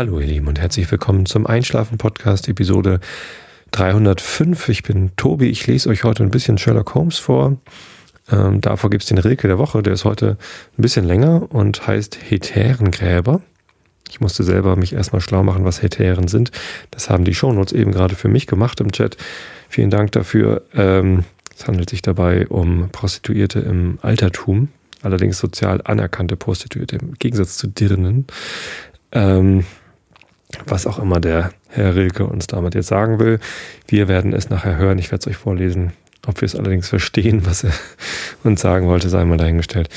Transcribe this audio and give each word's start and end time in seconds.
Hallo 0.00 0.18
ihr 0.18 0.28
Lieben 0.28 0.48
und 0.48 0.58
herzlich 0.58 0.90
willkommen 0.90 1.26
zum 1.26 1.46
Einschlafen 1.46 1.98
Podcast 1.98 2.48
Episode 2.48 3.00
305. 3.72 4.70
Ich 4.70 4.82
bin 4.82 5.14
Tobi, 5.16 5.50
ich 5.50 5.66
lese 5.66 5.90
euch 5.90 6.04
heute 6.04 6.22
ein 6.22 6.30
bisschen 6.30 6.56
Sherlock 6.56 6.94
Holmes 6.94 7.18
vor. 7.18 7.58
Ähm, 8.32 8.62
davor 8.62 8.88
gibt 8.88 9.02
es 9.02 9.10
den 9.10 9.18
Rilke 9.18 9.46
der 9.46 9.58
Woche, 9.58 9.82
der 9.82 9.92
ist 9.92 10.06
heute 10.06 10.38
ein 10.78 10.80
bisschen 10.80 11.04
länger 11.04 11.52
und 11.52 11.86
heißt 11.86 12.18
Heterengräber. 12.30 13.42
Ich 14.08 14.22
musste 14.22 14.42
selber 14.42 14.74
mich 14.74 14.94
erstmal 14.94 15.20
schlau 15.20 15.42
machen, 15.42 15.66
was 15.66 15.82
Hetären 15.82 16.28
sind. 16.28 16.50
Das 16.90 17.10
haben 17.10 17.26
die 17.26 17.34
Shownotes 17.34 17.74
eben 17.74 17.92
gerade 17.92 18.14
für 18.14 18.28
mich 18.28 18.46
gemacht 18.46 18.80
im 18.80 18.92
Chat. 18.92 19.18
Vielen 19.68 19.90
Dank 19.90 20.12
dafür. 20.12 20.62
Ähm, 20.72 21.24
es 21.54 21.66
handelt 21.66 21.90
sich 21.90 22.00
dabei 22.00 22.48
um 22.48 22.88
Prostituierte 22.88 23.60
im 23.60 23.98
Altertum, 24.00 24.68
allerdings 25.02 25.36
sozial 25.36 25.82
anerkannte 25.84 26.36
Prostituierte 26.38 26.96
im 26.96 27.18
Gegensatz 27.18 27.58
zu 27.58 27.66
Dirnen. 27.66 28.24
Ähm, 29.12 29.64
was 30.66 30.86
auch 30.86 30.98
immer 30.98 31.20
der 31.20 31.52
Herr 31.68 31.94
Rilke 31.94 32.26
uns 32.26 32.46
damit 32.46 32.74
jetzt 32.74 32.88
sagen 32.88 33.18
will. 33.18 33.38
Wir 33.86 34.08
werden 34.08 34.32
es 34.32 34.50
nachher 34.50 34.76
hören. 34.76 34.98
Ich 34.98 35.10
werde 35.10 35.22
es 35.22 35.26
euch 35.28 35.36
vorlesen. 35.36 35.92
Ob 36.26 36.40
wir 36.40 36.46
es 36.46 36.56
allerdings 36.56 36.88
verstehen, 36.88 37.42
was 37.46 37.64
er 37.64 37.72
uns 38.44 38.60
sagen 38.60 38.86
wollte, 38.86 39.08
sei 39.08 39.24
mal 39.24 39.38
dahingestellt. 39.38 39.88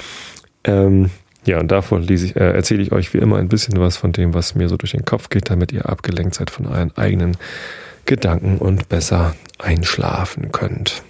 Ähm, 0.63 1.09
ja, 1.45 1.59
und 1.59 1.71
davon 1.71 2.09
ich, 2.09 2.35
äh, 2.35 2.53
erzähle 2.53 2.81
ich 2.81 2.91
euch 2.91 3.13
wie 3.13 3.17
immer 3.17 3.37
ein 3.37 3.49
bisschen 3.49 3.79
was 3.79 3.97
von 3.97 4.13
dem, 4.13 4.33
was 4.33 4.55
mir 4.55 4.69
so 4.69 4.77
durch 4.77 4.91
den 4.91 5.03
Kopf 5.03 5.29
geht, 5.29 5.49
damit 5.49 5.71
ihr 5.73 5.89
abgelenkt 5.89 6.35
seid 6.35 6.49
von 6.49 6.67
euren 6.67 6.95
eigenen 6.95 7.35
Gedanken 8.05 8.57
und 8.57 8.87
besser 8.89 9.35
einschlafen 9.59 10.51
könnt. 10.51 11.03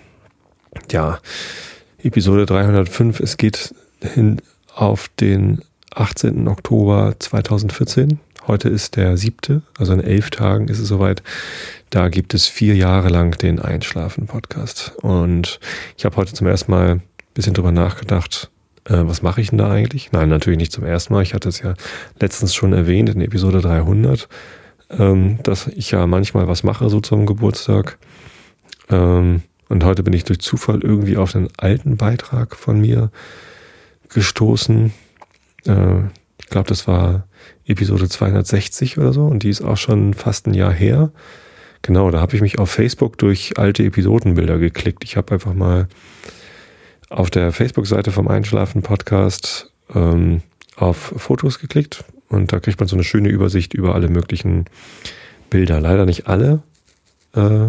Ja, 0.92 1.20
Episode 2.02 2.46
305, 2.46 3.20
es 3.20 3.38
geht 3.38 3.76
hin 4.02 4.42
auf 4.74 5.08
den 5.20 5.62
18. 5.94 6.48
Oktober 6.48 7.16
2014. 7.20 8.20
Heute 8.46 8.68
ist 8.68 8.98
der 8.98 9.16
siebte, 9.16 9.62
also 9.78 9.94
in 9.94 10.02
elf 10.02 10.30
Tagen 10.30 10.68
ist 10.68 10.80
es 10.80 10.90
soweit. 10.90 11.24
Da 11.90 12.10
gibt 12.10 12.34
es 12.34 12.46
vier 12.48 12.76
Jahre 12.76 13.08
lang 13.08 13.38
den 13.38 13.60
Einschlafen-Podcast. 13.60 14.96
Und 15.02 15.62
ich 15.96 16.04
habe 16.04 16.18
heute 16.18 16.34
zum 16.34 16.48
ersten 16.48 16.70
Mal 16.72 16.90
ein 16.90 17.02
bisschen 17.34 17.54
drüber 17.54 17.72
nachgedacht, 17.72 18.52
äh, 18.84 18.98
was 18.98 19.22
mache 19.22 19.40
ich 19.40 19.50
denn 19.52 19.60
da 19.60 19.72
eigentlich? 19.72 20.12
Nein, 20.12 20.28
natürlich 20.28 20.60
nicht 20.60 20.74
zum 20.74 20.84
ersten 20.84 21.14
Mal. 21.14 21.24
Ich 21.24 21.34
hatte 21.34 21.48
es 21.48 21.62
ja 21.62 21.76
letztens 22.20 22.54
schon 22.54 22.74
erwähnt 22.74 23.10
in 23.10 23.22
Episode 23.22 23.62
300, 23.62 24.28
ähm, 24.90 25.40
dass 25.44 25.68
ich 25.68 25.92
ja 25.92 26.06
manchmal 26.06 26.50
was 26.50 26.64
mache 26.64 26.90
so 26.90 27.00
zum 27.00 27.26
Geburtstag. 27.26 27.98
Ähm, 28.90 29.44
und 29.70 29.86
heute 29.86 30.04
bin 30.04 30.12
ich 30.12 30.26
durch 30.26 30.40
Zufall 30.40 30.82
irgendwie 30.82 31.16
auf 31.16 31.34
einen 31.34 31.48
alten 31.56 31.96
Beitrag 31.96 32.58
von 32.58 32.82
mir 32.82 33.10
gestoßen. 34.10 34.94
Äh, 35.66 36.00
ich 36.40 36.48
glaube, 36.48 36.68
das 36.68 36.88
war 36.88 37.26
Episode 37.66 38.10
260 38.10 38.98
oder 38.98 39.14
so 39.14 39.26
und 39.26 39.44
die 39.44 39.50
ist 39.50 39.62
auch 39.62 39.78
schon 39.78 40.14
fast 40.14 40.48
ein 40.48 40.54
Jahr 40.54 40.74
her. 40.74 41.12
Genau, 41.82 42.12
da 42.12 42.22
habe 42.22 42.36
ich 42.36 42.42
mich 42.42 42.60
auf 42.60 42.70
Facebook 42.70 43.18
durch 43.18 43.58
alte 43.58 43.84
Episodenbilder 43.84 44.58
geklickt. 44.58 45.04
Ich 45.04 45.18
habe 45.18 45.34
einfach 45.34 45.54
mal 45.54 45.88
auf 47.10 47.30
der 47.30 47.52
Facebook-Seite 47.52 48.12
vom 48.12 48.28
Einschlafen-Podcast 48.28 49.72
ähm, 49.94 50.42
auf 50.76 51.14
Fotos 51.18 51.60
geklickt 51.60 52.06
und 52.30 52.52
da 52.52 52.60
kriegt 52.60 52.80
man 52.80 52.88
so 52.88 52.96
eine 52.96 53.04
schöne 53.04 53.30
Übersicht 53.30 53.74
über 53.74 53.94
alle 53.96 54.10
möglichen 54.10 54.66
Bilder. 55.50 55.80
Leider 55.80 56.06
nicht 56.06 56.28
alle. 56.28 56.64
Äh, 57.36 57.68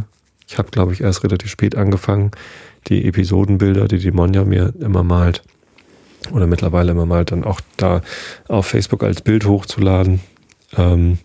ich 0.48 0.58
habe, 0.58 0.70
glaube 0.70 0.92
ich, 0.92 1.00
erst 1.00 1.24
relativ 1.24 1.50
spät 1.50 1.76
angefangen, 1.76 2.30
die 2.86 3.06
Episodenbilder, 3.06 3.88
die 3.88 3.98
die 3.98 4.12
Monja 4.12 4.44
mir 4.44 4.72
immer 4.78 5.02
malt, 5.02 5.42
oder 6.32 6.46
mittlerweile 6.46 6.92
immer 6.92 7.06
mal 7.06 7.24
dann 7.24 7.44
auch 7.44 7.60
da 7.76 8.02
auf 8.48 8.66
Facebook 8.66 9.02
als 9.02 9.22
Bild 9.22 9.46
hochzuladen. 9.46 10.20
Ähm, 10.76 11.18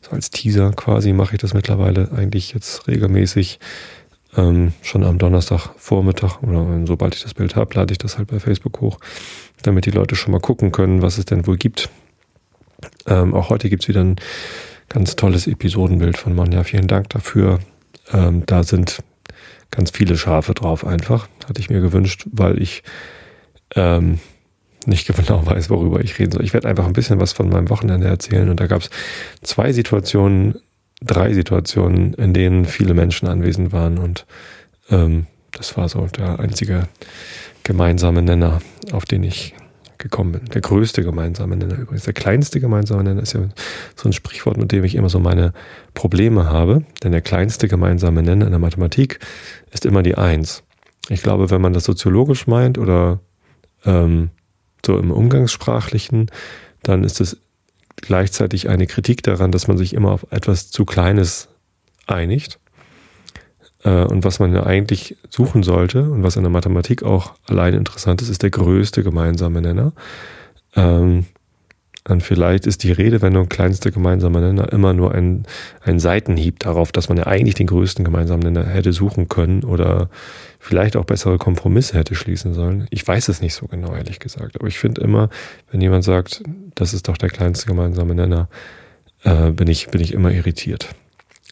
so 0.00 0.10
als 0.12 0.30
Teaser 0.30 0.72
quasi 0.72 1.12
mache 1.12 1.34
ich 1.34 1.40
das 1.40 1.54
mittlerweile 1.54 2.10
eigentlich 2.12 2.52
jetzt 2.52 2.86
regelmäßig. 2.88 3.58
Ähm, 4.34 4.72
schon 4.80 5.04
am 5.04 5.18
Donnerstagvormittag 5.18 6.42
oder 6.42 6.66
sobald 6.86 7.14
ich 7.14 7.22
das 7.22 7.34
Bild 7.34 7.54
habe, 7.54 7.74
lade 7.74 7.92
ich 7.92 7.98
das 7.98 8.16
halt 8.16 8.28
bei 8.28 8.40
Facebook 8.40 8.80
hoch, 8.80 8.98
damit 9.60 9.84
die 9.84 9.90
Leute 9.90 10.16
schon 10.16 10.32
mal 10.32 10.40
gucken 10.40 10.72
können, 10.72 11.02
was 11.02 11.18
es 11.18 11.26
denn 11.26 11.46
wohl 11.46 11.58
gibt. 11.58 11.90
Ähm, 13.06 13.34
auch 13.34 13.50
heute 13.50 13.68
gibt's 13.68 13.88
wieder 13.88 14.02
ein 14.02 14.16
ganz 14.88 15.16
tolles 15.16 15.46
Episodenbild 15.46 16.16
von 16.16 16.34
Monja. 16.34 16.64
Vielen 16.64 16.86
Dank 16.86 17.10
dafür. 17.10 17.58
Ähm, 18.12 18.44
da 18.46 18.62
sind 18.62 19.02
ganz 19.70 19.90
viele 19.90 20.16
Schafe 20.16 20.54
drauf 20.54 20.86
einfach. 20.86 21.28
Hatte 21.48 21.60
ich 21.60 21.70
mir 21.70 21.80
gewünscht, 21.80 22.26
weil 22.30 22.60
ich 22.60 22.82
ähm, 23.74 24.18
nicht 24.86 25.06
genau 25.06 25.46
weiß, 25.46 25.70
worüber 25.70 26.00
ich 26.00 26.18
reden 26.18 26.32
soll. 26.32 26.44
Ich 26.44 26.54
werde 26.54 26.68
einfach 26.68 26.86
ein 26.86 26.92
bisschen 26.92 27.20
was 27.20 27.32
von 27.32 27.48
meinem 27.48 27.70
Wochenende 27.70 28.06
erzählen. 28.06 28.48
Und 28.48 28.60
da 28.60 28.66
gab 28.66 28.82
es 28.82 28.90
zwei 29.42 29.72
Situationen, 29.72 30.56
drei 31.00 31.32
Situationen, 31.32 32.14
in 32.14 32.32
denen 32.34 32.64
viele 32.64 32.94
Menschen 32.94 33.28
anwesend 33.28 33.72
waren. 33.72 33.98
Und 33.98 34.26
ähm, 34.90 35.26
das 35.52 35.76
war 35.76 35.88
so 35.88 36.06
der 36.06 36.40
einzige 36.40 36.88
gemeinsame 37.62 38.22
Nenner, 38.22 38.60
auf 38.92 39.04
den 39.04 39.22
ich 39.22 39.54
gekommen 39.98 40.32
bin. 40.32 40.44
Der 40.46 40.60
größte 40.60 41.04
gemeinsame 41.04 41.56
Nenner 41.56 41.78
übrigens. 41.78 42.04
Der 42.04 42.12
kleinste 42.12 42.58
gemeinsame 42.58 43.04
Nenner 43.04 43.22
ist 43.22 43.34
ja 43.34 43.48
so 43.94 44.08
ein 44.08 44.12
Sprichwort, 44.12 44.56
mit 44.56 44.72
dem 44.72 44.82
ich 44.84 44.96
immer 44.96 45.08
so 45.08 45.20
meine 45.20 45.52
Probleme 45.94 46.50
habe. 46.50 46.82
Denn 47.04 47.12
der 47.12 47.20
kleinste 47.20 47.68
gemeinsame 47.68 48.22
Nenner 48.22 48.46
in 48.46 48.50
der 48.50 48.58
Mathematik 48.58 49.20
ist 49.70 49.86
immer 49.86 50.02
die 50.02 50.16
Eins. 50.16 50.64
Ich 51.08 51.22
glaube, 51.22 51.50
wenn 51.50 51.60
man 51.60 51.72
das 51.72 51.84
soziologisch 51.84 52.46
meint 52.46 52.78
oder 52.78 53.20
ähm, 53.84 54.30
so 54.84 54.98
im 54.98 55.10
Umgangssprachlichen, 55.10 56.30
dann 56.82 57.04
ist 57.04 57.20
es 57.20 57.38
gleichzeitig 57.96 58.68
eine 58.68 58.86
Kritik 58.86 59.22
daran, 59.22 59.52
dass 59.52 59.68
man 59.68 59.78
sich 59.78 59.94
immer 59.94 60.10
auf 60.10 60.26
etwas 60.30 60.70
zu 60.70 60.84
Kleines 60.84 61.48
einigt. 62.06 62.58
Äh, 63.84 64.04
und 64.04 64.24
was 64.24 64.38
man 64.38 64.54
ja 64.54 64.64
eigentlich 64.64 65.16
suchen 65.28 65.62
sollte 65.62 66.10
und 66.10 66.22
was 66.22 66.36
in 66.36 66.42
der 66.42 66.50
Mathematik 66.50 67.02
auch 67.02 67.34
allein 67.46 67.74
interessant 67.74 68.22
ist, 68.22 68.28
ist 68.28 68.42
der 68.42 68.50
größte 68.50 69.02
gemeinsame 69.02 69.60
Nenner. 69.60 69.92
Ähm, 70.74 71.26
und 72.08 72.22
vielleicht 72.22 72.66
ist 72.66 72.82
die 72.82 72.90
Redewendung 72.90 73.48
kleinste 73.48 73.92
gemeinsame 73.92 74.40
Nenner 74.40 74.72
immer 74.72 74.92
nur 74.92 75.14
ein, 75.14 75.44
ein 75.82 76.00
Seitenhieb 76.00 76.58
darauf, 76.58 76.90
dass 76.90 77.08
man 77.08 77.18
ja 77.18 77.26
eigentlich 77.28 77.54
den 77.54 77.68
größten 77.68 78.04
gemeinsamen 78.04 78.42
Nenner 78.42 78.66
hätte 78.66 78.92
suchen 78.92 79.28
können 79.28 79.62
oder 79.62 80.08
vielleicht 80.58 80.96
auch 80.96 81.04
bessere 81.04 81.38
Kompromisse 81.38 81.96
hätte 81.96 82.16
schließen 82.16 82.54
sollen. 82.54 82.88
Ich 82.90 83.06
weiß 83.06 83.28
es 83.28 83.40
nicht 83.40 83.54
so 83.54 83.66
genau, 83.66 83.94
ehrlich 83.94 84.18
gesagt. 84.18 84.58
Aber 84.58 84.66
ich 84.66 84.78
finde 84.78 85.00
immer, 85.00 85.30
wenn 85.70 85.80
jemand 85.80 86.02
sagt, 86.02 86.42
das 86.74 86.92
ist 86.92 87.06
doch 87.06 87.16
der 87.16 87.30
kleinste 87.30 87.66
gemeinsame 87.66 88.16
Nenner, 88.16 88.48
äh, 89.22 89.50
bin, 89.50 89.68
ich, 89.68 89.88
bin 89.88 90.00
ich 90.00 90.12
immer 90.12 90.32
irritiert. 90.32 90.88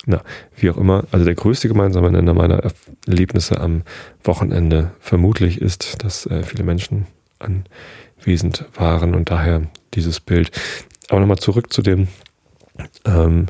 Na, 0.07 0.23
wie 0.57 0.71
auch 0.71 0.79
immer, 0.79 1.05
also 1.13 1.25
der 1.25 1.35
größte 1.35 1.69
gemeinsame 1.69 2.11
Nenner 2.11 2.35
meiner 2.35 2.63
Erlebnisse 3.07 3.61
am 3.61 3.83
Wochenende 4.25 4.91
vermutlich 4.99 5.61
ist, 5.61 6.03
dass 6.03 6.27
äh, 6.27 6.43
viele 6.43 6.65
Menschen 6.65 7.07
anwesend 7.39 8.65
waren 8.75 9.15
und 9.15 9.31
daher 9.31 9.63
dieses 9.95 10.21
Bild. 10.21 10.51
Aber 11.09 11.21
nochmal 11.21 11.39
zurück 11.39 11.73
zu 11.73 11.83
dem, 11.83 12.09
ähm, 13.05 13.47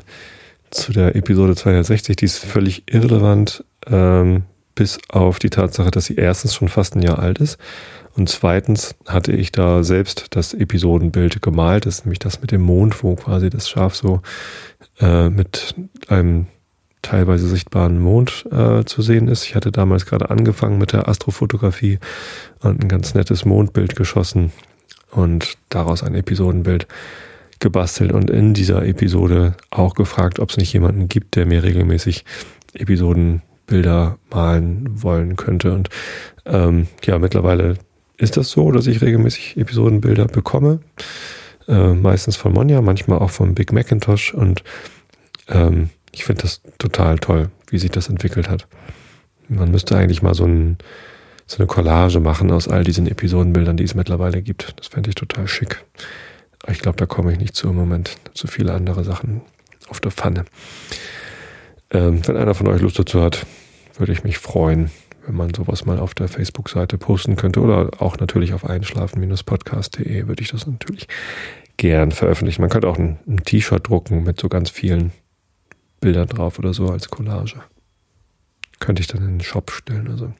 zu 0.71 0.91
der 0.93 1.15
Episode 1.15 1.55
260, 1.55 2.15
die 2.15 2.25
ist 2.25 2.39
völlig 2.39 2.83
irrelevant, 2.91 3.63
ähm, 3.87 4.43
bis 4.73 4.99
auf 5.09 5.39
die 5.39 5.49
Tatsache, 5.49 5.91
dass 5.91 6.05
sie 6.05 6.15
erstens 6.15 6.55
schon 6.55 6.69
fast 6.69 6.95
ein 6.95 7.01
Jahr 7.01 7.19
alt 7.19 7.39
ist 7.39 7.57
und 8.15 8.29
zweitens 8.29 8.95
hatte 9.07 9.31
ich 9.31 9.51
da 9.51 9.83
selbst 9.83 10.27
das 10.31 10.53
Episodenbild 10.53 11.41
gemalt, 11.41 11.85
das 11.85 11.99
ist 11.99 12.05
nämlich 12.05 12.19
das 12.19 12.41
mit 12.41 12.51
dem 12.51 12.61
Mond, 12.61 13.03
wo 13.03 13.15
quasi 13.15 13.49
das 13.49 13.69
Schaf 13.69 13.95
so 13.95 14.21
äh, 14.99 15.29
mit 15.29 15.75
einem 16.07 16.47
teilweise 17.01 17.47
sichtbaren 17.47 17.99
Mond 17.99 18.45
äh, 18.51 18.83
zu 18.83 19.01
sehen 19.01 19.27
ist. 19.27 19.45
Ich 19.45 19.55
hatte 19.55 19.71
damals 19.71 20.05
gerade 20.05 20.29
angefangen 20.29 20.77
mit 20.77 20.93
der 20.93 21.07
Astrofotografie 21.07 21.99
und 22.59 22.83
ein 22.83 22.89
ganz 22.89 23.13
nettes 23.13 23.45
Mondbild 23.45 23.95
geschossen 23.95 24.51
und 25.11 25.57
daraus 25.69 26.03
ein 26.03 26.15
Episodenbild 26.15 26.87
gebastelt 27.59 28.11
und 28.11 28.29
in 28.29 28.53
dieser 28.53 28.85
Episode 28.85 29.55
auch 29.69 29.93
gefragt, 29.93 30.39
ob 30.39 30.49
es 30.49 30.57
nicht 30.57 30.73
jemanden 30.73 31.07
gibt, 31.07 31.35
der 31.35 31.45
mir 31.45 31.63
regelmäßig 31.63 32.25
Episodenbilder 32.73 34.17
malen 34.29 35.03
wollen 35.03 35.35
könnte. 35.35 35.73
Und 35.73 35.89
ähm, 36.45 36.87
ja, 37.05 37.19
mittlerweile 37.19 37.75
ist 38.17 38.37
das 38.37 38.49
so, 38.49 38.71
dass 38.71 38.87
ich 38.87 39.01
regelmäßig 39.01 39.57
Episodenbilder 39.57 40.25
bekomme. 40.25 40.79
Äh, 41.67 41.93
meistens 41.93 42.35
von 42.35 42.53
Monja, 42.53 42.81
manchmal 42.81 43.19
auch 43.19 43.29
von 43.29 43.53
Big 43.53 43.71
Macintosh. 43.71 44.33
Und 44.33 44.63
ähm, 45.47 45.89
ich 46.11 46.25
finde 46.25 46.43
das 46.43 46.61
total 46.79 47.19
toll, 47.19 47.49
wie 47.69 47.77
sich 47.77 47.91
das 47.91 48.09
entwickelt 48.09 48.49
hat. 48.49 48.67
Man 49.47 49.71
müsste 49.71 49.95
eigentlich 49.97 50.21
mal 50.21 50.33
so 50.33 50.45
ein 50.45 50.77
so 51.51 51.57
eine 51.57 51.67
Collage 51.67 52.21
machen 52.21 52.49
aus 52.49 52.69
all 52.69 52.85
diesen 52.85 53.07
Episodenbildern, 53.07 53.75
die 53.75 53.83
es 53.83 53.93
mittlerweile 53.93 54.41
gibt. 54.41 54.73
Das 54.77 54.87
fände 54.87 55.09
ich 55.09 55.15
total 55.15 55.49
schick. 55.49 55.83
Aber 56.63 56.71
ich 56.71 56.79
glaube, 56.79 56.95
da 56.95 57.05
komme 57.05 57.33
ich 57.33 57.39
nicht 57.39 57.57
zu 57.57 57.67
im 57.67 57.75
Moment. 57.75 58.15
Zu 58.33 58.47
viele 58.47 58.73
andere 58.73 59.03
Sachen 59.03 59.41
auf 59.89 59.99
der 59.99 60.11
Pfanne. 60.11 60.45
Ähm, 61.89 62.25
wenn 62.25 62.37
einer 62.37 62.53
von 62.53 62.67
euch 62.67 62.79
Lust 62.79 62.97
dazu 62.97 63.21
hat, 63.21 63.45
würde 63.97 64.13
ich 64.13 64.23
mich 64.23 64.37
freuen, 64.37 64.91
wenn 65.25 65.35
man 65.35 65.53
sowas 65.53 65.83
mal 65.83 65.99
auf 65.99 66.13
der 66.13 66.29
Facebook-Seite 66.29 66.97
posten 66.97 67.35
könnte 67.35 67.59
oder 67.59 67.89
auch 67.97 68.17
natürlich 68.17 68.53
auf 68.53 68.63
einschlafen-podcast.de 68.63 70.27
würde 70.27 70.41
ich 70.41 70.51
das 70.51 70.65
natürlich 70.65 71.09
gern 71.75 72.11
veröffentlichen. 72.11 72.61
Man 72.61 72.69
könnte 72.69 72.87
auch 72.87 72.97
ein, 72.97 73.19
ein 73.27 73.43
T-Shirt 73.43 73.89
drucken 73.89 74.23
mit 74.23 74.39
so 74.39 74.47
ganz 74.47 74.69
vielen 74.69 75.11
Bildern 75.99 76.29
drauf 76.29 76.59
oder 76.59 76.73
so 76.73 76.87
als 76.87 77.09
Collage. 77.09 77.61
Könnte 78.79 79.01
ich 79.01 79.07
dann 79.07 79.21
in 79.21 79.39
den 79.39 79.41
Shop 79.41 79.69
stellen. 79.69 80.07
Also. 80.07 80.31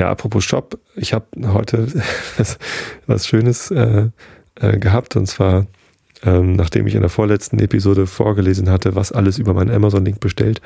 Ja, 0.00 0.08
apropos 0.08 0.44
Shop, 0.44 0.78
ich 0.96 1.12
habe 1.12 1.26
heute 1.52 1.86
was, 2.38 2.58
was 3.06 3.26
Schönes 3.26 3.70
äh, 3.70 4.06
äh, 4.54 4.78
gehabt 4.78 5.14
und 5.14 5.26
zwar 5.26 5.66
ähm, 6.22 6.56
nachdem 6.56 6.86
ich 6.86 6.94
in 6.94 7.02
der 7.02 7.10
vorletzten 7.10 7.58
Episode 7.58 8.06
vorgelesen 8.06 8.70
hatte, 8.70 8.94
was 8.94 9.12
alles 9.12 9.36
über 9.36 9.52
meinen 9.52 9.70
Amazon-Link 9.70 10.18
bestellt 10.18 10.62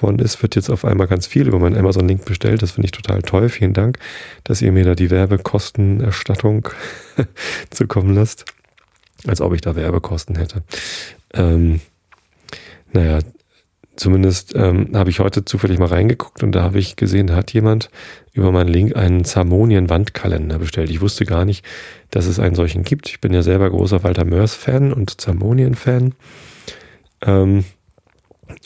worden 0.00 0.18
ist, 0.18 0.40
wird 0.40 0.56
jetzt 0.56 0.70
auf 0.70 0.86
einmal 0.86 1.08
ganz 1.08 1.26
viel 1.26 1.46
über 1.46 1.58
meinen 1.58 1.76
Amazon-Link 1.76 2.24
bestellt. 2.24 2.62
Das 2.62 2.70
finde 2.70 2.86
ich 2.86 2.92
total 2.92 3.20
toll. 3.20 3.50
Vielen 3.50 3.74
Dank, 3.74 3.98
dass 4.44 4.62
ihr 4.62 4.72
mir 4.72 4.84
da 4.84 4.94
die 4.94 5.10
Werbekostenerstattung 5.10 6.70
zukommen 7.70 8.14
lasst. 8.14 8.46
Als 9.26 9.42
ob 9.42 9.52
ich 9.52 9.60
da 9.60 9.76
Werbekosten 9.76 10.36
hätte. 10.36 10.62
Ähm, 11.34 11.82
naja, 12.94 13.18
zumindest 14.00 14.54
ähm, 14.56 14.90
habe 14.94 15.10
ich 15.10 15.20
heute 15.20 15.44
zufällig 15.44 15.78
mal 15.78 15.88
reingeguckt 15.88 16.42
und 16.42 16.52
da 16.52 16.62
habe 16.62 16.78
ich 16.78 16.96
gesehen, 16.96 17.34
hat 17.34 17.52
jemand 17.52 17.90
über 18.32 18.50
meinen 18.50 18.68
Link 18.68 18.96
einen 18.96 19.24
Zamonien-Wandkalender 19.24 20.58
bestellt. 20.58 20.90
Ich 20.90 21.00
wusste 21.00 21.26
gar 21.26 21.44
nicht, 21.44 21.64
dass 22.10 22.26
es 22.26 22.38
einen 22.38 22.54
solchen 22.54 22.82
gibt. 22.82 23.08
Ich 23.10 23.20
bin 23.20 23.34
ja 23.34 23.42
selber 23.42 23.68
großer 23.68 24.02
Walter 24.02 24.24
Mörs-Fan 24.24 24.92
und 24.92 25.20
Zamonien-Fan. 25.20 26.14
Ähm, 27.22 27.64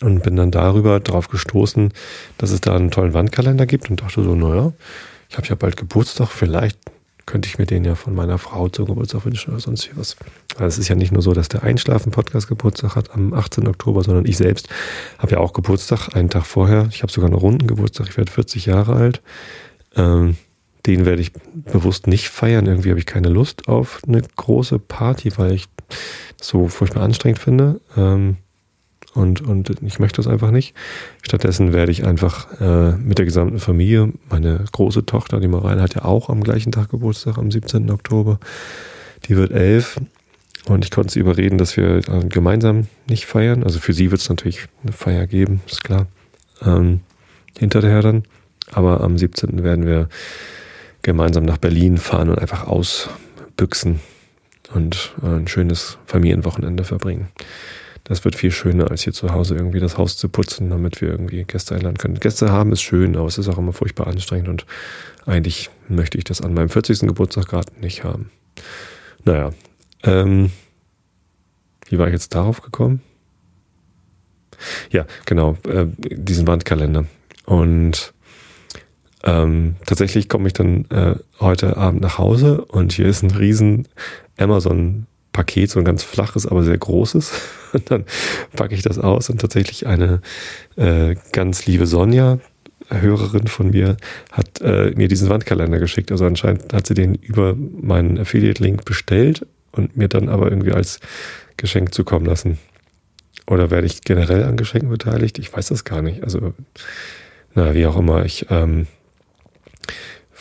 und 0.01 0.23
bin 0.23 0.37
dann 0.37 0.51
darüber 0.51 0.99
drauf 0.99 1.29
gestoßen, 1.29 1.93
dass 2.39 2.51
es 2.51 2.63
da 2.63 2.75
einen 2.75 2.91
tollen 2.91 3.13
Wandkalender 3.13 3.67
gibt 3.67 3.91
und 3.91 4.01
dachte 4.01 4.23
so, 4.23 4.35
naja, 4.35 4.73
ich 5.29 5.37
habe 5.37 5.47
ja 5.49 5.57
bald 5.57 5.77
Geburtstag, 5.77 6.29
vielleicht 6.29 6.79
könnte 7.27 7.49
ich 7.49 7.59
mir 7.59 7.67
den 7.67 7.85
ja 7.85 7.95
von 7.95 8.15
meiner 8.15 8.39
Frau 8.39 8.69
zum 8.69 8.87
Geburtstag 8.87 9.25
wünschen 9.25 9.51
oder 9.53 9.61
sonst 9.61 9.91
was. 9.97 10.17
Weil 10.57 10.69
es 10.69 10.79
ist 10.79 10.89
ja 10.89 10.95
nicht 10.95 11.13
nur 11.13 11.23
so, 11.23 11.33
dass 11.33 11.49
der 11.49 11.63
Einschlafen-Podcast 11.63 12.49
Geburtstag 12.49 12.97
hat 12.97 13.13
am 13.13 13.33
18. 13.33 13.67
Oktober, 13.69 14.03
sondern 14.03 14.27
ich 14.27 14.37
selbst 14.37 14.69
habe 15.19 15.33
ja 15.33 15.39
auch 15.39 15.53
Geburtstag, 15.53 16.15
einen 16.15 16.31
Tag 16.31 16.45
vorher. 16.45 16.89
Ich 16.91 17.03
habe 17.03 17.13
sogar 17.13 17.31
einen 17.31 17.39
runden 17.39 17.67
Geburtstag, 17.67 18.09
ich 18.09 18.17
werde 18.17 18.31
40 18.31 18.67
Jahre 18.67 18.95
alt. 18.95 19.23
Ähm, 19.97 20.37
den 20.87 21.07
werde 21.07 21.23
ich 21.23 21.33
bewusst 21.55 22.07
nicht 22.07 22.29
feiern. 22.29 22.67
Irgendwie 22.67 22.91
habe 22.91 23.01
ich 23.01 23.07
keine 23.07 23.29
Lust 23.29 23.69
auf 23.69 24.01
eine 24.07 24.21
große 24.21 24.79
Party, 24.79 25.33
weil 25.39 25.53
ich 25.53 25.67
das 26.39 26.49
so 26.49 26.69
furchtbar 26.69 27.03
anstrengend 27.03 27.39
finde. 27.39 27.81
Ähm, 27.97 28.37
und, 29.15 29.41
und 29.41 29.71
ich 29.83 29.99
möchte 29.99 30.17
das 30.17 30.27
einfach 30.27 30.51
nicht. 30.51 30.75
Stattdessen 31.23 31.73
werde 31.73 31.93
ich 31.93 32.05
einfach 32.05 32.61
äh, 32.61 32.97
mit 32.97 33.19
der 33.19 33.25
gesamten 33.25 33.61
Familie, 33.61 34.13
meine 34.29 34.65
große 34.73 35.07
Tochter, 35.07 35.41
die 35.41 35.49
Mareile 35.49 35.81
hat 35.81 35.95
ja 35.95 36.05
auch 36.05 36.29
am 36.29 36.43
gleichen 36.43 36.73
Tag 36.73 36.91
Geburtstag, 36.91 37.39
am 37.39 37.51
17. 37.51 37.91
Oktober, 37.91 38.41
die 39.27 39.37
wird 39.37 39.53
elf. 39.53 40.01
Und 40.67 40.85
ich 40.85 40.91
konnte 40.91 41.13
sie 41.13 41.21
überreden, 41.21 41.59
dass 41.59 41.77
wir 41.77 41.97
äh, 41.97 42.27
gemeinsam 42.29 42.89
nicht 43.07 43.27
feiern. 43.27 43.63
Also 43.63 43.79
für 43.79 43.93
sie 43.93 44.11
wird 44.11 44.21
es 44.21 44.29
natürlich 44.29 44.67
eine 44.83 44.93
Feier 44.93 45.27
geben, 45.27 45.61
ist 45.67 45.85
klar. 45.85 46.07
Ähm, 46.63 47.01
hinterher 47.59 48.01
dann. 48.03 48.25
Aber 48.73 49.03
am 49.03 49.19
17. 49.19 49.63
werden 49.63 49.87
wir 49.87 50.09
gemeinsam 51.03 51.45
nach 51.45 51.59
Berlin 51.59 51.99
fahren 51.99 52.31
und 52.31 52.39
einfach 52.39 52.67
ausbüchsen 52.67 54.01
und 54.73 55.13
ein 55.23 55.47
schönes 55.47 55.99
Familienwochenende 56.07 56.83
verbringen. 56.83 57.29
Das 58.05 58.25
wird 58.25 58.37
viel 58.37 58.51
schöner, 58.51 58.91
als 58.91 59.03
hier 59.03 59.15
zu 59.15 59.31
Hause 59.31 59.55
irgendwie 59.55 59.81
das 59.81 59.97
Haus 59.97 60.17
zu 60.19 60.29
putzen, 60.29 60.69
damit 60.69 61.01
wir 61.01 61.09
irgendwie 61.09 61.45
Gäste 61.45 61.75
einladen 61.75 61.97
können. 61.97 62.21
Gäste 62.21 62.53
haben 62.53 62.71
ist 62.71 62.83
schön, 62.83 63.17
aber 63.17 63.27
es 63.27 63.39
ist 63.39 63.49
auch 63.49 63.59
immer 63.59 63.73
furchtbar 63.73 64.07
anstrengend 64.07 64.49
und 64.49 64.67
eigentlich 65.25 65.71
möchte 65.89 66.19
ich 66.19 66.25
das 66.25 66.43
an 66.43 66.53
meinem 66.53 66.69
40. 66.69 67.01
Geburtstag 67.01 67.49
gerade 67.49 67.73
nicht 67.81 68.05
haben. 68.05 68.31
Naja, 69.25 69.53
ähm, 70.03 70.53
wie 71.89 71.99
war 71.99 72.07
ich 72.07 72.13
jetzt 72.13 72.35
darauf 72.35 72.61
gekommen? 72.61 73.01
Ja, 74.91 75.07
genau, 75.25 75.57
äh, 75.67 75.87
diesen 75.99 76.47
Wandkalender. 76.47 77.07
Und 77.47 78.13
ähm, 79.23 79.77
tatsächlich 79.87 80.29
komme 80.29 80.47
ich 80.47 80.53
dann 80.53 80.85
äh, 80.91 81.17
heute 81.41 81.79
Abend 81.79 82.03
nach 82.03 82.19
Hause 82.19 82.65
und 82.67 82.93
hier 82.93 83.07
ist 83.07 83.23
ein 83.23 83.31
riesen 83.31 83.89
Amazon 84.37 85.07
Paket, 85.35 85.71
so 85.71 85.79
ein 85.81 85.85
ganz 85.85 86.03
flaches, 86.03 86.47
aber 86.47 86.63
sehr 86.63 86.79
großes. 86.79 87.33
Und 87.75 87.91
dann 87.91 88.05
packe 88.57 88.75
ich 88.75 88.83
das 88.83 88.99
aus 88.99 89.29
und 89.29 89.41
tatsächlich 89.41 89.89
eine 89.89 90.23
äh, 90.77 91.17
ganz 91.33 91.67
liebe 91.67 91.87
Sonja, 91.87 92.39
Hörerin 92.89 93.49
von 93.49 93.71
mir, 93.71 93.97
hat 94.31 94.61
äh, 94.61 94.93
mir 94.95 95.09
diesen 95.09 95.29
Wandkalender 95.29 95.81
geschickt. 95.81 96.13
Also 96.13 96.25
anscheinend 96.25 96.73
hat 96.73 96.87
sie 96.87 96.95
den 96.95 97.17
über 97.17 97.57
meinen 97.57 98.17
Affiliate-Link 98.17 98.85
bestellt 98.85 99.45
und 99.73 99.97
mir 99.97 100.07
dann 100.07 100.29
aber 100.29 100.51
irgendwie 100.51 100.71
als 100.71 101.01
Geschenk 101.57 101.93
zukommen 101.93 102.27
lassen. 102.27 102.59
Oder 103.49 103.73
werde 103.73 103.89
ich 103.89 104.03
generell 104.03 104.45
an 104.45 104.57
Geschenken 104.57 104.89
beteiligt? 104.89 105.41
Ich 105.41 105.53
weiß 105.53 105.67
das 105.69 105.83
gar 105.83 106.01
nicht. 106.01 106.23
Also, 106.23 106.55
na, 107.55 107.75
wie 107.75 107.87
auch 107.87 107.97
immer. 107.97 108.25
Ich 108.25 108.47
ähm, 108.51 108.87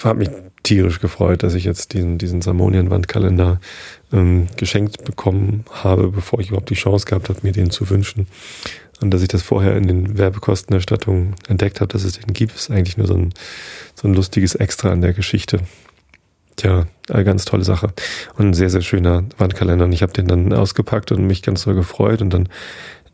habe 0.03 0.19
mich 0.19 0.29
tierisch 0.63 0.99
gefreut, 0.99 1.43
dass 1.43 1.53
ich 1.53 1.65
jetzt 1.65 1.93
diesen, 1.93 2.17
diesen 2.17 2.41
Samonien-Wandkalender 2.41 3.59
ähm, 4.11 4.47
geschenkt 4.55 5.03
bekommen 5.03 5.65
habe, 5.71 6.09
bevor 6.09 6.39
ich 6.39 6.49
überhaupt 6.49 6.69
die 6.69 6.75
Chance 6.75 7.05
gehabt 7.05 7.29
habe, 7.29 7.39
mir 7.43 7.51
den 7.51 7.69
zu 7.69 7.89
wünschen. 7.89 8.27
Und 9.01 9.11
dass 9.11 9.21
ich 9.21 9.27
das 9.27 9.43
vorher 9.43 9.75
in 9.75 9.87
den 9.87 10.17
Werbekostenerstattungen 10.17 11.35
entdeckt 11.49 11.81
habe, 11.81 11.91
dass 11.91 12.05
es 12.05 12.13
den 12.13 12.33
gibt, 12.33 12.55
ist 12.55 12.71
eigentlich 12.71 12.97
nur 12.97 13.07
so 13.07 13.15
ein, 13.15 13.33
so 13.95 14.07
ein 14.07 14.13
lustiges 14.13 14.55
Extra 14.55 14.91
an 14.91 15.01
der 15.01 15.13
Geschichte. 15.13 15.59
Tja, 16.55 16.85
eine 17.09 17.23
ganz 17.25 17.43
tolle 17.43 17.65
Sache. 17.65 17.91
Und 18.37 18.49
ein 18.49 18.53
sehr, 18.53 18.69
sehr 18.69 18.81
schöner 18.81 19.25
Wandkalender. 19.37 19.85
Und 19.85 19.91
ich 19.91 20.03
habe 20.03 20.13
den 20.13 20.27
dann 20.27 20.53
ausgepackt 20.53 21.11
und 21.11 21.27
mich 21.27 21.41
ganz 21.41 21.63
doll 21.65 21.75
gefreut. 21.75 22.21
Und 22.21 22.33
dann 22.33 22.47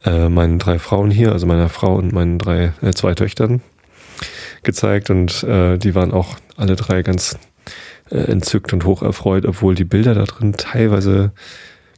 äh, 0.05 0.29
meinen 0.29 0.59
drei 0.59 0.77
Frauen 0.77 1.09
hier, 1.09 1.31
also 1.31 1.47
meiner 1.47 1.69
Frau 1.69 1.95
und 1.95 2.11
meinen 2.11 2.37
drei, 2.37 2.73
äh, 2.81 2.91
zwei 2.91 3.15
Töchtern, 3.15 3.61
gezeigt 4.63 5.09
und 5.09 5.43
äh, 5.43 5.77
die 5.77 5.95
waren 5.95 6.11
auch 6.11 6.37
alle 6.59 6.75
drei 6.75 7.01
ganz 7.01 7.38
äh, 8.09 8.17
entzückt 8.17 8.73
und 8.73 8.85
hoch 8.85 9.01
erfreut, 9.01 9.45
obwohl 9.45 9.75
die 9.75 9.83
Bilder 9.85 10.13
da 10.13 10.23
drin 10.23 10.53
teilweise 10.53 11.31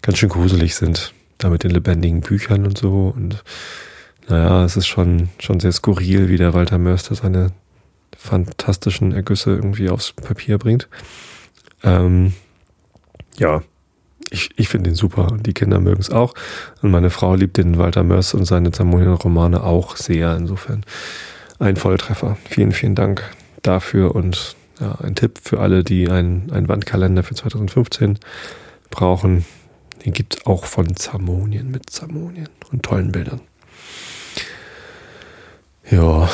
ganz 0.02 0.18
schön 0.18 0.30
gruselig 0.30 0.75
sind. 0.75 1.13
Da 1.38 1.50
mit 1.50 1.63
den 1.63 1.72
lebendigen 1.72 2.22
Büchern 2.22 2.66
und 2.66 2.78
so. 2.78 3.13
Und 3.16 3.44
naja, 4.28 4.63
es 4.63 4.78
ist 4.78 4.88
schon, 4.88 5.30
schon 5.40 5.60
sehr 5.60 5.72
skurril, 5.72 6.30
wie 6.30 6.38
der 6.38 6.54
Walter 6.54 6.78
Mörster 6.78 7.16
seine 7.16 7.52
fantastischen 8.18 9.13
Ergüsse 9.13 9.52
irgendwie 9.52 9.90
aufs 9.90 10.13
Papier 10.13 10.58
bringt. 10.58 10.88
Ähm, 11.84 12.34
ja, 13.38 13.63
ich, 14.30 14.51
ich 14.56 14.70
finde 14.70 14.91
ihn 14.91 14.96
super 14.96 15.32
und 15.32 15.48
die 15.48 15.53
Kinder 15.53 15.80
mögen 15.80 16.00
es 16.00 16.12
auch. 16.12 16.34
Und 16.82 16.91
meine 16.91 17.10
Frau 17.10 17.36
liebt 17.36 17.58
den 17.58 17.77
Walter 17.77 18.03
Mörs 18.03 18.34
und 18.34 18.46
seine 18.46 18.72
Zamonien-Romane 18.72 19.63
auch 19.63 19.96
sehr. 19.96 20.36
Insofern 20.36 20.86
ein 21.58 21.75
Volltreffer. 21.75 22.38
Vielen, 22.48 22.72
vielen 22.72 22.96
Dank 22.96 23.24
dafür 23.62 24.15
und 24.15 24.56
ja, 24.80 24.96
ein 25.03 25.15
Tipp 25.15 25.39
für 25.44 25.60
alle, 25.60 25.84
die 25.84 26.10
einen, 26.10 26.51
einen 26.51 26.68
Wandkalender 26.68 27.24
für 27.24 27.36
2015 27.36 28.20
brauchen. 28.89 29.46
Den 30.06 30.13
gibt 30.13 30.36
es 30.36 30.46
auch 30.46 30.65
von 30.65 30.96
Zamonien 30.96 31.70
mit 31.70 31.89
Zamonien 31.89 32.50
und 32.72 32.84
tollen 32.84 33.12
Bildern. 33.12 33.41
Ja, 35.89 36.30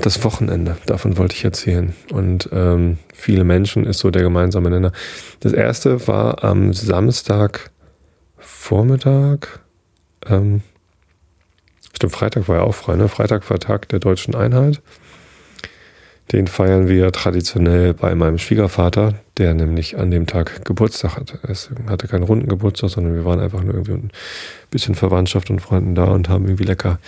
das 0.00 0.24
Wochenende, 0.24 0.76
davon 0.86 1.16
wollte 1.18 1.36
ich 1.36 1.44
erzählen. 1.44 1.94
Und 2.10 2.48
ähm, 2.52 2.98
viele 3.14 3.44
Menschen 3.44 3.84
ist 3.84 3.98
so 3.98 4.10
der 4.10 4.22
gemeinsame 4.22 4.70
Nenner. 4.70 4.92
Das 5.40 5.52
erste 5.52 6.08
war 6.08 6.42
am 6.42 6.72
Samstag 6.72 7.70
Vormittag. 8.38 9.60
Ähm, 10.26 10.62
Stimmt, 11.94 12.14
Freitag 12.14 12.48
war 12.48 12.56
ja 12.56 12.62
auch 12.62 12.74
frei, 12.74 12.96
ne? 12.96 13.08
Freitag 13.08 13.48
war 13.48 13.60
Tag 13.60 13.88
der 13.90 14.00
deutschen 14.00 14.34
Einheit. 14.34 14.82
Den 16.32 16.46
feiern 16.46 16.88
wir 16.88 17.12
traditionell 17.12 17.92
bei 17.92 18.14
meinem 18.14 18.38
Schwiegervater, 18.38 19.14
der 19.36 19.52
nämlich 19.52 19.98
an 19.98 20.10
dem 20.10 20.26
Tag 20.26 20.64
Geburtstag 20.64 21.16
hatte. 21.16 21.38
Es 21.42 21.68
hatte 21.86 22.08
keinen 22.08 22.22
runden 22.22 22.48
Geburtstag, 22.48 22.90
sondern 22.90 23.14
wir 23.14 23.26
waren 23.26 23.38
einfach 23.38 23.62
nur 23.62 23.74
irgendwie 23.74 23.92
ein 23.92 24.10
bisschen 24.70 24.94
Verwandtschaft 24.94 25.50
und 25.50 25.60
Freunden 25.60 25.94
da 25.94 26.04
und 26.04 26.30
haben 26.30 26.46
irgendwie 26.46 26.64
lecker 26.64 26.98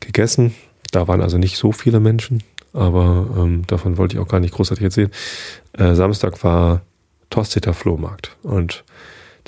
gegessen. 0.00 0.52
Da 0.90 1.06
waren 1.06 1.22
also 1.22 1.38
nicht 1.38 1.56
so 1.56 1.70
viele 1.70 2.00
Menschen, 2.00 2.42
aber 2.72 3.28
ähm, 3.36 3.62
davon 3.68 3.98
wollte 3.98 4.16
ich 4.16 4.20
auch 4.20 4.28
gar 4.28 4.40
nicht 4.40 4.54
großartig 4.54 4.84
erzählen. 4.84 5.10
Äh, 5.74 5.94
Samstag 5.94 6.42
war 6.42 6.82
Tosteter 7.30 7.74
Flohmarkt 7.74 8.36
und 8.42 8.84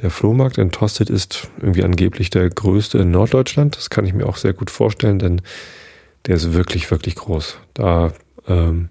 der 0.00 0.10
Flohmarkt 0.10 0.58
in 0.58 0.70
Tosted 0.70 1.10
ist 1.10 1.48
irgendwie 1.60 1.84
angeblich 1.84 2.30
der 2.30 2.48
größte 2.50 2.98
in 2.98 3.10
Norddeutschland. 3.10 3.76
Das 3.76 3.90
kann 3.90 4.06
ich 4.06 4.14
mir 4.14 4.26
auch 4.26 4.36
sehr 4.36 4.52
gut 4.52 4.70
vorstellen, 4.70 5.18
denn 5.18 5.42
der 6.26 6.36
ist 6.36 6.52
wirklich, 6.52 6.90
wirklich 6.90 7.16
groß. 7.16 7.58
Da 7.74 8.12
ähm, 8.48 8.88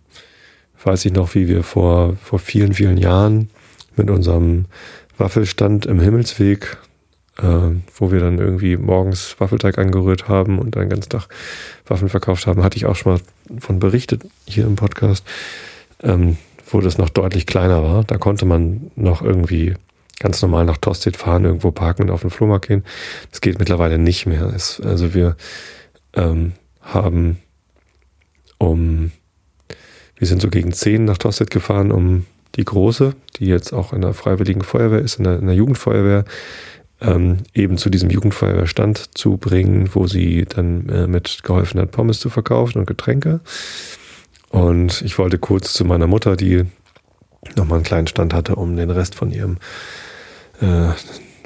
weiß 0.85 1.05
ich 1.05 1.13
noch, 1.13 1.35
wie 1.35 1.47
wir 1.47 1.63
vor, 1.63 2.15
vor 2.21 2.39
vielen, 2.39 2.73
vielen 2.73 2.97
Jahren 2.97 3.49
mit 3.95 4.09
unserem 4.09 4.65
Waffelstand 5.17 5.85
im 5.85 5.99
Himmelsweg, 5.99 6.77
äh, 7.37 7.43
wo 7.95 8.11
wir 8.11 8.19
dann 8.19 8.39
irgendwie 8.39 8.77
morgens 8.77 9.35
Waffelteig 9.39 9.77
angerührt 9.77 10.27
haben 10.27 10.59
und 10.59 10.75
einen 10.77 10.89
ganzen 10.89 11.09
Tag 11.09 11.27
Waffeln 11.85 12.09
verkauft 12.09 12.47
haben, 12.47 12.63
hatte 12.63 12.77
ich 12.77 12.85
auch 12.85 12.95
schon 12.95 13.13
mal 13.13 13.21
von 13.59 13.79
berichtet 13.79 14.23
hier 14.45 14.65
im 14.65 14.75
Podcast, 14.75 15.25
ähm, 16.01 16.37
wo 16.69 16.81
das 16.81 16.97
noch 16.97 17.09
deutlich 17.09 17.45
kleiner 17.45 17.83
war. 17.83 18.03
Da 18.03 18.17
konnte 18.17 18.45
man 18.45 18.91
noch 18.95 19.21
irgendwie 19.21 19.75
ganz 20.19 20.41
normal 20.41 20.65
nach 20.65 20.77
Tosted 20.77 21.17
fahren, 21.17 21.45
irgendwo 21.45 21.71
parken 21.71 22.03
und 22.03 22.11
auf 22.11 22.21
den 22.21 22.29
Flohmarkt 22.29 22.67
gehen. 22.67 22.83
Das 23.29 23.41
geht 23.41 23.59
mittlerweile 23.59 23.97
nicht 23.97 24.25
mehr. 24.25 24.51
Es, 24.55 24.79
also 24.79 25.13
wir 25.13 25.35
ähm, 26.13 26.53
haben 26.81 27.39
um, 28.57 28.92
wir 30.23 30.27
sind 30.27 30.41
so 30.41 30.49
gegen 30.49 30.71
zehn 30.71 31.03
nach 31.03 31.17
Tosted 31.17 31.51
gefahren, 31.51 31.91
um 31.91 32.25
die 32.55 32.63
Große, 32.63 33.13
die 33.39 33.45
jetzt 33.45 33.73
auch 33.73 33.91
in 33.91 33.99
der 33.99 34.13
Freiwilligen 34.13 34.61
Feuerwehr 34.61 34.99
ist, 34.99 35.17
in 35.17 35.25
der, 35.25 35.37
in 35.37 35.47
der 35.47 35.55
Jugendfeuerwehr, 35.55 36.23
ähm, 37.01 37.39
eben 37.53 37.77
zu 37.77 37.89
diesem 37.89 38.09
Jugendfeuerwehrstand 38.09 39.17
zu 39.17 39.35
bringen, 39.35 39.89
wo 39.91 40.07
sie 40.07 40.45
dann 40.45 40.87
äh, 40.87 41.07
mit 41.07 41.43
geholfen 41.43 41.81
hat, 41.81 41.91
Pommes 41.91 42.21
zu 42.21 42.29
verkaufen 42.29 42.79
und 42.79 42.85
Getränke. 42.85 43.41
Und 44.47 45.01
ich 45.01 45.17
wollte 45.17 45.39
kurz 45.39 45.73
zu 45.73 45.83
meiner 45.83 46.07
Mutter, 46.07 46.37
die 46.37 46.63
nochmal 47.57 47.79
einen 47.79 47.85
kleinen 47.85 48.07
Stand 48.07 48.33
hatte, 48.33 48.55
um 48.55 48.77
den 48.77 48.91
Rest 48.91 49.15
von 49.15 49.29
ihrem 49.29 49.57
äh, 50.61 50.91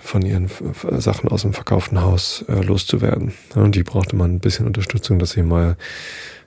von 0.04 0.22
ihren 0.22 0.52
Sachen 1.00 1.30
aus 1.30 1.42
dem 1.42 1.54
verkauften 1.54 2.00
Haus 2.00 2.46
äh, 2.48 2.62
loszuwerden. 2.62 3.34
Und 3.56 3.74
die 3.74 3.82
brauchte 3.82 4.16
man 4.16 4.36
ein 4.36 4.40
bisschen 4.40 4.68
Unterstützung, 4.68 5.18
dass 5.18 5.32
sie 5.32 5.42
mal 5.42 5.78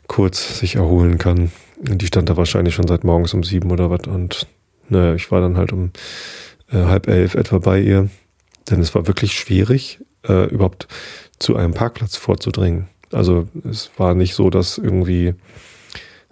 kurz 0.07 0.61
sich 0.61 0.77
erholen 0.77 1.19
kann. 1.19 1.51
Die 1.83 2.07
stand 2.07 2.29
da 2.29 2.37
wahrscheinlich 2.37 2.75
schon 2.75 2.87
seit 2.87 3.05
morgens 3.05 3.35
um 3.35 3.43
sieben 3.43 3.71
oder 3.71 3.91
was. 3.91 4.07
Und 4.07 4.47
naja, 4.89 5.15
ich 5.15 5.31
war 5.31 5.41
dann 5.41 5.57
halt 5.57 5.73
um 5.73 5.91
äh, 6.71 6.77
halb 6.77 7.09
elf 7.09 7.35
etwa 7.35 7.59
bei 7.59 7.81
ihr. 7.81 8.11
Denn 8.69 8.81
es 8.81 8.95
war 8.95 9.07
wirklich 9.07 9.33
schwierig, 9.33 10.01
äh, 10.29 10.49
überhaupt 10.49 10.87
zu 11.39 11.57
einem 11.57 11.73
Parkplatz 11.73 12.17
vorzudringen. 12.17 12.89
Also 13.13 13.49
es 13.69 13.91
war 13.97 14.15
nicht 14.15 14.35
so, 14.35 14.51
dass 14.51 14.79
irgendwie 14.79 15.35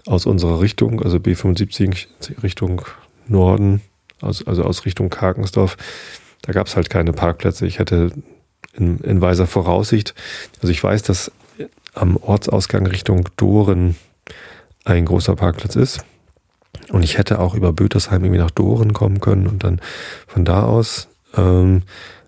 aus 0.06 0.26
unserer 0.26 0.60
Richtung, 0.60 1.02
also 1.02 1.18
B75 1.18 2.06
Richtung 2.42 2.82
Norden, 3.26 3.80
also, 4.20 4.44
also 4.46 4.64
aus 4.64 4.84
Richtung 4.84 5.10
Karkensdorf, 5.10 5.76
da 6.42 6.52
gab 6.52 6.66
es 6.66 6.76
halt 6.76 6.90
keine 6.90 7.12
Parkplätze. 7.12 7.66
Ich 7.66 7.78
hätte 7.78 8.12
in, 8.74 8.98
in 9.00 9.20
weiser 9.20 9.46
Voraussicht, 9.46 10.14
also 10.60 10.70
ich 10.70 10.82
weiß, 10.82 11.02
dass 11.02 11.32
am 11.94 12.16
Ortsausgang 12.16 12.86
Richtung 12.86 13.28
Doren 13.36 13.96
ein 14.96 15.04
großer 15.04 15.36
Parkplatz 15.36 15.76
ist. 15.76 16.04
Und 16.90 17.02
ich 17.02 17.18
hätte 17.18 17.40
auch 17.40 17.54
über 17.54 17.72
Bötersheim 17.72 18.24
irgendwie 18.24 18.40
nach 18.40 18.50
Doren 18.50 18.92
kommen 18.92 19.20
können 19.20 19.46
und 19.46 19.64
dann 19.64 19.80
von 20.26 20.44
da 20.44 20.62
aus. 20.64 21.08
Ähm, 21.36 21.82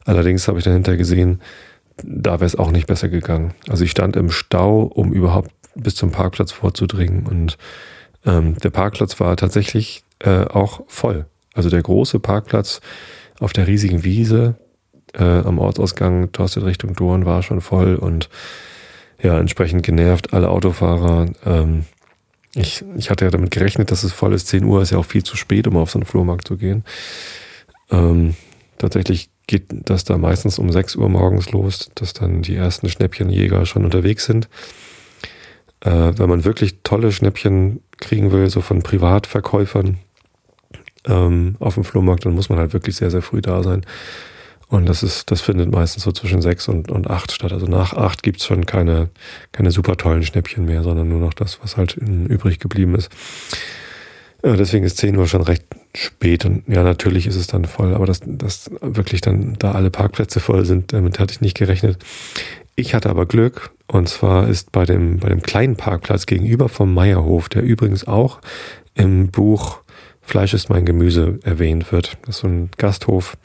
allerdings 0.04 0.48
habe 0.48 0.58
ich 0.58 0.64
dahinter 0.64 0.96
gesehen, 0.96 1.40
da 2.02 2.32
wäre 2.32 2.46
es 2.46 2.56
auch 2.56 2.70
nicht 2.70 2.86
besser 2.86 3.08
gegangen. 3.08 3.54
Also 3.68 3.84
ich 3.84 3.90
stand 3.90 4.16
im 4.16 4.30
Stau, 4.30 4.82
um 4.82 5.12
überhaupt 5.12 5.50
bis 5.74 5.94
zum 5.94 6.10
Parkplatz 6.10 6.52
vorzudringen. 6.52 7.26
Und 7.26 7.58
ähm, 8.26 8.56
der 8.58 8.70
Parkplatz 8.70 9.18
war 9.20 9.36
tatsächlich 9.36 10.02
äh, 10.20 10.44
auch 10.44 10.82
voll. 10.88 11.26
Also 11.54 11.70
der 11.70 11.82
große 11.82 12.18
Parkplatz 12.18 12.80
auf 13.38 13.52
der 13.52 13.66
riesigen 13.66 14.04
Wiese 14.04 14.56
äh, 15.14 15.24
am 15.24 15.58
Ortsausgang 15.58 16.32
Torsted 16.32 16.64
Richtung 16.64 16.94
Dorn 16.94 17.24
war 17.24 17.42
schon 17.42 17.60
voll 17.60 17.96
und 17.96 18.28
ja, 19.22 19.38
entsprechend 19.38 19.82
genervt, 19.82 20.32
alle 20.32 20.48
Autofahrer. 20.48 21.26
Ähm, 21.44 21.84
ich, 22.54 22.84
ich 22.96 23.10
hatte 23.10 23.24
ja 23.24 23.30
damit 23.30 23.50
gerechnet, 23.50 23.90
dass 23.90 24.02
es 24.02 24.12
voll 24.12 24.34
ist. 24.34 24.48
10 24.48 24.64
Uhr 24.64 24.82
ist 24.82 24.90
ja 24.90 24.98
auch 24.98 25.04
viel 25.04 25.22
zu 25.22 25.36
spät, 25.36 25.66
um 25.66 25.76
auf 25.76 25.90
so 25.90 25.98
einen 25.98 26.06
Flohmarkt 26.06 26.48
zu 26.48 26.56
gehen. 26.56 26.84
Ähm, 27.90 28.34
tatsächlich 28.78 29.30
geht 29.46 29.66
das 29.70 30.04
da 30.04 30.18
meistens 30.18 30.58
um 30.58 30.70
6 30.70 30.96
Uhr 30.96 31.08
morgens 31.08 31.52
los, 31.52 31.90
dass 31.94 32.12
dann 32.12 32.42
die 32.42 32.56
ersten 32.56 32.88
Schnäppchenjäger 32.88 33.66
schon 33.66 33.84
unterwegs 33.84 34.24
sind. 34.24 34.48
Äh, 35.80 36.12
wenn 36.16 36.28
man 36.28 36.44
wirklich 36.44 36.78
tolle 36.82 37.12
Schnäppchen 37.12 37.82
kriegen 37.98 38.32
will, 38.32 38.50
so 38.50 38.60
von 38.60 38.82
Privatverkäufern 38.82 39.98
ähm, 41.06 41.56
auf 41.58 41.74
dem 41.74 41.84
Flohmarkt, 41.84 42.26
dann 42.26 42.34
muss 42.34 42.48
man 42.48 42.58
halt 42.58 42.72
wirklich 42.72 42.96
sehr, 42.96 43.10
sehr 43.10 43.22
früh 43.22 43.40
da 43.40 43.62
sein. 43.62 43.84
Und 44.70 44.88
das 44.88 45.02
ist, 45.02 45.32
das 45.32 45.40
findet 45.40 45.72
meistens 45.72 46.04
so 46.04 46.12
zwischen 46.12 46.40
sechs 46.40 46.68
und, 46.68 46.92
und 46.92 47.10
acht 47.10 47.32
statt. 47.32 47.52
Also 47.52 47.66
nach 47.66 47.92
acht 47.92 48.22
gibt's 48.22 48.46
schon 48.46 48.66
keine, 48.66 49.10
keine 49.50 49.72
super 49.72 49.96
tollen 49.96 50.22
Schnäppchen 50.22 50.64
mehr, 50.64 50.84
sondern 50.84 51.08
nur 51.08 51.18
noch 51.18 51.34
das, 51.34 51.58
was 51.60 51.76
halt 51.76 51.96
übrig 51.96 52.60
geblieben 52.60 52.94
ist. 52.94 53.10
Ja, 54.44 54.54
deswegen 54.54 54.84
ist 54.84 54.96
10 54.98 55.16
Uhr 55.16 55.26
schon 55.26 55.42
recht 55.42 55.64
spät 55.94 56.44
und 56.44 56.62
ja, 56.68 56.84
natürlich 56.84 57.26
ist 57.26 57.34
es 57.34 57.48
dann 57.48 57.64
voll, 57.64 57.94
aber 57.94 58.06
dass, 58.06 58.20
dass 58.24 58.70
wirklich 58.80 59.20
dann 59.20 59.56
da 59.58 59.72
alle 59.72 59.90
Parkplätze 59.90 60.38
voll 60.38 60.64
sind, 60.64 60.92
damit 60.92 61.18
hatte 61.18 61.32
ich 61.32 61.40
nicht 61.40 61.58
gerechnet. 61.58 61.98
Ich 62.76 62.94
hatte 62.94 63.10
aber 63.10 63.26
Glück 63.26 63.72
und 63.88 64.08
zwar 64.08 64.48
ist 64.48 64.70
bei 64.70 64.84
dem, 64.84 65.18
bei 65.18 65.28
dem 65.28 65.42
kleinen 65.42 65.76
Parkplatz 65.76 66.26
gegenüber 66.26 66.68
vom 66.68 66.94
Meierhof, 66.94 67.48
der 67.48 67.64
übrigens 67.64 68.06
auch 68.06 68.40
im 68.94 69.30
Buch 69.32 69.80
Fleisch 70.22 70.54
ist 70.54 70.70
mein 70.70 70.86
Gemüse 70.86 71.40
erwähnt 71.42 71.90
wird. 71.90 72.16
Das 72.22 72.36
ist 72.36 72.42
so 72.42 72.46
ein 72.46 72.70
Gasthof 72.78 73.36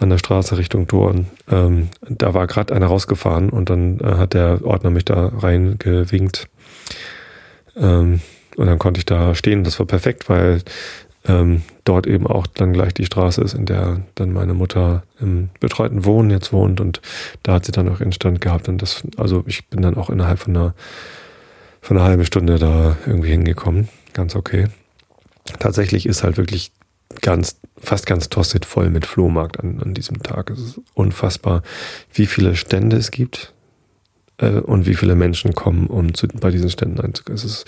an 0.00 0.10
der 0.10 0.18
Straße 0.18 0.56
Richtung 0.58 0.86
Dorn. 0.86 1.26
Ähm, 1.50 1.88
da 2.08 2.34
war 2.34 2.46
gerade 2.46 2.74
einer 2.74 2.86
rausgefahren 2.86 3.50
und 3.50 3.70
dann 3.70 4.00
äh, 4.00 4.16
hat 4.16 4.34
der 4.34 4.64
Ordner 4.64 4.90
mich 4.90 5.04
da 5.04 5.28
reingewinkt. 5.28 6.48
Ähm, 7.76 8.20
und 8.56 8.66
dann 8.66 8.78
konnte 8.78 8.98
ich 8.98 9.06
da 9.06 9.34
stehen. 9.34 9.62
Das 9.62 9.78
war 9.78 9.86
perfekt, 9.86 10.28
weil 10.28 10.62
ähm, 11.26 11.62
dort 11.84 12.06
eben 12.06 12.26
auch 12.26 12.46
dann 12.46 12.72
gleich 12.72 12.94
die 12.94 13.04
Straße 13.04 13.42
ist, 13.42 13.54
in 13.54 13.66
der 13.66 14.00
dann 14.14 14.32
meine 14.32 14.54
Mutter 14.54 15.02
im 15.20 15.50
betreuten 15.60 16.04
Wohnen 16.04 16.30
jetzt 16.30 16.52
wohnt 16.52 16.80
und 16.80 17.02
da 17.42 17.54
hat 17.54 17.66
sie 17.66 17.72
dann 17.72 17.88
auch 17.90 18.00
Instand 18.00 18.40
gehabt 18.40 18.68
und 18.68 18.80
das, 18.80 19.02
also 19.18 19.44
ich 19.46 19.66
bin 19.68 19.82
dann 19.82 19.96
auch 19.96 20.08
innerhalb 20.08 20.38
von 20.38 20.56
einer, 20.56 20.74
von 21.82 21.98
einer 21.98 22.06
halben 22.06 22.24
Stunde 22.24 22.58
da 22.58 22.96
irgendwie 23.06 23.30
hingekommen. 23.30 23.88
Ganz 24.14 24.34
okay. 24.34 24.68
Tatsächlich 25.58 26.06
ist 26.06 26.22
halt 26.22 26.38
wirklich 26.38 26.72
ganz, 27.20 27.56
fast 27.78 28.06
ganz 28.06 28.28
Tosted 28.28 28.64
voll 28.64 28.90
mit 28.90 29.06
Flohmarkt 29.06 29.60
an, 29.60 29.80
an 29.82 29.94
diesem 29.94 30.22
Tag. 30.22 30.50
Es 30.50 30.60
ist 30.60 30.80
unfassbar, 30.94 31.62
wie 32.12 32.26
viele 32.26 32.56
Stände 32.56 32.96
es 32.96 33.10
gibt 33.10 33.52
äh, 34.38 34.60
und 34.60 34.86
wie 34.86 34.94
viele 34.94 35.14
Menschen 35.14 35.54
kommen, 35.54 35.86
um 35.86 36.14
zu, 36.14 36.28
bei 36.28 36.50
diesen 36.50 36.70
Ständen 36.70 37.00
einzugehen. 37.00 37.34
Es 37.34 37.44
ist, 37.44 37.64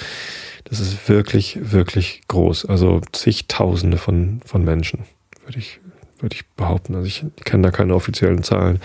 das 0.65 0.81
ist 0.81 1.09
wirklich, 1.09 1.59
wirklich 1.73 2.23
groß. 2.29 2.67
Also 2.67 3.01
zigtausende 3.13 3.99
von, 3.99 4.41
von 4.45 4.65
Menschen, 4.65 5.01
würde 5.45 5.59
ich, 5.59 5.81
würde 6.21 6.37
ich 6.37 6.47
behaupten. 6.51 6.95
Also 6.95 7.07
ich 7.07 7.25
kenne 7.45 7.65
da 7.65 7.71
keine 7.71 7.95
offiziellen 7.95 8.43
Zahlen. 8.43 8.81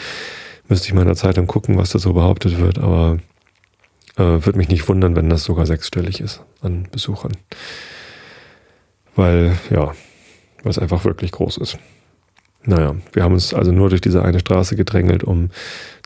Müsste 0.67 0.87
ich 0.87 0.93
mal 0.93 1.01
in 1.01 1.07
der 1.07 1.15
Zeitung 1.15 1.47
gucken, 1.47 1.77
was 1.77 1.91
da 1.91 1.99
so 1.99 2.13
behauptet 2.13 2.59
wird, 2.59 2.77
aber 2.77 3.19
äh, 4.17 4.23
würde 4.23 4.57
mich 4.57 4.67
nicht 4.67 4.87
wundern, 4.89 5.15
wenn 5.15 5.29
das 5.29 5.45
sogar 5.45 5.65
sechsstellig 5.65 6.19
ist 6.19 6.41
an 6.61 6.87
Besuchern. 6.91 7.31
Weil, 9.15 9.57
ja, 9.69 9.93
weil 10.67 10.71
es 10.71 10.79
einfach 10.79 11.05
wirklich 11.05 11.31
groß 11.31 11.59
ist. 11.59 11.77
Naja, 12.65 12.93
wir 13.13 13.23
haben 13.23 13.31
uns 13.31 13.53
also 13.53 13.71
nur 13.71 13.89
durch 13.89 14.01
diese 14.01 14.21
eine 14.21 14.41
Straße 14.41 14.75
gedrängelt, 14.75 15.23
um 15.23 15.49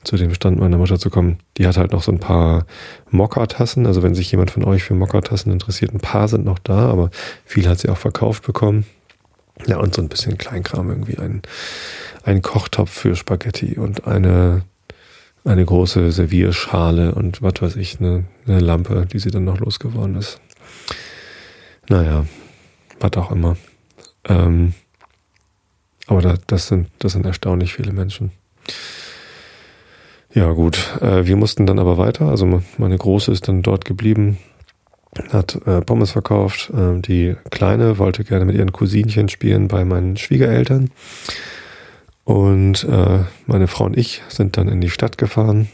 zu 0.03 0.17
dem 0.17 0.31
Stand 0.35 0.59
meiner 0.59 0.77
Mutter 0.77 0.99
zu 0.99 1.09
kommen. 1.09 1.39
Die 1.57 1.65
hat 1.65 1.77
halt 1.77 1.93
noch 1.93 2.03
so 2.03 2.11
ein 2.11 2.19
paar 2.19 2.67
Mokka-Tassen. 3.09 3.87
Also 3.87 4.03
wenn 4.03 4.13
sich 4.13 4.29
jemand 4.29 4.51
von 4.51 4.63
euch 4.63 4.83
für 4.83 4.93
Mokka-Tassen 4.93 5.51
interessiert, 5.51 5.95
ein 5.95 5.99
paar 5.99 6.27
sind 6.27 6.45
noch 6.45 6.59
da, 6.59 6.89
aber 6.89 7.09
viel 7.43 7.67
hat 7.67 7.79
sie 7.79 7.89
auch 7.89 7.97
verkauft 7.97 8.45
bekommen. 8.45 8.85
Ja, 9.65 9.77
und 9.77 9.95
so 9.95 10.03
ein 10.03 10.09
bisschen 10.09 10.37
Kleinkram, 10.37 10.89
irgendwie 10.89 11.17
ein, 11.17 11.41
ein 12.23 12.43
Kochtopf 12.43 12.91
für 12.91 13.15
Spaghetti 13.15 13.79
und 13.79 14.05
eine, 14.05 14.61
eine 15.43 15.65
große 15.65 16.11
Servierschale 16.11 17.15
und 17.15 17.41
was 17.41 17.59
weiß 17.59 17.77
ich, 17.77 17.99
eine, 17.99 18.25
eine 18.45 18.59
Lampe, 18.59 19.07
die 19.11 19.17
sie 19.17 19.31
dann 19.31 19.45
noch 19.45 19.57
losgeworden 19.57 20.17
ist. 20.17 20.39
Naja, 21.89 22.27
was 22.99 23.13
auch 23.13 23.31
immer. 23.31 23.57
Ähm, 24.27 24.73
aber 26.07 26.21
da, 26.21 26.35
das, 26.47 26.67
sind, 26.67 26.89
das 26.99 27.13
sind 27.13 27.25
erstaunlich 27.25 27.73
viele 27.73 27.93
Menschen. 27.93 28.31
Ja, 30.33 30.51
gut. 30.51 30.97
Äh, 31.01 31.25
wir 31.25 31.35
mussten 31.35 31.65
dann 31.65 31.79
aber 31.79 31.97
weiter. 31.97 32.27
Also 32.27 32.61
meine 32.77 32.97
Große 32.97 33.31
ist 33.31 33.47
dann 33.47 33.61
dort 33.61 33.85
geblieben, 33.85 34.37
hat 35.31 35.55
äh, 35.65 35.81
Pommes 35.81 36.11
verkauft. 36.11 36.69
Äh, 36.69 36.99
die 37.01 37.35
Kleine 37.49 37.97
wollte 37.97 38.23
gerne 38.23 38.45
mit 38.45 38.55
ihren 38.55 38.71
Cousinchen 38.71 39.29
spielen 39.29 39.67
bei 39.67 39.83
meinen 39.83 40.17
Schwiegereltern. 40.17 40.89
Und 42.23 42.83
äh, 42.85 43.19
meine 43.45 43.67
Frau 43.67 43.85
und 43.85 43.97
ich 43.97 44.21
sind 44.29 44.55
dann 44.55 44.69
in 44.69 44.79
die 44.79 44.89
Stadt 44.89 45.17
gefahren, 45.17 45.69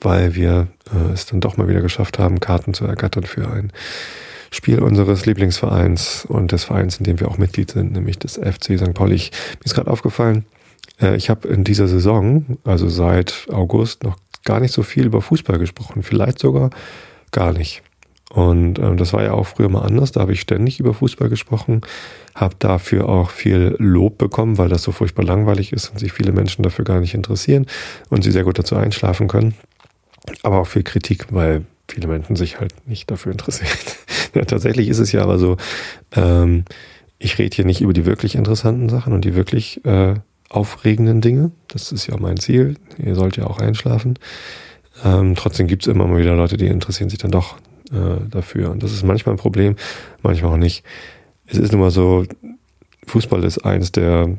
weil 0.00 0.34
wir 0.34 0.68
äh, 0.92 1.12
es 1.12 1.26
dann 1.26 1.40
doch 1.40 1.56
mal 1.56 1.68
wieder 1.68 1.82
geschafft 1.82 2.18
haben, 2.18 2.40
Karten 2.40 2.72
zu 2.74 2.86
ergattern 2.86 3.24
für 3.24 3.50
ein 3.50 3.72
Spiel 4.50 4.80
unseres 4.80 5.26
Lieblingsvereins 5.26 6.24
und 6.26 6.52
des 6.52 6.64
Vereins, 6.64 6.98
in 6.98 7.04
dem 7.04 7.20
wir 7.20 7.28
auch 7.28 7.38
Mitglied 7.38 7.70
sind, 7.70 7.92
nämlich 7.92 8.18
des 8.18 8.36
FC 8.36 8.78
St. 8.78 8.94
Pauli. 8.94 9.14
Ich, 9.14 9.30
mir 9.58 9.64
ist 9.64 9.74
gerade 9.74 9.90
aufgefallen, 9.90 10.44
äh, 11.00 11.16
ich 11.16 11.30
habe 11.30 11.48
in 11.48 11.64
dieser 11.64 11.88
Saison, 11.88 12.58
also 12.64 12.88
seit 12.88 13.46
August, 13.50 14.04
noch 14.04 14.16
gar 14.44 14.60
nicht 14.60 14.72
so 14.72 14.82
viel 14.82 15.06
über 15.06 15.20
Fußball 15.20 15.58
gesprochen, 15.58 16.02
vielleicht 16.02 16.38
sogar 16.38 16.70
gar 17.30 17.52
nicht. 17.52 17.82
Und 18.30 18.78
ähm, 18.78 18.96
das 18.96 19.12
war 19.12 19.22
ja 19.22 19.32
auch 19.32 19.46
früher 19.46 19.68
mal 19.68 19.82
anders. 19.82 20.12
Da 20.12 20.20
habe 20.20 20.32
ich 20.32 20.40
ständig 20.40 20.80
über 20.80 20.92
Fußball 20.92 21.28
gesprochen, 21.28 21.80
habe 22.34 22.54
dafür 22.58 23.08
auch 23.08 23.30
viel 23.30 23.74
Lob 23.78 24.18
bekommen, 24.18 24.58
weil 24.58 24.68
das 24.68 24.82
so 24.82 24.92
furchtbar 24.92 25.24
langweilig 25.24 25.72
ist 25.72 25.88
und 25.90 25.98
sich 25.98 26.12
viele 26.12 26.32
Menschen 26.32 26.62
dafür 26.62 26.84
gar 26.84 27.00
nicht 27.00 27.14
interessieren 27.14 27.66
und 28.10 28.22
sie 28.22 28.30
sehr 28.30 28.44
gut 28.44 28.58
dazu 28.58 28.76
einschlafen 28.76 29.28
können. 29.28 29.54
Aber 30.42 30.58
auch 30.58 30.66
viel 30.66 30.82
Kritik, 30.82 31.26
weil 31.30 31.64
viele 31.88 32.06
Menschen 32.06 32.36
sich 32.36 32.60
halt 32.60 32.74
nicht 32.86 33.10
dafür 33.10 33.32
interessieren. 33.32 33.70
tatsächlich 34.46 34.88
ist 34.88 34.98
es 34.98 35.12
ja 35.12 35.22
aber 35.22 35.38
so, 35.38 35.56
ähm, 36.14 36.64
ich 37.18 37.38
rede 37.38 37.54
hier 37.54 37.64
nicht 37.64 37.80
über 37.80 37.92
die 37.92 38.06
wirklich 38.06 38.34
interessanten 38.34 38.88
Sachen 38.88 39.12
und 39.12 39.24
die 39.24 39.34
wirklich 39.34 39.84
äh, 39.84 40.14
aufregenden 40.48 41.20
Dinge. 41.20 41.50
Das 41.68 41.92
ist 41.92 42.06
ja 42.06 42.16
mein 42.18 42.38
Ziel. 42.38 42.76
Ihr 42.98 43.14
sollt 43.14 43.36
ja 43.36 43.46
auch 43.46 43.58
einschlafen. 43.58 44.18
Ähm, 45.04 45.34
trotzdem 45.34 45.66
gibt 45.66 45.86
es 45.86 45.92
immer 45.92 46.06
mal 46.06 46.20
wieder 46.20 46.34
Leute, 46.34 46.56
die 46.56 46.66
interessieren 46.66 47.10
sich 47.10 47.18
dann 47.18 47.30
doch 47.30 47.56
äh, 47.92 48.28
dafür. 48.30 48.70
Und 48.70 48.82
das 48.82 48.92
ist 48.92 49.04
manchmal 49.04 49.34
ein 49.34 49.38
Problem, 49.38 49.76
manchmal 50.22 50.52
auch 50.52 50.58
nicht. 50.58 50.84
Es 51.46 51.58
ist 51.58 51.72
nun 51.72 51.80
mal 51.80 51.90
so, 51.90 52.24
Fußball 53.06 53.44
ist 53.44 53.64
eins 53.64 53.92
der 53.92 54.38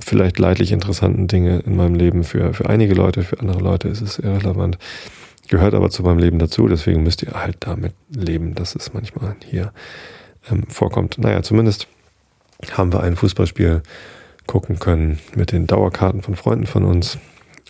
vielleicht 0.00 0.38
leidlich 0.38 0.72
interessanten 0.72 1.28
Dinge 1.28 1.58
in 1.60 1.76
meinem 1.76 1.94
Leben. 1.94 2.24
Für, 2.24 2.54
für 2.54 2.68
einige 2.68 2.94
Leute, 2.94 3.22
für 3.22 3.40
andere 3.40 3.60
Leute 3.60 3.88
ist 3.88 4.00
es 4.00 4.18
irrelevant. 4.18 4.78
Gehört 5.48 5.74
aber 5.74 5.90
zu 5.90 6.02
meinem 6.02 6.18
Leben 6.18 6.38
dazu, 6.38 6.68
deswegen 6.68 7.02
müsst 7.02 7.22
ihr 7.22 7.32
halt 7.32 7.56
damit 7.60 7.94
leben, 8.10 8.54
dass 8.54 8.74
es 8.74 8.92
manchmal 8.92 9.34
hier 9.44 9.72
ähm, 10.50 10.64
vorkommt. 10.68 11.18
Naja, 11.18 11.42
zumindest 11.42 11.88
haben 12.72 12.92
wir 12.92 13.00
ein 13.00 13.16
Fußballspiel 13.16 13.82
gucken 14.46 14.78
können 14.78 15.18
mit 15.34 15.52
den 15.52 15.66
Dauerkarten 15.66 16.22
von 16.22 16.36
Freunden 16.36 16.66
von 16.66 16.84
uns 16.84 17.18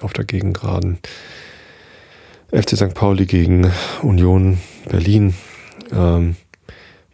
auf 0.00 0.12
der 0.12 0.24
Gegengraden. 0.24 0.98
FC 2.50 2.76
St. 2.76 2.94
Pauli 2.94 3.26
gegen 3.26 3.70
Union 4.02 4.58
Berlin. 4.88 5.34
Ähm, 5.92 6.36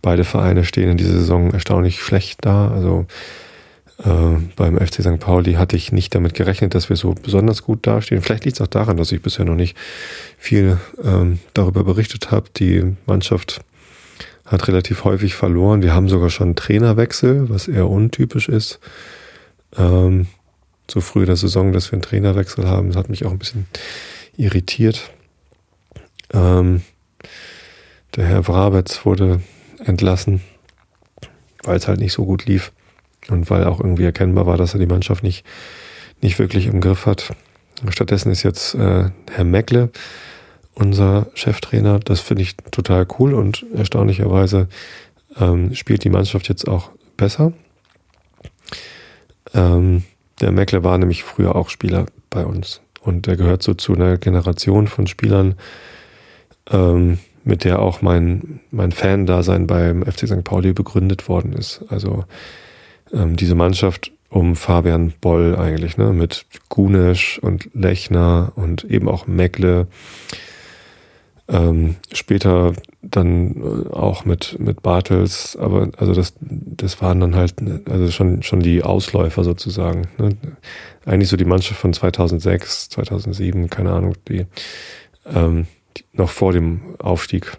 beide 0.00 0.24
Vereine 0.24 0.64
stehen 0.64 0.90
in 0.90 0.96
dieser 0.96 1.12
Saison 1.12 1.50
erstaunlich 1.52 2.00
schlecht 2.00 2.44
da. 2.44 2.70
Also 2.70 3.06
äh, 4.02 4.36
beim 4.56 4.78
FC 4.78 5.02
St. 5.02 5.20
Pauli 5.20 5.54
hatte 5.54 5.76
ich 5.76 5.92
nicht 5.92 6.14
damit 6.14 6.34
gerechnet, 6.34 6.74
dass 6.74 6.88
wir 6.88 6.96
so 6.96 7.14
besonders 7.14 7.62
gut 7.62 7.86
dastehen. 7.86 8.22
Vielleicht 8.22 8.44
liegt 8.44 8.56
es 8.56 8.60
auch 8.60 8.66
daran, 8.66 8.96
dass 8.96 9.12
ich 9.12 9.22
bisher 9.22 9.44
noch 9.44 9.54
nicht 9.54 9.76
viel 10.36 10.78
ähm, 11.02 11.38
darüber 11.54 11.84
berichtet 11.84 12.30
habe. 12.30 12.48
Die 12.56 12.96
Mannschaft 13.06 13.60
hat 14.46 14.66
relativ 14.68 15.04
häufig 15.04 15.34
verloren. 15.34 15.82
Wir 15.82 15.94
haben 15.94 16.08
sogar 16.08 16.30
schon 16.30 16.56
Trainerwechsel, 16.56 17.48
was 17.48 17.68
eher 17.68 17.88
untypisch 17.88 18.48
ist. 18.48 18.80
Ähm, 19.76 20.26
so 20.90 21.00
früh 21.00 21.20
in 21.20 21.26
der 21.26 21.36
Saison, 21.36 21.72
dass 21.72 21.90
wir 21.90 21.94
einen 21.94 22.02
Trainerwechsel 22.02 22.68
haben, 22.68 22.88
das 22.88 22.96
hat 22.96 23.08
mich 23.08 23.24
auch 23.24 23.30
ein 23.30 23.38
bisschen 23.38 23.66
irritiert. 24.36 25.10
Ähm, 26.32 26.82
der 28.16 28.26
Herr 28.26 28.46
Wrabetz 28.46 29.06
wurde 29.06 29.40
entlassen, 29.84 30.42
weil 31.62 31.76
es 31.76 31.88
halt 31.88 32.00
nicht 32.00 32.12
so 32.12 32.24
gut 32.24 32.44
lief 32.46 32.72
und 33.28 33.50
weil 33.50 33.64
auch 33.64 33.80
irgendwie 33.80 34.04
erkennbar 34.04 34.46
war, 34.46 34.56
dass 34.56 34.74
er 34.74 34.80
die 34.80 34.86
Mannschaft 34.86 35.22
nicht, 35.22 35.44
nicht 36.20 36.38
wirklich 36.38 36.66
im 36.66 36.80
Griff 36.80 37.06
hat. 37.06 37.34
Stattdessen 37.88 38.30
ist 38.30 38.42
jetzt 38.42 38.74
äh, 38.74 39.10
Herr 39.30 39.44
Meckle 39.44 39.90
unser 40.74 41.28
Cheftrainer. 41.34 42.00
Das 42.00 42.20
finde 42.20 42.42
ich 42.42 42.56
total 42.56 43.06
cool 43.18 43.34
und 43.34 43.64
erstaunlicherweise 43.74 44.68
ähm, 45.38 45.74
spielt 45.74 46.04
die 46.04 46.10
Mannschaft 46.10 46.48
jetzt 46.48 46.68
auch 46.68 46.90
besser. 47.16 47.52
Ähm, 49.52 50.04
der 50.40 50.52
Meckle 50.52 50.82
war 50.82 50.98
nämlich 50.98 51.22
früher 51.22 51.54
auch 51.54 51.68
Spieler 51.68 52.06
bei 52.30 52.44
uns 52.44 52.80
und 53.00 53.26
der 53.26 53.36
gehört 53.36 53.62
so 53.62 53.74
zu 53.74 53.94
einer 53.94 54.16
Generation 54.18 54.88
von 54.88 55.06
Spielern, 55.06 55.54
ähm, 56.70 57.18
mit 57.44 57.64
der 57.64 57.80
auch 57.80 58.00
mein, 58.02 58.60
mein 58.70 58.90
Fan-Dasein 58.90 59.66
beim 59.66 60.02
FC 60.04 60.26
St. 60.26 60.44
Pauli 60.44 60.72
begründet 60.72 61.28
worden 61.28 61.52
ist. 61.52 61.84
Also 61.88 62.24
ähm, 63.12 63.36
diese 63.36 63.54
Mannschaft 63.54 64.12
um 64.30 64.56
Fabian 64.56 65.12
Boll 65.20 65.56
eigentlich, 65.56 65.96
ne, 65.96 66.12
mit 66.12 66.46
Gunesch 66.68 67.38
und 67.38 67.70
Lechner 67.72 68.52
und 68.56 68.82
eben 68.84 69.08
auch 69.08 69.26
Meckle, 69.26 69.86
ähm, 71.46 71.96
später 72.12 72.72
dann 73.02 73.56
äh, 73.56 73.92
auch 73.92 74.24
mit, 74.24 74.58
mit 74.58 74.82
Bartels, 74.82 75.56
aber 75.56 75.90
also 75.98 76.14
das, 76.14 76.34
das 76.40 77.02
waren 77.02 77.20
dann 77.20 77.36
halt 77.36 77.56
also 77.88 78.10
schon, 78.10 78.42
schon 78.42 78.60
die 78.60 78.82
Ausläufer 78.82 79.44
sozusagen. 79.44 80.08
Ne? 80.18 80.36
Eigentlich 81.04 81.28
so 81.28 81.36
die 81.36 81.44
Mannschaft 81.44 81.78
von 81.78 81.92
2006, 81.92 82.88
2007, 82.90 83.68
keine 83.68 83.92
Ahnung, 83.92 84.14
die, 84.28 84.46
ähm, 85.26 85.66
die 85.96 86.04
noch 86.14 86.30
vor 86.30 86.52
dem 86.52 86.96
Aufstieg 86.98 87.52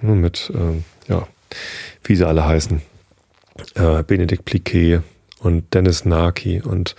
ne? 0.00 0.14
mit, 0.14 0.50
ähm, 0.54 0.84
ja, 1.08 1.26
wie 2.04 2.16
sie 2.16 2.26
alle 2.26 2.46
heißen. 2.46 2.80
Äh, 3.74 4.02
Benedikt 4.02 4.44
Pliquet 4.44 5.00
und 5.40 5.72
Dennis 5.74 6.04
Naki 6.04 6.60
und 6.60 6.94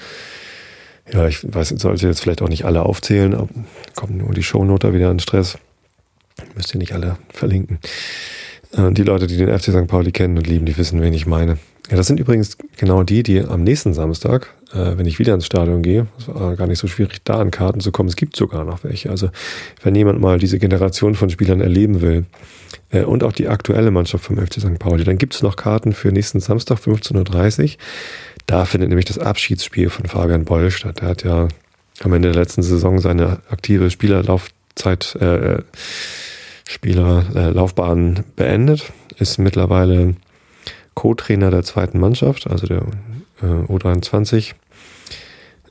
ja, 1.11 1.27
ich 1.27 1.39
weiß, 1.43 1.69
sollte 1.69 2.07
jetzt 2.07 2.21
vielleicht 2.21 2.41
auch 2.41 2.49
nicht 2.49 2.65
alle 2.65 2.83
aufzählen, 2.83 3.33
aber 3.33 3.49
kommt 3.95 4.17
nur 4.17 4.33
die 4.33 4.43
Shownoter 4.43 4.93
wieder 4.93 5.09
in 5.09 5.19
Stress. 5.19 5.57
Müsst 6.55 6.73
ihr 6.73 6.77
nicht 6.77 6.93
alle 6.93 7.17
verlinken. 7.33 7.79
Äh, 8.73 8.91
die 8.91 9.03
Leute, 9.03 9.27
die 9.27 9.37
den 9.37 9.57
FC 9.57 9.71
St. 9.71 9.87
Pauli 9.87 10.11
kennen 10.11 10.37
und 10.37 10.47
lieben, 10.47 10.65
die 10.65 10.77
wissen, 10.77 11.01
wen 11.01 11.13
ich 11.13 11.25
meine. 11.25 11.57
Ja, 11.89 11.97
das 11.97 12.07
sind 12.07 12.19
übrigens 12.19 12.57
genau 12.77 13.03
die, 13.03 13.23
die 13.23 13.41
am 13.41 13.63
nächsten 13.63 13.93
Samstag, 13.93 14.53
äh, 14.73 14.97
wenn 14.97 15.07
ich 15.07 15.17
wieder 15.17 15.33
ins 15.33 15.45
Stadion 15.45 15.81
gehe, 15.81 16.07
es 16.19 16.27
war 16.27 16.55
gar 16.55 16.67
nicht 16.67 16.77
so 16.79 16.87
schwierig, 16.87 17.23
da 17.23 17.39
an 17.39 17.49
Karten 17.51 17.79
zu 17.79 17.91
kommen. 17.91 18.09
Es 18.09 18.15
gibt 18.15 18.35
sogar 18.35 18.63
noch 18.63 18.83
welche. 18.83 19.09
Also 19.09 19.29
wenn 19.81 19.95
jemand 19.95 20.21
mal 20.21 20.37
diese 20.37 20.59
Generation 20.59 21.15
von 21.15 21.29
Spielern 21.29 21.61
erleben 21.61 22.01
will 22.01 22.25
äh, 22.91 23.01
und 23.01 23.23
auch 23.23 23.33
die 23.33 23.47
aktuelle 23.47 23.89
Mannschaft 23.91 24.23
vom 24.23 24.37
FC 24.37 24.59
St. 24.59 24.77
Pauli, 24.77 25.03
dann 25.03 25.17
gibt 25.17 25.33
es 25.33 25.41
noch 25.41 25.55
Karten 25.55 25.93
für 25.93 26.11
nächsten 26.11 26.39
Samstag 26.39 26.77
15.30 26.77 27.63
Uhr. 27.63 27.69
Da 28.45 28.65
findet 28.65 28.89
nämlich 28.89 29.05
das 29.05 29.17
Abschiedsspiel 29.17 29.89
von 29.89 30.05
Fabian 30.05 30.45
Boll 30.45 30.69
statt. 30.69 31.01
Der 31.01 31.07
hat 31.07 31.23
ja 31.23 31.47
am 32.01 32.13
Ende 32.13 32.31
der 32.31 32.41
letzten 32.41 32.61
Saison 32.61 32.99
seine 32.99 33.39
aktive 33.49 33.89
Spielerlaufzeit 33.89 35.15
äh, 35.15 35.61
Spielerlaufbahn 36.67 38.17
äh, 38.17 38.23
beendet, 38.35 38.91
ist 39.17 39.39
mittlerweile 39.39 40.15
Co-Trainer 40.99 41.49
der 41.49 41.63
zweiten 41.63 41.97
Mannschaft, 41.97 42.49
also 42.49 42.67
der 42.67 42.81
äh, 43.41 43.45
U23. 43.45 44.51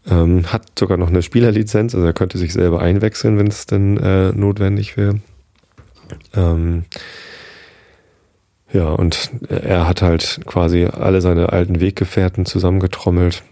Ähm, 0.09 0.51
hat 0.51 0.79
sogar 0.79 0.97
noch 0.97 1.09
eine 1.09 1.21
Spielerlizenz, 1.21 1.95
also 1.95 2.07
er 2.07 2.15
könnte 2.15 2.39
sich 2.39 2.55
selber 2.55 2.81
einwechseln, 2.81 3.39
wenn 3.39 3.49
es 3.49 3.67
denn 3.67 3.99
äh, 3.99 4.33
notwendig 4.33 4.97
wäre. 4.97 5.21
Ähm, 6.35 6.85
ja, 8.73 8.89
und 8.89 9.31
er 9.51 9.87
hat 9.87 10.01
halt 10.01 10.41
quasi 10.47 10.87
alle 10.87 11.21
seine 11.21 11.53
alten 11.53 11.79
Weggefährten 11.79 12.47
zusammengetrommelt. 12.47 13.43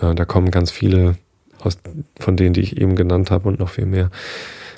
Äh, 0.00 0.14
da 0.14 0.24
kommen 0.24 0.52
ganz 0.52 0.70
viele 0.70 1.16
aus, 1.58 1.76
von 2.20 2.36
denen, 2.36 2.54
die 2.54 2.60
ich 2.60 2.80
eben 2.80 2.94
genannt 2.94 3.32
habe 3.32 3.48
und 3.48 3.58
noch 3.58 3.70
viel 3.70 3.86
mehr 3.86 4.12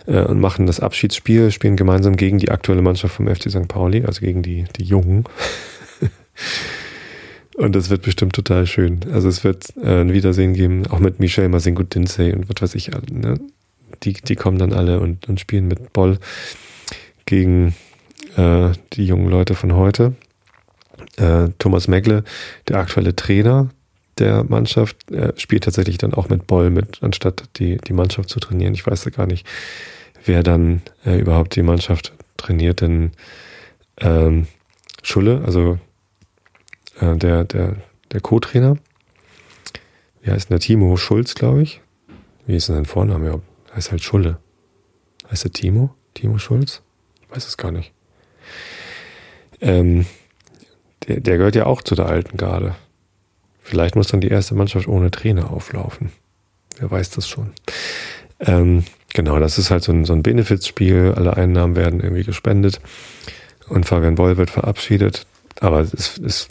äh, 0.07 0.23
und 0.23 0.41
machen 0.41 0.67
das 0.67 0.81
Abschiedsspiel, 0.81 1.51
spielen 1.51 1.77
gemeinsam 1.77 2.17
gegen 2.17 2.39
die 2.39 2.51
aktuelle 2.51 2.81
Mannschaft 2.81 3.17
vom 3.17 3.29
FC 3.29 3.51
St. 3.51 3.69
Pauli, 3.69 4.07
also 4.07 4.23
gegen 4.23 4.43
die, 4.43 4.65
die 4.79 4.85
Jungen. 4.85 5.25
Und 7.57 7.75
das 7.75 7.91
wird 7.91 8.03
bestimmt 8.03 8.35
total 8.35 8.67
schön. 8.67 9.01
Also 9.13 9.29
es 9.29 9.45
wird 9.45 9.75
äh, 9.77 10.01
ein 10.01 10.13
Wiedersehen 10.13 10.55
geben, 10.55 10.87
auch 10.89 10.99
mit 10.99 11.21
Michel 11.21 11.49
Masingo 11.49 11.83
Dinsey 11.83 12.33
und 12.33 12.49
was 12.49 12.63
weiß 12.63 12.75
ich. 12.75 12.91
Ne? 13.11 13.39
Die, 14.03 14.15
die 14.15 14.37
kommen 14.37 14.59
dann 14.59 14.73
alle 14.73 15.01
und, 15.01 15.29
und 15.29 15.39
spielen 15.41 15.69
mit 15.69 15.93
Boll 15.93 16.19
gegen 17.27 17.75
äh, 18.37 18.71
die 18.95 19.07
jungen 19.07 19.29
Leute 19.29 19.55
von 19.55 19.75
heute. 19.75 20.15
Äh, 21.17 21.49
Thomas 21.59 21.89
Megle, 21.89 22.25
der 22.69 22.79
aktuelle 22.79 23.15
Trainer 23.15 23.71
der 24.19 24.45
Mannschaft, 24.45 25.11
äh, 25.11 25.33
spielt 25.37 25.65
tatsächlich 25.65 25.99
dann 25.99 26.15
auch 26.15 26.29
mit 26.29 26.47
Boll 26.47 26.71
mit, 26.71 27.03
anstatt 27.03 27.45
die, 27.57 27.77
die 27.77 27.93
Mannschaft 27.93 28.29
zu 28.29 28.41
trainieren. 28.41 28.75
Ich 28.75 28.87
weiß 28.87 29.05
gar 29.15 29.27
nicht, 29.27 29.47
wer 30.25 30.43
dann 30.43 30.83
äh, 31.05 31.19
überhaupt 31.19 31.57
die 31.57 31.63
Mannschaft 31.63 32.13
trainiert, 32.37 32.81
denn 32.81 33.13
ähm, 34.01 34.47
Schulle, 35.03 35.43
also 35.45 35.79
äh, 37.01 37.17
der, 37.17 37.45
der, 37.45 37.77
der 38.13 38.21
Co-Trainer, 38.21 38.77
wie 40.23 40.31
heißt 40.31 40.51
denn 40.51 40.55
der 40.59 40.61
Timo 40.61 40.97
Schulz, 40.97 41.35
glaube 41.35 41.63
ich? 41.63 41.81
Wie 42.47 42.57
ist 42.57 42.69
denn 42.69 42.77
sein 42.77 42.85
Vorname? 42.85 43.27
Ja, 43.27 43.41
heißt 43.75 43.91
halt 43.91 44.03
Schulle. 44.03 44.39
Heißt 45.31 45.45
der 45.45 45.53
Timo? 45.53 45.95
Timo 46.15 46.39
Schulz? 46.39 46.83
Ich 47.23 47.35
weiß 47.35 47.47
es 47.47 47.57
gar 47.57 47.73
nicht. 47.73 47.93
Ähm, 49.61 50.07
der, 51.07 51.21
der 51.21 51.39
gehört 51.39 51.57
ja 51.57 51.67
auch 51.67 51.83
zu 51.83 51.95
der 51.95 52.07
alten 52.07 52.37
Garde. 52.37 52.75
Vielleicht 53.61 53.97
muss 53.97 54.09
dann 54.09 54.21
die 54.21 54.29
erste 54.29 54.55
Mannschaft 54.55 54.89
ohne 54.89 55.11
Trainer 55.11 55.51
auflaufen. 55.51 56.13
Wer 56.79 56.91
weiß 56.91 57.11
das 57.11 57.29
schon. 57.29 57.53
Ähm, 58.41 58.85
genau, 59.15 59.39
das 59.39 59.59
ist 59.59 59.71
halt 59.71 59.85
so 59.85 59.93
ein, 59.93 60.05
so 60.05 60.13
ein 60.13 60.23
Benefizspiel. 60.23 61.15
Alle 61.17 61.37
Einnahmen 61.37 61.77
werden 61.77 62.01
irgendwie 62.01 62.25
gespendet 62.25 62.81
und 63.69 63.87
Fabian 63.87 64.17
Boll 64.17 64.37
wird 64.37 64.51
verabschiedet. 64.51 65.27
Aber 65.61 65.81
es 65.81 66.19
ist, 66.19 66.49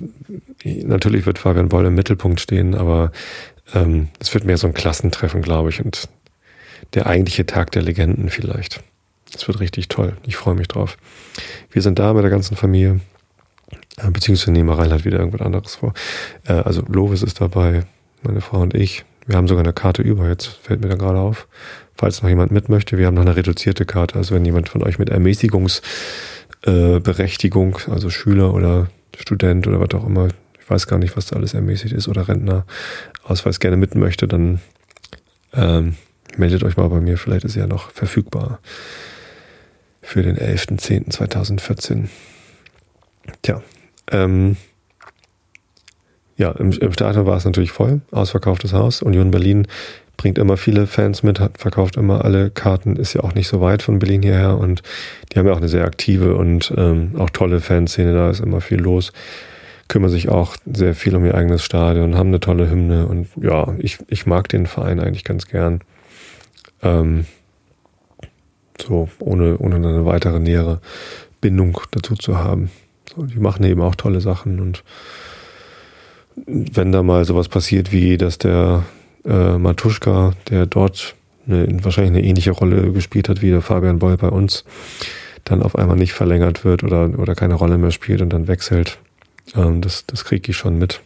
natürlich 0.64 1.26
wird 1.26 1.40
Fabian 1.40 1.70
Boll 1.70 1.86
im 1.86 1.96
Mittelpunkt 1.96 2.40
stehen, 2.40 2.76
aber 2.76 3.12
ähm, 3.74 4.10
es 4.20 4.34
wird 4.34 4.46
mehr 4.46 4.58
so 4.58 4.68
ein 4.68 4.74
Klassentreffen, 4.74 5.42
glaube 5.42 5.70
ich, 5.70 5.84
und 5.84 6.08
der 6.94 7.08
eigentliche 7.08 7.46
Tag 7.46 7.72
der 7.72 7.82
Legenden 7.82 8.30
vielleicht. 8.30 8.82
Es 9.34 9.48
wird 9.48 9.60
richtig 9.60 9.88
toll. 9.88 10.18
Ich 10.26 10.36
freue 10.36 10.56
mich 10.56 10.68
drauf. 10.68 10.98
Wir 11.72 11.82
sind 11.82 12.00
da 12.00 12.14
mit 12.14 12.24
der 12.24 12.32
ganzen 12.32 12.58
Familie. 12.58 13.00
Äh, 13.98 14.12
beziehungsweise 14.12 14.52
nehmen 14.52 14.70
wir 14.70 14.78
Reinhard 14.78 15.06
wieder 15.06 15.20
irgendwas 15.20 15.42
anderes 15.42 15.76
vor. 15.76 15.94
Äh, 16.46 16.54
also 16.54 16.82
Lovis 16.88 17.24
ist 17.24 17.40
dabei, 17.40 17.86
meine 18.24 18.42
Frau 18.42 18.60
und 18.60 18.74
ich. 18.74 19.06
Wir 19.26 19.38
haben 19.38 19.48
sogar 19.48 19.64
eine 19.64 19.74
Karte 19.74 20.02
über, 20.02 20.28
jetzt 20.28 20.48
fällt 20.48 20.82
mir 20.82 20.90
da 20.90 20.96
gerade 20.96 21.20
auf. 21.20 21.48
Falls 21.94 22.22
noch 22.22 22.30
jemand 22.30 22.52
mit 22.52 22.70
möchte, 22.70 22.98
wir 22.98 23.06
haben 23.06 23.14
noch 23.14 23.22
eine 23.22 23.36
reduzierte 23.36 23.86
Karte. 23.86 24.16
Also 24.16 24.34
wenn 24.36 24.44
jemand 24.44 24.68
von 24.68 24.84
euch 24.84 24.98
mit 24.98 25.10
Ermäßigungsberechtigung, 25.10 25.92
äh, 26.66 27.00
also 27.90 28.10
Schüler 28.10 28.54
oder 28.54 28.90
Student 29.18 29.68
oder 29.68 29.80
was 29.80 29.94
auch 29.94 30.06
immer, 30.06 30.30
ich 30.60 30.70
weiß 30.70 30.88
gar 30.88 31.00
nicht, 31.00 31.18
was 31.18 31.28
da 31.28 31.36
alles 31.36 31.54
ermäßigt 31.54 31.94
ist, 31.94 32.08
oder 32.08 32.28
Rentner 32.28 32.66
Ausweis 33.24 33.60
gerne 33.60 33.78
mit 33.78 33.96
möchte, 33.96 34.28
dann 34.28 34.62
ähm, 35.54 35.96
meldet 36.38 36.64
euch 36.64 36.78
mal 36.78 36.88
bei 36.90 37.02
mir, 37.02 37.18
vielleicht 37.18 37.46
ist 37.46 37.56
er 37.56 37.64
ja 37.64 37.68
noch 37.68 37.92
verfügbar 37.92 38.60
für 40.02 40.24
den 40.24 40.38
11.10.2014. 40.38 42.08
Tja, 43.42 43.62
ähm, 44.10 44.58
ja, 46.38 46.52
im, 46.52 46.72
im 46.72 46.94
Stadion 46.94 47.26
war 47.26 47.38
es 47.38 47.46
natürlich 47.46 47.72
voll, 47.72 48.02
ausverkauftes 48.12 48.74
Haus. 48.74 49.02
Union 49.02 49.32
Berlin 49.32 49.68
bringt 50.22 50.38
immer 50.38 50.56
viele 50.56 50.86
Fans 50.86 51.24
mit, 51.24 51.40
hat, 51.40 51.58
verkauft 51.58 51.98
immer 51.98 52.24
alle 52.24 52.52
Karten, 52.52 52.96
ist 52.96 53.14
ja 53.14 53.22
auch 53.22 53.34
nicht 53.34 53.48
so 53.48 53.60
weit 53.60 53.82
von 53.82 53.98
Berlin 53.98 54.22
hierher 54.22 54.60
und 54.60 54.84
die 55.32 55.40
haben 55.40 55.48
ja 55.48 55.54
auch 55.54 55.58
eine 55.58 55.68
sehr 55.68 55.84
aktive 55.84 56.36
und 56.36 56.72
ähm, 56.78 57.16
auch 57.18 57.32
tolle 57.32 57.60
Fanszene, 57.60 58.14
da 58.14 58.30
ist 58.30 58.40
immer 58.40 58.62
viel 58.62 58.80
los. 58.80 59.14
Kümmern 59.88 60.12
sich 60.12 60.30
auch 60.30 60.58
sehr 60.72 60.94
viel 60.94 61.16
um 61.16 61.26
ihr 61.26 61.34
eigenes 61.34 61.64
Stadion, 61.64 62.20
haben 62.20 62.28
eine 62.28 62.40
tolle 62.40 62.70
Hymne 62.70 63.08
und 63.08 63.30
ja, 63.42 63.74
ich, 63.80 63.98
ich 64.10 64.28
mag 64.28 64.48
den 64.48 64.68
Verein 64.68 65.00
eigentlich 65.00 65.24
ganz 65.24 65.48
gern. 65.48 65.80
Ähm, 66.84 67.26
so, 68.80 69.10
ohne, 69.18 69.58
ohne 69.58 69.78
eine 69.78 70.06
weitere 70.06 70.40
nähere 70.40 70.82
Bindung 71.42 71.82
dazu 71.90 72.14
zu 72.14 72.38
haben. 72.38 72.70
So, 73.16 73.24
die 73.24 73.40
machen 73.40 73.64
eben 73.64 73.82
auch 73.82 73.96
tolle 73.96 74.22
Sachen 74.22 74.60
und 74.60 74.84
wenn 76.46 76.92
da 76.92 77.02
mal 77.02 77.26
sowas 77.26 77.50
passiert 77.50 77.92
wie, 77.92 78.18
dass 78.18 78.38
der 78.38 78.84
äh, 79.26 79.58
Matuschka, 79.58 80.34
der 80.50 80.66
dort 80.66 81.16
eine, 81.48 81.84
wahrscheinlich 81.84 82.18
eine 82.18 82.28
ähnliche 82.28 82.52
Rolle 82.52 82.92
gespielt 82.92 83.30
hat 83.30 83.42
wie 83.42 83.50
der 83.50 83.62
Fabian 83.62 84.00
Boll 84.00 84.18
bei 84.18 84.30
uns, 84.30 84.64
dann 85.44 85.62
auf 85.62 85.76
einmal 85.76 85.98
nicht 85.98 86.14
verlängert 86.14 86.64
wird 86.64 86.84
oder, 86.84 87.18
oder 87.18 87.36
keine 87.36 87.56
Rolle 87.56 87.78
mehr 87.78 87.92
spielt 87.92 88.22
und 88.22 88.32
dann 88.32 88.48
wechselt. 88.48 89.00
Ähm, 89.56 89.82
das 89.82 90.06
das 90.06 90.26
kriege 90.26 90.52
ich 90.52 90.58
schon 90.58 90.78
mit. 90.78 91.02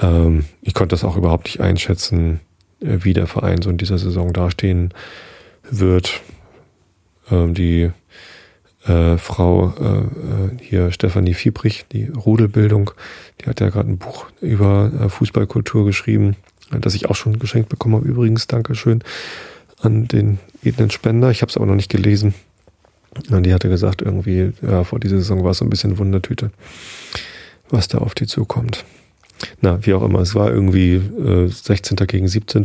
Ähm, 0.00 0.44
ich 0.62 0.74
konnte 0.74 0.94
das 0.94 1.04
auch 1.04 1.16
überhaupt 1.16 1.46
nicht 1.46 1.60
einschätzen, 1.60 2.40
äh, 2.80 2.98
wie 3.00 3.12
der 3.12 3.26
Verein 3.26 3.62
so 3.62 3.70
in 3.70 3.78
dieser 3.78 3.98
Saison 3.98 4.32
dastehen 4.32 4.92
wird. 5.70 6.20
Ähm, 7.30 7.54
die 7.54 7.90
äh, 8.86 9.18
Frau 9.18 9.74
äh, 9.78 9.98
äh, 9.98 10.58
hier 10.60 10.90
Stefanie 10.92 11.34
Fiebrich, 11.34 11.84
die 11.92 12.06
Rudelbildung, 12.06 12.92
die 13.40 13.46
hat 13.46 13.60
ja 13.60 13.68
gerade 13.68 13.90
ein 13.90 13.98
Buch 13.98 14.26
über 14.40 14.90
äh, 14.98 15.08
Fußballkultur 15.08 15.84
geschrieben, 15.84 16.36
das 16.70 16.94
ich 16.94 17.06
auch 17.08 17.16
schon 17.16 17.38
geschenkt 17.38 17.68
bekommen 17.68 17.96
habe. 17.96 18.08
Übrigens, 18.08 18.46
Dankeschön 18.46 19.02
an 19.80 20.08
den 20.08 20.38
edlen 20.62 20.90
Spender. 20.90 21.30
Ich 21.30 21.42
habe 21.42 21.50
es 21.50 21.56
aber 21.56 21.66
noch 21.66 21.74
nicht 21.74 21.90
gelesen. 21.90 22.34
Und 23.30 23.44
die 23.44 23.52
hatte 23.52 23.68
gesagt, 23.68 24.02
irgendwie, 24.02 24.52
ja, 24.62 24.84
vor 24.84 25.00
dieser 25.00 25.16
Saison 25.16 25.42
war 25.42 25.50
es 25.50 25.58
so 25.58 25.64
ein 25.64 25.70
bisschen 25.70 25.98
Wundertüte, 25.98 26.50
was 27.68 27.88
da 27.88 27.98
auf 27.98 28.14
die 28.14 28.26
zukommt. 28.26 28.84
Na, 29.60 29.84
wie 29.84 29.94
auch 29.94 30.02
immer, 30.02 30.20
es 30.20 30.34
war 30.34 30.50
irgendwie 30.50 30.94
äh, 30.94 31.48
16. 31.48 31.96
gegen 32.06 32.28
17. 32.28 32.64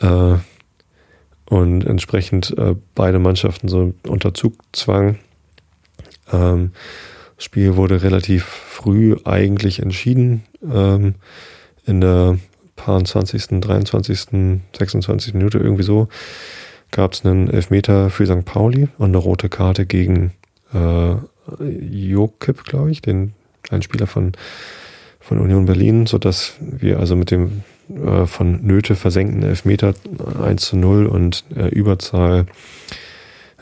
Äh, 0.00 0.36
und 1.46 1.84
entsprechend 1.84 2.56
äh, 2.56 2.74
beide 2.94 3.18
Mannschaften 3.18 3.68
so 3.68 3.92
unter 4.06 4.32
Zugzwang. 4.32 5.18
Ähm, 6.32 6.72
das 7.36 7.44
Spiel 7.44 7.76
wurde 7.76 8.02
relativ 8.02 8.44
früh 8.44 9.16
eigentlich 9.24 9.80
entschieden. 9.80 10.44
Ähm, 10.62 11.16
in 11.84 12.00
der 12.00 12.38
paar 12.76 13.04
20., 13.04 13.60
23., 13.60 14.60
26. 14.76 15.34
Minute 15.34 15.58
irgendwie 15.58 15.82
so 15.82 16.08
gab 16.90 17.12
es 17.12 17.24
einen 17.24 17.50
Elfmeter 17.50 18.08
für 18.10 18.26
St. 18.26 18.44
Pauli 18.44 18.88
und 18.98 19.08
eine 19.08 19.16
rote 19.16 19.48
Karte 19.48 19.84
gegen 19.84 20.32
äh, 20.72 21.16
Jokip, 21.60 22.64
glaube 22.64 22.90
ich, 22.90 23.02
den 23.02 23.34
einen 23.70 23.82
Spieler 23.82 24.06
von, 24.06 24.32
von 25.20 25.40
Union 25.40 25.66
Berlin, 25.66 26.06
sodass 26.06 26.54
wir 26.60 27.00
also 27.00 27.16
mit 27.16 27.30
dem 27.30 27.62
äh, 27.88 28.26
von 28.26 28.64
Nöte 28.64 28.94
versenkten 28.94 29.42
Elfmeter 29.42 29.94
1 30.42 30.64
zu 30.64 30.76
0 30.76 31.06
und 31.06 31.44
äh, 31.56 31.68
Überzahl 31.68 32.46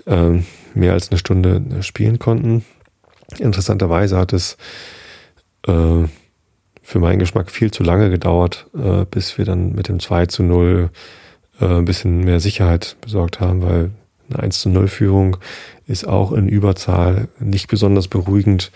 äh, 0.06 0.40
mehr 0.74 0.92
als 0.92 1.10
eine 1.10 1.18
Stunde 1.18 1.62
spielen 1.80 2.18
konnten. 2.18 2.64
Interessanterweise 3.38 4.16
hat 4.18 4.32
es 4.32 4.56
äh, 5.66 6.04
für 6.82 6.98
meinen 6.98 7.18
Geschmack 7.18 7.50
viel 7.50 7.70
zu 7.70 7.82
lange 7.82 8.10
gedauert, 8.10 8.66
äh, 8.74 9.04
bis 9.04 9.38
wir 9.38 9.44
dann 9.44 9.74
mit 9.74 9.88
dem 9.88 10.00
2 10.00 10.26
zu 10.26 10.42
0 10.42 10.90
äh, 11.60 11.64
ein 11.64 11.84
bisschen 11.84 12.24
mehr 12.24 12.40
Sicherheit 12.40 12.96
besorgt 13.00 13.40
haben, 13.40 13.62
weil 13.62 13.90
eine 14.30 14.42
1 14.42 14.60
zu 14.60 14.68
0 14.68 14.88
Führung 14.88 15.36
ist 15.86 16.06
auch 16.06 16.32
in 16.32 16.48
Überzahl 16.48 17.28
nicht 17.38 17.68
besonders 17.68 18.08
beruhigend, 18.08 18.72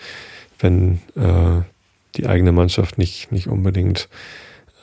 wenn 0.59 1.01
äh, 1.15 1.61
die 2.15 2.27
eigene 2.27 2.51
Mannschaft 2.51 2.97
nicht, 2.97 3.31
nicht 3.31 3.47
unbedingt 3.47 4.09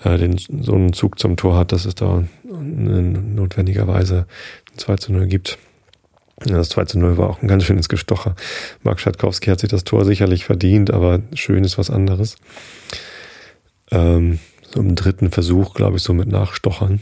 äh, 0.04 0.18
den, 0.18 0.37
so 0.38 0.74
einen 0.74 0.92
Zug 0.92 1.18
zum 1.18 1.37
Tor 1.37 1.56
hat, 1.56 1.72
dass 1.72 1.84
es 1.84 1.94
da 1.94 2.24
notwendigerweise 2.44 4.26
ein 4.72 4.78
2 4.78 4.96
zu 4.96 5.12
0 5.12 5.26
gibt. 5.26 5.58
Das 6.38 6.68
2 6.70 6.84
zu 6.87 6.98
0 6.98 7.16
war 7.16 7.30
auch 7.30 7.42
ein 7.42 7.48
ganz 7.48 7.64
schönes 7.64 7.88
Gestocher. 7.88 8.34
Mark 8.82 9.00
Schatkowski 9.00 9.50
hat 9.50 9.60
sich 9.60 9.70
das 9.70 9.84
Tor 9.84 10.04
sicherlich 10.04 10.44
verdient, 10.44 10.90
aber 10.90 11.20
schön 11.34 11.64
ist 11.64 11.78
was 11.78 11.90
anderes. 11.90 12.37
Ähm, 13.94 14.38
so 14.72 14.80
im 14.80 14.96
dritten 14.96 15.30
Versuch, 15.30 15.74
glaube 15.74 15.96
ich, 15.96 16.02
so 16.02 16.12
mit 16.12 16.28
Nachstochern. 16.28 17.00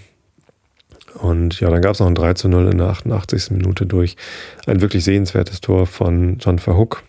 Und 1.15 1.61
ja, 1.61 1.71
dann 1.71 1.83
gab 1.83 1.95
es 1.95 2.01
noch 2.01 2.07
ein 2.07 2.15
3 2.15 2.35
zu 2.35 2.49
0 2.49 2.71
in 2.71 2.79
der 2.79 2.89
88. 2.89 3.51
Minute 3.51 3.87
durch 3.87 4.17
ein 4.67 4.81
wirklich 4.81 5.05
sehenswertes 5.05 5.61
Tor 5.61 5.87
von 5.87 6.39
John 6.39 6.59
Verhook. 6.59 7.03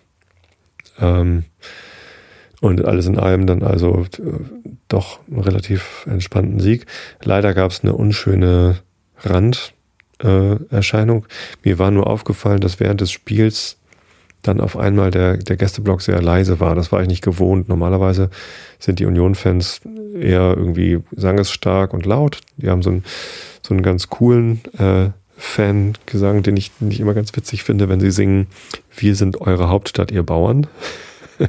Ähm, 0.99 1.43
und 2.61 2.85
alles 2.85 3.07
in 3.07 3.19
allem 3.19 3.45
dann 3.45 3.61
also 3.61 4.05
äh, 4.19 4.39
doch 4.87 5.19
einen 5.27 5.41
relativ 5.41 6.07
entspannten 6.09 6.61
Sieg. 6.61 6.85
Leider 7.21 7.53
gab 7.53 7.71
es 7.71 7.83
eine 7.83 7.93
unschöne 7.93 8.77
Randerscheinung. 9.17 11.25
Äh, 11.25 11.63
Mir 11.63 11.79
war 11.79 11.91
nur 11.91 12.07
aufgefallen, 12.07 12.61
dass 12.61 12.79
während 12.79 13.01
des 13.01 13.11
Spiels 13.11 13.79
dann 14.43 14.59
auf 14.59 14.77
einmal 14.77 15.09
der, 15.09 15.37
der 15.37 15.57
Gästeblock 15.57 16.01
sehr 16.01 16.21
leise 16.21 16.59
war. 16.59 16.75
Das 16.75 16.91
war 16.91 17.01
ich 17.01 17.07
nicht 17.07 17.23
gewohnt. 17.23 17.69
Normalerweise 17.69 18.29
sind 18.77 18.99
die 18.99 19.05
Union-Fans 19.05 19.81
eher 20.13 20.55
irgendwie 20.55 20.99
sangestark 21.11 21.93
und 21.93 22.05
laut. 22.05 22.41
Die 22.57 22.69
haben 22.69 22.83
so 22.83 22.91
einen, 22.91 23.03
so 23.61 23.73
einen 23.73 23.83
ganz 23.83 24.09
coolen 24.09 24.61
äh, 24.77 25.09
Fan-Gesang, 25.37 26.43
den 26.43 26.57
ich 26.57 26.71
nicht 26.79 26.99
immer 26.99 27.13
ganz 27.13 27.35
witzig 27.35 27.63
finde, 27.63 27.89
wenn 27.89 27.99
sie 27.99 28.11
singen, 28.11 28.47
wir 28.95 29.15
sind 29.15 29.41
eure 29.41 29.69
Hauptstadt, 29.69 30.11
ihr 30.11 30.23
Bauern. 30.23 30.67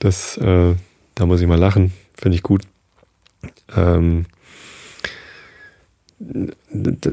das, 0.00 0.36
äh, 0.38 0.74
da 1.14 1.26
muss 1.26 1.40
ich 1.40 1.46
mal 1.46 1.58
lachen. 1.58 1.92
Finde 2.14 2.36
ich 2.36 2.42
gut. 2.42 2.62
Ähm, 3.76 4.26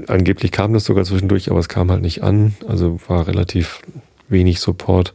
angeblich 0.07 0.51
kam 0.51 0.73
das 0.73 0.85
sogar 0.85 1.03
zwischendurch, 1.03 1.49
aber 1.49 1.59
es 1.59 1.69
kam 1.69 1.91
halt 1.91 2.01
nicht 2.01 2.23
an. 2.23 2.55
Also 2.67 2.99
war 3.07 3.27
relativ 3.27 3.81
wenig 4.29 4.59
Support. 4.59 5.13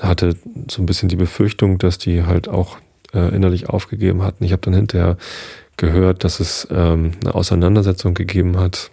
Hatte 0.00 0.36
so 0.70 0.82
ein 0.82 0.86
bisschen 0.86 1.08
die 1.08 1.16
Befürchtung, 1.16 1.78
dass 1.78 1.98
die 1.98 2.24
halt 2.24 2.48
auch 2.48 2.78
äh, 3.12 3.34
innerlich 3.34 3.68
aufgegeben 3.68 4.22
hatten. 4.22 4.44
Ich 4.44 4.52
habe 4.52 4.62
dann 4.62 4.74
hinterher 4.74 5.16
gehört, 5.76 6.24
dass 6.24 6.40
es 6.40 6.66
ähm, 6.70 7.12
eine 7.20 7.34
Auseinandersetzung 7.34 8.14
gegeben 8.14 8.58
hat 8.58 8.90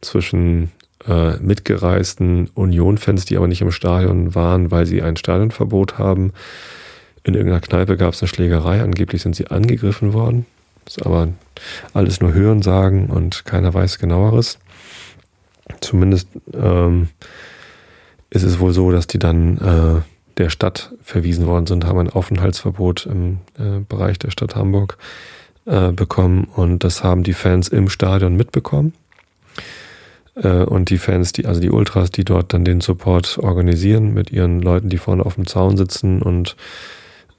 zwischen 0.00 0.70
äh, 1.06 1.36
mitgereisten 1.38 2.48
Union-Fans, 2.54 3.24
die 3.24 3.36
aber 3.36 3.48
nicht 3.48 3.62
im 3.62 3.70
Stadion 3.70 4.34
waren, 4.34 4.70
weil 4.70 4.86
sie 4.86 5.02
ein 5.02 5.16
Stadionverbot 5.16 5.98
haben 5.98 6.32
in 7.28 7.34
irgendeiner 7.34 7.60
Kneipe 7.60 7.98
gab 7.98 8.14
es 8.14 8.22
eine 8.22 8.28
Schlägerei, 8.28 8.80
angeblich 8.80 9.20
sind 9.20 9.36
sie 9.36 9.48
angegriffen 9.48 10.14
worden. 10.14 10.46
Ist 10.86 11.04
aber 11.04 11.28
alles 11.92 12.22
nur 12.22 12.32
Hören 12.32 12.62
sagen 12.62 13.08
und 13.10 13.44
keiner 13.44 13.74
weiß 13.74 13.98
genaueres. 13.98 14.58
Zumindest 15.82 16.28
ähm, 16.54 17.08
ist 18.30 18.42
es 18.42 18.58
wohl 18.58 18.72
so, 18.72 18.90
dass 18.90 19.06
die 19.06 19.18
dann 19.18 19.58
äh, 19.58 20.02
der 20.38 20.50
Stadt 20.50 20.92
verwiesen 21.02 21.46
worden 21.46 21.66
sind, 21.66 21.84
haben 21.84 21.98
ein 21.98 22.10
Aufenthaltsverbot 22.10 23.06
im 23.06 23.38
äh, 23.58 23.80
Bereich 23.88 24.18
der 24.18 24.30
Stadt 24.30 24.54
Hamburg 24.54 24.98
äh, 25.66 25.92
bekommen 25.92 26.48
und 26.54 26.84
das 26.84 27.02
haben 27.02 27.22
die 27.22 27.32
Fans 27.32 27.68
im 27.68 27.88
Stadion 27.88 28.36
mitbekommen. 28.36 28.92
Äh, 30.36 30.64
und 30.64 30.90
die 30.90 30.98
Fans, 30.98 31.32
die, 31.32 31.46
also 31.46 31.60
die 31.60 31.70
Ultras, 31.70 32.10
die 32.10 32.24
dort 32.24 32.52
dann 32.52 32.64
den 32.64 32.80
Support 32.80 33.38
organisieren 33.38 34.14
mit 34.14 34.30
ihren 34.30 34.60
Leuten, 34.60 34.88
die 34.88 34.98
vorne 34.98 35.26
auf 35.26 35.34
dem 35.34 35.46
Zaun 35.46 35.76
sitzen 35.76 36.22
und 36.22 36.56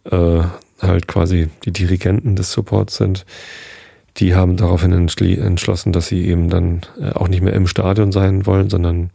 äh, 0.05 0.41
halt 0.81 1.07
quasi 1.07 1.49
die 1.65 1.71
Dirigenten 1.71 2.35
des 2.35 2.51
Supports 2.51 2.97
sind, 2.97 3.25
die 4.17 4.35
haben 4.35 4.57
daraufhin 4.57 4.91
entschlossen, 4.91 5.93
dass 5.93 6.07
sie 6.07 6.25
eben 6.25 6.49
dann 6.49 6.81
äh, 6.99 7.11
auch 7.11 7.27
nicht 7.27 7.41
mehr 7.41 7.53
im 7.53 7.67
Stadion 7.67 8.11
sein 8.11 8.45
wollen, 8.45 8.69
sondern 8.69 9.11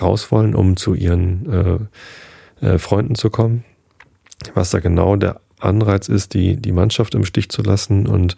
raus 0.00 0.30
wollen, 0.30 0.54
um 0.54 0.76
zu 0.76 0.94
ihren 0.94 1.88
äh, 2.60 2.66
äh, 2.66 2.78
Freunden 2.78 3.14
zu 3.14 3.30
kommen. 3.30 3.64
Was 4.54 4.70
da 4.70 4.78
genau 4.78 5.16
der 5.16 5.40
Anreiz 5.58 6.08
ist, 6.08 6.34
die, 6.34 6.56
die 6.56 6.72
Mannschaft 6.72 7.14
im 7.14 7.24
Stich 7.24 7.48
zu 7.48 7.62
lassen 7.62 8.06
und 8.06 8.36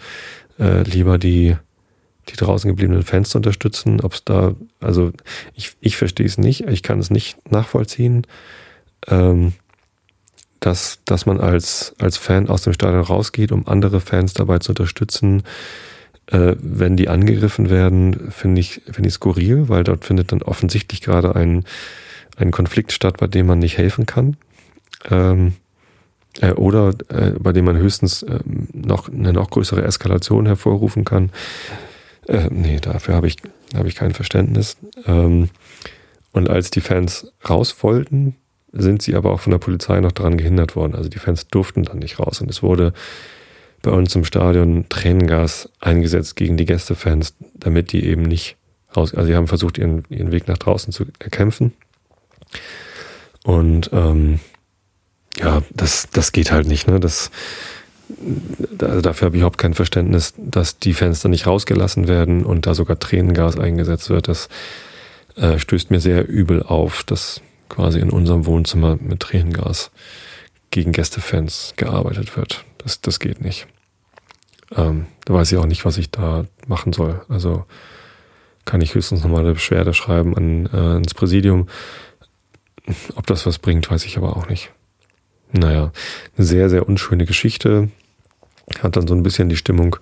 äh, 0.58 0.82
lieber 0.82 1.18
die, 1.18 1.56
die 2.28 2.36
draußen 2.36 2.68
gebliebenen 2.68 3.02
Fans 3.02 3.30
zu 3.30 3.38
unterstützen. 3.38 4.00
Ob 4.00 4.14
es 4.14 4.24
da, 4.24 4.54
also 4.80 5.12
ich, 5.54 5.76
ich 5.80 5.96
verstehe 5.96 6.26
es 6.26 6.38
nicht, 6.38 6.66
ich 6.68 6.82
kann 6.82 6.98
es 6.98 7.10
nicht 7.10 7.50
nachvollziehen. 7.50 8.26
Ähm, 9.08 9.52
dass, 10.60 11.00
dass 11.06 11.24
man 11.24 11.40
als, 11.40 11.94
als 11.98 12.18
Fan 12.18 12.48
aus 12.48 12.62
dem 12.62 12.74
Stadion 12.74 13.02
rausgeht, 13.02 13.50
um 13.50 13.66
andere 13.66 14.00
Fans 14.00 14.34
dabei 14.34 14.58
zu 14.58 14.72
unterstützen, 14.72 15.42
äh, 16.30 16.56
wenn 16.60 16.96
die 16.96 17.08
angegriffen 17.08 17.70
werden, 17.70 18.30
finde 18.30 18.60
ich, 18.60 18.82
finde 18.90 19.08
ich 19.08 19.14
skurril, 19.14 19.68
weil 19.68 19.84
dort 19.84 20.04
findet 20.04 20.32
dann 20.32 20.42
offensichtlich 20.42 21.00
gerade 21.00 21.34
ein, 21.34 21.64
ein 22.36 22.50
Konflikt 22.50 22.92
statt, 22.92 23.16
bei 23.18 23.26
dem 23.26 23.46
man 23.46 23.58
nicht 23.58 23.78
helfen 23.78 24.06
kann. 24.06 24.36
Ähm, 25.10 25.54
äh, 26.40 26.52
oder 26.52 26.94
äh, 27.08 27.32
bei 27.38 27.52
dem 27.52 27.64
man 27.64 27.76
höchstens 27.76 28.22
äh, 28.22 28.38
noch 28.72 29.08
eine 29.08 29.32
noch 29.32 29.50
größere 29.50 29.82
Eskalation 29.82 30.46
hervorrufen 30.46 31.04
kann. 31.04 31.30
Äh, 32.28 32.48
nee, 32.50 32.78
dafür 32.80 33.14
habe 33.14 33.26
ich, 33.26 33.36
hab 33.74 33.86
ich 33.86 33.96
kein 33.96 34.12
Verständnis. 34.12 34.76
Ähm, 35.06 35.50
und 36.32 36.48
als 36.48 36.70
die 36.70 36.80
Fans 36.80 37.32
raus 37.48 37.82
wollten, 37.82 38.36
sind 38.72 39.02
sie 39.02 39.16
aber 39.16 39.32
auch 39.32 39.40
von 39.40 39.50
der 39.50 39.58
Polizei 39.58 40.00
noch 40.00 40.12
daran 40.12 40.36
gehindert 40.36 40.76
worden. 40.76 40.94
Also 40.94 41.08
die 41.08 41.18
Fans 41.18 41.48
durften 41.48 41.82
dann 41.82 41.98
nicht 41.98 42.20
raus. 42.20 42.40
Und 42.40 42.48
es 42.48 42.62
wurde 42.62 42.92
bei 43.82 43.90
uns 43.90 44.14
im 44.14 44.24
Stadion 44.24 44.86
Tränengas 44.88 45.70
eingesetzt 45.80 46.36
gegen 46.36 46.56
die 46.56 46.66
Gästefans, 46.66 47.34
damit 47.54 47.92
die 47.92 48.04
eben 48.04 48.22
nicht 48.22 48.56
raus. 48.96 49.14
Also 49.14 49.28
sie 49.28 49.36
haben 49.36 49.48
versucht, 49.48 49.78
ihren, 49.78 50.04
ihren 50.10 50.32
Weg 50.32 50.48
nach 50.48 50.58
draußen 50.58 50.92
zu 50.92 51.06
erkämpfen. 51.18 51.72
Und 53.44 53.90
ähm, 53.92 54.40
ja, 55.38 55.62
das, 55.70 56.08
das 56.12 56.32
geht 56.32 56.52
halt 56.52 56.66
nicht. 56.66 56.86
Ne? 56.86 57.00
Das, 57.00 57.30
also 58.80 59.00
dafür 59.00 59.26
habe 59.26 59.36
ich 59.36 59.40
überhaupt 59.40 59.58
kein 59.58 59.74
Verständnis, 59.74 60.34
dass 60.36 60.78
die 60.78 60.94
Fenster 60.94 61.28
nicht 61.28 61.46
rausgelassen 61.46 62.08
werden 62.08 62.44
und 62.44 62.66
da 62.66 62.74
sogar 62.74 62.98
Tränengas 62.98 63.58
eingesetzt 63.58 64.10
wird. 64.10 64.28
Das 64.28 64.48
äh, 65.36 65.58
stößt 65.58 65.90
mir 65.90 66.00
sehr 66.00 66.28
übel 66.28 66.62
auf, 66.62 67.02
dass 67.04 67.40
quasi 67.68 68.00
in 68.00 68.10
unserem 68.10 68.46
Wohnzimmer 68.46 68.98
mit 69.00 69.20
Tränengas 69.20 69.90
gegen 70.70 70.92
Gästefans 70.92 71.74
gearbeitet 71.76 72.36
wird. 72.36 72.64
Das, 72.82 73.00
das 73.00 73.20
geht 73.20 73.40
nicht. 73.40 73.66
Ähm, 74.74 75.06
da 75.24 75.34
weiß 75.34 75.52
ich 75.52 75.58
auch 75.58 75.66
nicht, 75.66 75.84
was 75.84 75.98
ich 75.98 76.10
da 76.10 76.46
machen 76.66 76.92
soll. 76.92 77.20
Also 77.28 77.64
kann 78.64 78.80
ich 78.80 78.94
höchstens 78.94 79.22
nochmal 79.22 79.40
eine 79.40 79.54
Beschwerde 79.54 79.94
schreiben 79.94 80.36
an, 80.36 80.66
äh, 80.66 80.96
ins 80.96 81.14
Präsidium. 81.14 81.68
Ob 83.14 83.26
das 83.26 83.46
was 83.46 83.58
bringt, 83.58 83.90
weiß 83.90 84.04
ich 84.04 84.16
aber 84.16 84.36
auch 84.36 84.48
nicht. 84.48 84.70
Naja, 85.52 85.92
eine 86.36 86.46
sehr, 86.46 86.70
sehr 86.70 86.88
unschöne 86.88 87.26
Geschichte. 87.26 87.90
Hat 88.80 88.96
dann 88.96 89.08
so 89.08 89.14
ein 89.14 89.24
bisschen 89.24 89.48
die 89.48 89.56
Stimmung 89.56 89.96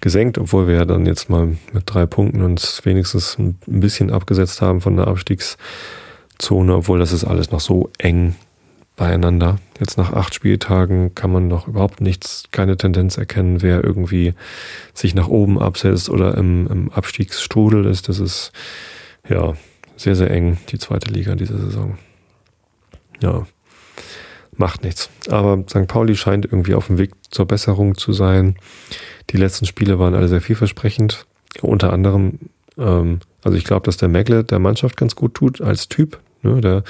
gesenkt, 0.00 0.38
obwohl 0.38 0.66
wir 0.66 0.76
ja 0.76 0.84
dann 0.86 1.04
jetzt 1.04 1.28
mal 1.28 1.58
mit 1.72 1.82
drei 1.84 2.06
Punkten 2.06 2.42
uns 2.42 2.84
wenigstens 2.84 3.38
ein 3.38 3.58
bisschen 3.66 4.10
abgesetzt 4.10 4.62
haben 4.62 4.80
von 4.80 4.96
der 4.96 5.08
Abstiegszone, 5.08 6.74
obwohl 6.74 6.98
das 6.98 7.12
ist 7.12 7.24
alles 7.24 7.50
noch 7.50 7.60
so 7.60 7.90
eng 7.98 8.34
beieinander. 8.98 9.58
Jetzt 9.80 9.96
nach 9.96 10.12
acht 10.12 10.34
Spieltagen 10.34 11.14
kann 11.14 11.32
man 11.32 11.48
noch 11.48 11.66
überhaupt 11.66 12.02
nichts, 12.02 12.44
keine 12.50 12.76
Tendenz 12.76 13.16
erkennen, 13.16 13.62
wer 13.62 13.82
irgendwie 13.82 14.34
sich 14.92 15.14
nach 15.14 15.28
oben 15.28 15.58
absetzt 15.58 16.10
oder 16.10 16.36
im, 16.36 16.66
im 16.66 16.92
Abstiegsstrudel 16.92 17.86
ist. 17.86 18.10
Das 18.10 18.18
ist 18.18 18.52
ja 19.26 19.54
sehr, 19.96 20.14
sehr 20.14 20.30
eng, 20.30 20.58
die 20.68 20.78
zweite 20.78 21.10
Liga 21.10 21.34
diese 21.34 21.56
Saison. 21.56 21.96
Ja 23.22 23.46
macht 24.58 24.82
nichts. 24.82 25.08
Aber 25.28 25.64
St. 25.68 25.86
Pauli 25.86 26.16
scheint 26.16 26.44
irgendwie 26.44 26.74
auf 26.74 26.88
dem 26.88 26.98
Weg 26.98 27.12
zur 27.30 27.46
Besserung 27.46 27.96
zu 27.96 28.12
sein. 28.12 28.56
Die 29.30 29.36
letzten 29.36 29.66
Spiele 29.66 29.98
waren 29.98 30.14
alle 30.14 30.28
sehr 30.28 30.40
vielversprechend. 30.40 31.26
Unter 31.62 31.92
anderem, 31.92 32.38
ähm, 32.76 33.20
also 33.42 33.56
ich 33.56 33.64
glaube, 33.64 33.86
dass 33.86 33.96
der 33.96 34.08
Megle 34.08 34.44
der 34.44 34.58
Mannschaft 34.58 34.96
ganz 34.96 35.14
gut 35.14 35.34
tut 35.34 35.60
als 35.60 35.88
Typ. 35.88 36.20
Ne? 36.42 36.60
Der 36.60 36.82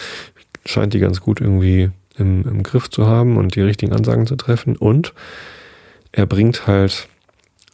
scheint 0.69 0.95
die 0.95 0.99
ganz 0.99 1.21
gut 1.21 1.41
irgendwie 1.41 1.91
im, 2.17 2.47
im 2.47 2.63
Griff 2.63 2.91
zu 2.91 3.07
haben 3.07 3.37
und 3.37 3.55
die 3.55 3.61
richtigen 3.61 3.93
Ansagen 3.93 4.27
zu 4.27 4.37
treffen. 4.37 4.77
Und 4.77 5.15
er 6.13 6.27
bringt 6.27 6.67
halt 6.67 7.09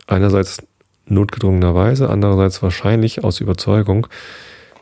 einerseits 0.06 0.62
notgedrungenerweise, 1.06 2.08
andererseits 2.08 2.62
wahrscheinlich 2.62 3.24
aus 3.24 3.40
Überzeugung 3.40 4.06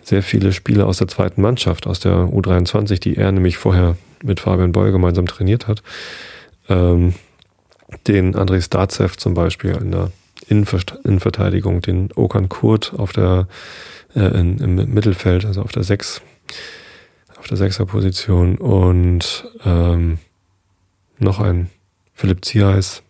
sehr 0.02 0.22
viele 0.22 0.52
Spieler 0.52 0.86
aus 0.86 0.98
der 0.98 1.08
zweiten 1.08 1.40
Mannschaft, 1.42 1.86
aus 1.86 2.00
der 2.00 2.12
U23, 2.12 3.00
die 3.00 3.16
er 3.16 3.30
nämlich 3.32 3.56
vorher 3.56 3.96
mit 4.22 4.40
Fabian 4.40 4.72
Boll 4.72 4.92
gemeinsam 4.92 5.26
trainiert 5.26 5.68
hat. 5.68 5.82
Ähm, 6.68 7.14
den 8.06 8.34
André 8.34 8.60
Starzev 8.60 9.16
zum 9.16 9.34
Beispiel 9.34 9.72
in 9.72 9.92
der 9.92 10.10
Innenverteidigung, 10.48 11.82
den 11.82 12.10
Okan 12.14 12.48
Kurt 12.48 12.94
auf 12.96 13.12
der, 13.12 13.46
äh, 14.14 14.38
in, 14.38 14.58
im 14.58 14.92
Mittelfeld, 14.92 15.44
also 15.44 15.62
auf 15.62 15.72
der 15.72 15.84
Sechs, 15.84 16.20
auf 17.42 17.48
der 17.48 17.56
Sechserposition 17.56 18.56
und 18.56 19.48
ähm, 19.64 20.18
noch 21.18 21.40
ein 21.40 21.70
Philipp 22.14 22.44
Zierheis. 22.44 23.02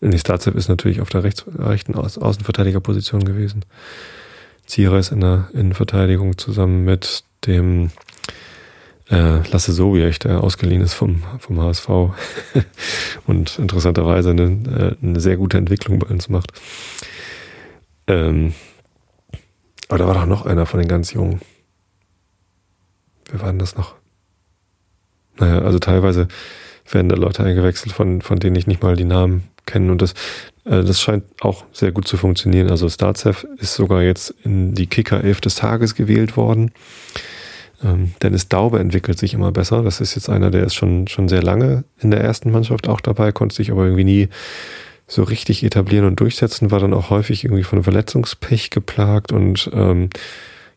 Nee, 0.00 0.16
Starzev 0.16 0.54
ist 0.54 0.70
natürlich 0.70 1.02
auf 1.02 1.10
der 1.10 1.24
rechts, 1.24 1.44
rechten 1.58 1.94
Au 1.94 2.00
Außenverteidigerposition 2.04 3.24
gewesen. 3.24 3.66
Zierheis 4.64 5.10
in 5.10 5.20
der 5.20 5.50
Innenverteidigung 5.52 6.38
zusammen 6.38 6.86
mit 6.86 7.22
dem 7.46 7.90
äh, 9.10 9.46
Lasse 9.50 9.72
Sobiech, 9.72 10.18
der 10.20 10.42
ausgeliehen 10.42 10.80
ist 10.80 10.94
vom, 10.94 11.22
vom 11.38 11.60
HSV 11.60 11.88
und 13.26 13.58
interessanterweise 13.58 14.30
eine, 14.30 14.96
äh, 15.02 15.06
eine 15.06 15.20
sehr 15.20 15.36
gute 15.36 15.58
Entwicklung 15.58 15.98
bei 15.98 16.06
uns 16.06 16.30
macht. 16.30 16.52
Ähm, 18.06 18.54
aber 19.88 19.98
da 19.98 20.06
war 20.06 20.14
doch 20.14 20.24
noch 20.24 20.46
einer 20.46 20.64
von 20.64 20.80
den 20.80 20.88
ganz 20.88 21.12
Jungen. 21.12 21.42
Wer 23.28 23.40
war 23.40 23.48
denn 23.48 23.58
das 23.58 23.76
noch? 23.76 23.94
Naja, 25.38 25.60
also 25.60 25.78
teilweise 25.78 26.28
werden 26.90 27.08
da 27.08 27.16
Leute 27.16 27.44
eingewechselt, 27.44 27.92
von, 27.92 28.22
von 28.22 28.38
denen 28.38 28.56
ich 28.56 28.66
nicht 28.66 28.82
mal 28.82 28.96
die 28.96 29.04
Namen 29.04 29.44
kenne. 29.66 29.92
Und 29.92 30.02
das, 30.02 30.12
äh, 30.64 30.82
das 30.82 31.00
scheint 31.00 31.24
auch 31.40 31.64
sehr 31.72 31.92
gut 31.92 32.08
zu 32.08 32.16
funktionieren. 32.16 32.70
Also 32.70 32.88
Starzev 32.88 33.46
ist 33.58 33.74
sogar 33.74 34.02
jetzt 34.02 34.34
in 34.44 34.74
die 34.74 34.86
Kicker 34.86 35.22
11 35.22 35.40
des 35.42 35.54
Tages 35.56 35.94
gewählt 35.94 36.36
worden. 36.36 36.72
Ähm, 37.84 38.12
Dennis 38.22 38.48
Daube 38.48 38.78
entwickelt 38.78 39.18
sich 39.18 39.34
immer 39.34 39.52
besser. 39.52 39.82
Das 39.82 40.00
ist 40.00 40.14
jetzt 40.14 40.28
einer, 40.28 40.50
der 40.50 40.64
ist 40.64 40.74
schon, 40.74 41.06
schon 41.08 41.28
sehr 41.28 41.42
lange 41.42 41.84
in 42.00 42.10
der 42.10 42.20
ersten 42.20 42.50
Mannschaft 42.50 42.88
auch 42.88 43.00
dabei, 43.00 43.32
konnte 43.32 43.54
sich 43.54 43.70
aber 43.70 43.84
irgendwie 43.84 44.04
nie 44.04 44.28
so 45.06 45.22
richtig 45.22 45.62
etablieren 45.62 46.04
und 46.04 46.20
durchsetzen, 46.20 46.70
war 46.70 46.80
dann 46.80 46.92
auch 46.92 47.08
häufig 47.08 47.44
irgendwie 47.44 47.64
von 47.64 47.82
Verletzungspech 47.82 48.70
geplagt 48.70 49.32
und 49.32 49.70
ähm, 49.72 50.10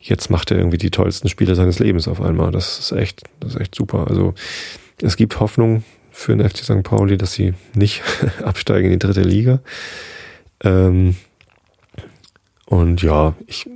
jetzt 0.01 0.29
macht 0.29 0.51
er 0.51 0.57
irgendwie 0.57 0.77
die 0.77 0.91
tollsten 0.91 1.29
Spiele 1.29 1.55
seines 1.55 1.79
Lebens 1.79 2.07
auf 2.07 2.21
einmal. 2.21 2.51
Das 2.51 2.79
ist 2.79 2.91
echt, 2.91 3.23
das 3.39 3.55
ist 3.55 3.61
echt 3.61 3.75
super. 3.75 4.07
Also 4.09 4.33
es 5.01 5.15
gibt 5.15 5.39
Hoffnung 5.39 5.83
für 6.11 6.35
den 6.35 6.47
FC 6.47 6.57
St. 6.57 6.83
Pauli, 6.83 7.17
dass 7.17 7.33
sie 7.33 7.53
nicht 7.73 8.01
absteigen 8.43 8.85
in 8.91 8.99
die 8.99 9.05
dritte 9.05 9.21
Liga. 9.21 9.59
Ähm, 10.63 11.15
und 12.65 13.01
ja, 13.01 13.35
ich 13.47 13.67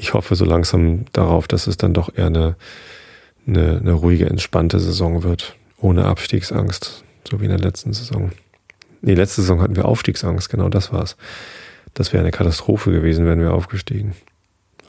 ich 0.00 0.14
hoffe 0.14 0.34
so 0.34 0.46
langsam 0.46 1.04
darauf, 1.12 1.46
dass 1.46 1.66
es 1.66 1.76
dann 1.76 1.92
doch 1.92 2.14
eher 2.14 2.26
eine, 2.26 2.56
eine, 3.46 3.78
eine 3.78 3.92
ruhige, 3.92 4.26
entspannte 4.26 4.80
Saison 4.80 5.22
wird, 5.22 5.56
ohne 5.78 6.06
Abstiegsangst, 6.06 7.04
so 7.30 7.40
wie 7.40 7.44
in 7.44 7.50
der 7.50 7.60
letzten 7.60 7.92
Saison. 7.92 8.32
Nee, 9.02 9.14
letzte 9.14 9.42
Saison 9.42 9.60
hatten 9.60 9.76
wir 9.76 9.84
Aufstiegsangst, 9.84 10.48
genau 10.48 10.70
das 10.70 10.92
war's. 10.92 11.16
Das 11.92 12.12
wäre 12.12 12.22
eine 12.22 12.30
Katastrophe 12.30 12.92
gewesen, 12.92 13.26
wären 13.26 13.40
wir 13.40 13.52
aufgestiegen. 13.52 14.14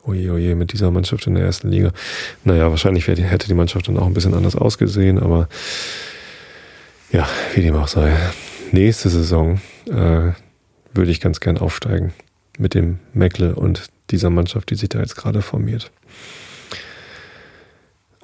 Oje, 0.04 0.32
oje, 0.32 0.56
mit 0.56 0.74
dieser 0.74 0.90
Mannschaft 0.90 1.28
in 1.28 1.36
der 1.36 1.46
ersten 1.46 1.70
Liga. 1.70 1.92
Naja, 2.44 2.70
wahrscheinlich 2.72 3.08
hätte 3.08 3.48
die 3.48 3.54
Mannschaft 3.54 3.88
dann 3.88 3.98
auch 3.98 4.08
ein 4.08 4.14
bisschen 4.14 4.34
anders 4.34 4.56
ausgesehen, 4.56 5.20
aber 5.20 5.48
ja, 7.12 7.28
wie 7.54 7.62
dem 7.62 7.76
auch 7.76 7.88
sei. 7.88 8.16
Nächste 8.72 9.10
Saison 9.10 9.62
äh, 9.88 10.32
würde 10.94 11.12
ich 11.12 11.20
ganz 11.20 11.40
gern 11.40 11.58
aufsteigen 11.58 12.14
mit 12.58 12.74
dem 12.74 13.00
Meckle 13.14 13.56
und 13.56 13.88
dieser 14.10 14.30
Mannschaft, 14.30 14.70
die 14.72 14.76
sich 14.76 14.90
da 14.90 15.00
jetzt 15.00 15.16
gerade 15.16 15.42
formiert. 15.42 15.92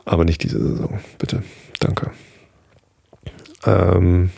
Aber 0.05 0.25
nicht 0.25 0.43
diese 0.43 0.59
Saison, 0.59 0.99
bitte. 1.17 1.43
Danke. 1.79 2.11
Ähm, 3.65 4.31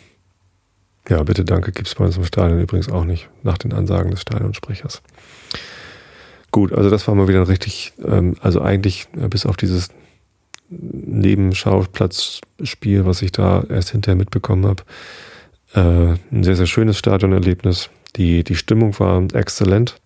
ja, 1.08 1.23
bitte 1.23 1.45
danke 1.45 1.71
gibt 1.71 1.88
es 1.88 1.95
bei 1.95 2.06
uns 2.06 2.17
im 2.17 2.25
Stadion 2.25 2.62
übrigens 2.62 2.89
auch 2.89 3.06
nicht, 3.06 3.30
nach 3.43 3.58
den 3.58 3.73
Ansagen 3.73 4.12
des 4.12 4.21
Stadionsprechers. 4.21 5.02
Gut, 6.52 6.74
also 6.74 6.90
das 6.90 7.08
war 7.08 7.16
mal 7.16 7.28
wieder 7.28 7.42
ein 7.42 7.48
richtig, 7.48 7.94
ähm, 8.04 8.36
also 8.42 8.62
eigentlich 8.62 9.08
äh, 9.20 9.28
bis 9.28 9.46
auf 9.46 9.58
dieses 9.58 9.90
Nebenschauplatzspiel, 10.70 13.06
was 13.06 13.22
ich 13.22 13.32
da 13.32 13.64
erst 13.70 13.92
hinterher 13.92 14.18
mitbekommen 14.18 14.66
habe, 14.66 14.84
äh, 15.74 16.16
ein 16.32 16.44
sehr, 16.44 16.56
sehr 16.56 16.68
schönes 16.68 16.98
Stadionerlebnis. 16.98 17.90
Die, 18.16 18.44
die 18.44 18.56
Stimmung 18.56 18.98
war 19.00 19.22
exzellent. 19.34 19.98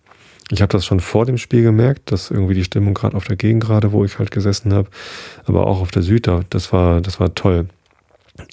Ich 0.50 0.60
habe 0.60 0.72
das 0.72 0.84
schon 0.84 1.00
vor 1.00 1.24
dem 1.24 1.38
Spiel 1.38 1.62
gemerkt, 1.62 2.12
dass 2.12 2.30
irgendwie 2.30 2.54
die 2.54 2.64
Stimmung 2.64 2.92
gerade 2.92 3.16
auf 3.16 3.24
der 3.24 3.36
Gegend 3.36 3.64
gerade, 3.64 3.92
wo 3.92 4.04
ich 4.04 4.18
halt 4.18 4.30
gesessen 4.30 4.74
habe, 4.74 4.90
aber 5.46 5.66
auch 5.66 5.80
auf 5.80 5.90
der 5.90 6.02
Süd 6.02 6.26
da, 6.26 6.42
das 6.50 6.72
war, 6.72 7.00
das 7.00 7.18
war 7.18 7.34
toll. 7.34 7.66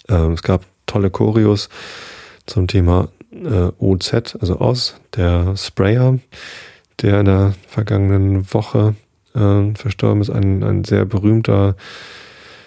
Ähm, 0.07 0.33
es 0.33 0.41
gab 0.41 0.63
tolle 0.85 1.09
Choreos 1.09 1.67
zum 2.45 2.67
Thema 2.67 3.09
äh, 3.33 3.71
OZ, 3.77 4.37
also 4.39 4.59
aus, 4.59 4.95
der 5.15 5.55
Sprayer, 5.57 6.19
der 7.01 7.19
in 7.19 7.25
der 7.25 7.53
vergangenen 7.67 8.53
Woche 8.53 8.95
äh, 9.33 9.73
verstorben 9.75 10.21
ist, 10.21 10.29
ein, 10.29 10.63
ein 10.63 10.83
sehr 10.83 11.05
berühmter 11.05 11.75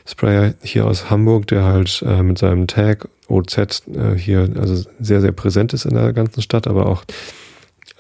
Sprayer 0.07 0.55
hier 0.63 0.87
aus 0.87 1.11
Hamburg, 1.11 1.47
der 1.47 1.65
halt 1.65 2.03
äh, 2.07 2.23
mit 2.23 2.39
seinem 2.39 2.67
Tag 2.67 3.09
OZ 3.29 3.57
äh, 3.59 4.17
hier 4.17 4.51
also 4.59 4.89
sehr, 5.01 5.21
sehr 5.21 5.33
präsent 5.33 5.73
ist 5.73 5.87
in 5.87 5.95
der 5.95 6.13
ganzen 6.13 6.43
Stadt, 6.43 6.67
aber 6.67 6.87
auch 6.87 7.05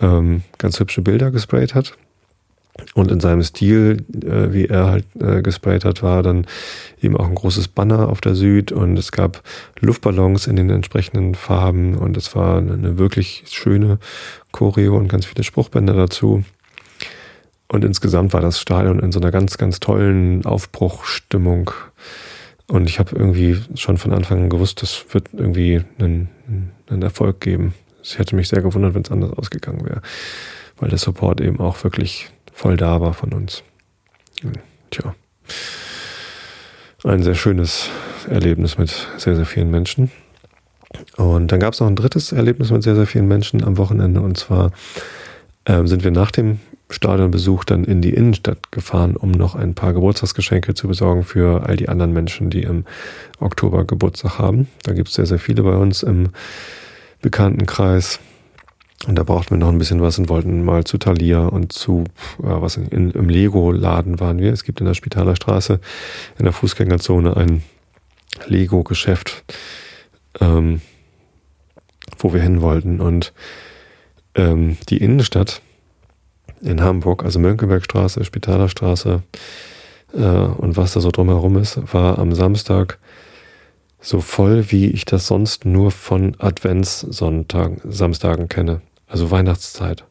ähm, 0.01 0.42
ganz 0.59 0.79
hübsche 0.81 1.03
Bilder 1.03 1.31
gesprayt 1.31 1.75
hat. 1.75 1.97
Und 2.95 3.11
in 3.13 3.21
seinem 3.21 3.43
Stil, 3.43 4.05
äh, 4.13 4.53
wie 4.53 4.67
er 4.67 4.87
halt 4.87 5.07
äh, 5.21 5.43
gesprayt 5.43 5.85
hat, 5.85 6.03
war 6.03 6.25
dann 6.25 6.47
eben 7.01 7.17
auch 7.17 7.29
ein 7.29 7.35
großes 7.35 7.69
Banner 7.69 8.09
auf 8.09 8.21
der 8.21 8.35
Süd 8.35 8.73
und 8.73 8.99
es 8.99 9.13
gab 9.13 9.43
Luftballons 9.81 10.49
in 10.49 10.57
den 10.57 10.71
entsprechenden 10.71 11.37
Farben 11.37 11.97
und 11.97 12.17
es 12.17 12.35
war 12.35 12.59
eine 12.59 12.99
wirklich 12.99 13.45
schöne 13.49 13.99
Choreo 14.51 14.97
und 14.97 15.09
ganz 15.09 15.27
viele 15.27 15.45
Spruchbänder 15.45 15.95
dazu. 15.95 16.45
Und 17.69 17.85
insgesamt 17.85 18.33
war 18.33 18.41
das 18.41 18.61
Stadion 18.61 18.99
in 18.99 19.13
so 19.13 19.21
einer 19.21 19.31
ganz, 19.31 19.57
ganz 19.57 19.81
tollen 19.81 20.45
Aufbruchstimmung. 20.45 21.71
Und 22.67 22.89
ich 22.89 22.99
habe 22.99 23.17
irgendwie 23.17 23.57
schon 23.75 23.99
von 23.99 24.13
Anfang 24.13 24.45
an 24.45 24.51
gewusst, 24.51 24.83
das 24.83 25.05
wird 25.11 25.29
irgendwie 25.33 25.83
einen, 25.99 26.29
einen 26.89 27.03
Erfolg 27.03 27.41
geben. 27.41 27.75
Ich 28.03 28.19
hätte 28.19 28.37
mich 28.37 28.49
sehr 28.49 28.63
gewundert, 28.63 28.95
wenn 28.95 29.03
es 29.03 29.11
anders 29.11 29.33
ausgegangen 29.33 29.85
wäre, 29.85 30.03
weil 30.79 30.89
der 30.89 30.99
Support 30.99 31.41
eben 31.41 31.61
auch 31.61 31.83
wirklich 31.85 32.31
voll 32.55 32.79
da 32.79 33.01
war 33.01 33.12
von 33.12 33.35
uns. 33.35 33.62
Tja, 34.90 35.14
ein 37.05 37.23
sehr 37.23 37.35
schönes 37.35 37.90
Erlebnis 38.31 38.79
mit 38.79 39.09
sehr, 39.19 39.37
sehr 39.37 39.45
vielen 39.45 39.71
Menschen. 39.71 40.11
Und 41.17 41.53
dann 41.53 41.61
gab 41.61 41.75
es 41.75 41.81
noch 41.81 41.88
ein 41.88 41.97
drittes 41.97 42.33
Erlebnis 42.33 42.71
mit 42.71 42.83
sehr, 42.83 42.95
sehr 42.95 43.07
vielen 43.07 43.29
Menschen 43.29 43.62
am 43.64 43.77
Wochenende. 43.77 44.21
Und 44.21 44.38
zwar 44.38 44.71
ähm, 45.67 45.87
sind 45.87 46.05
wir 46.05 46.12
nach 46.12 46.31
dem 46.31 46.61
Stadionbesuch 46.90 47.64
dann 47.64 47.85
in 47.85 48.01
die 48.01 48.14
Innenstadt 48.14 48.71
gefahren, 48.71 49.17
um 49.17 49.33
noch 49.33 49.55
ein 49.55 49.75
paar 49.75 49.93
Geburtstagsgeschenke 49.93 50.75
zu 50.75 50.87
besorgen 50.87 51.25
für 51.25 51.67
all 51.67 51.77
die 51.77 51.88
anderen 51.88 52.12
Menschen, 52.12 52.51
die 52.51 52.62
im 52.62 52.85
Oktober 53.40 53.85
Geburtstag 53.85 54.38
haben. 54.38 54.69
Da 54.85 54.93
gibt 54.93 55.09
es 55.09 55.14
sehr, 55.14 55.27
sehr 55.27 55.38
viele 55.38 55.62
bei 55.62 55.77
uns 55.77 56.03
im 56.03 56.31
Bekanntenkreis. 57.21 58.21
Und 59.07 59.17
da 59.17 59.23
brauchten 59.23 59.51
wir 59.51 59.59
noch 59.59 59.69
ein 59.69 59.79
bisschen 59.79 60.01
was 60.01 60.19
und 60.19 60.29
wollten 60.29 60.64
mal 60.64 60.85
zu 60.85 60.99
Thalia 60.99 61.47
und 61.47 61.73
zu, 61.73 62.05
äh, 62.38 62.45
was 62.45 62.77
in, 62.77 63.11
im 63.11 63.29
Lego-Laden 63.29 64.21
waren 64.21 64.38
wir. 64.38 64.53
Es 64.53 64.64
gibt 64.64 64.81
in 64.81 64.87
der 64.87 64.95
Spitaler 64.95 65.37
Straße 65.37 65.81
in 66.38 66.45
der 66.45 66.53
Fußgängerzone 66.53 67.37
ein 67.37 67.62
Lego-Geschäft, 68.47 69.45
ähm, 70.40 70.81
wo 72.19 72.33
wir 72.33 72.40
hin 72.40 72.62
wollten. 72.62 73.01
Und 73.01 73.33
ähm, 74.35 74.79
die 74.88 74.99
Innenstadt 74.99 75.61
in 76.62 76.83
Hamburg, 76.83 77.25
also 77.25 77.38
Mönckebergstraße, 77.38 78.25
Spitaler 78.25 78.69
Straße 78.69 79.23
äh, 80.14 80.19
und 80.19 80.77
was 80.77 80.95
da 80.95 81.01
so 81.01 81.11
drumherum 81.11 81.59
ist, 81.59 81.93
war 81.93 82.19
am 82.19 82.35
Samstag 82.35 82.99
so 84.01 84.21
voll, 84.21 84.71
wie 84.71 84.87
ich 84.87 85.05
das 85.05 85.27
sonst 85.27 85.64
nur 85.64 85.90
von 85.90 86.37
Adventssonntagen, 86.38 87.81
Samstagen 87.90 88.49
kenne. 88.49 88.83
Also 89.07 89.31
Weihnachtszeit. 89.31 90.05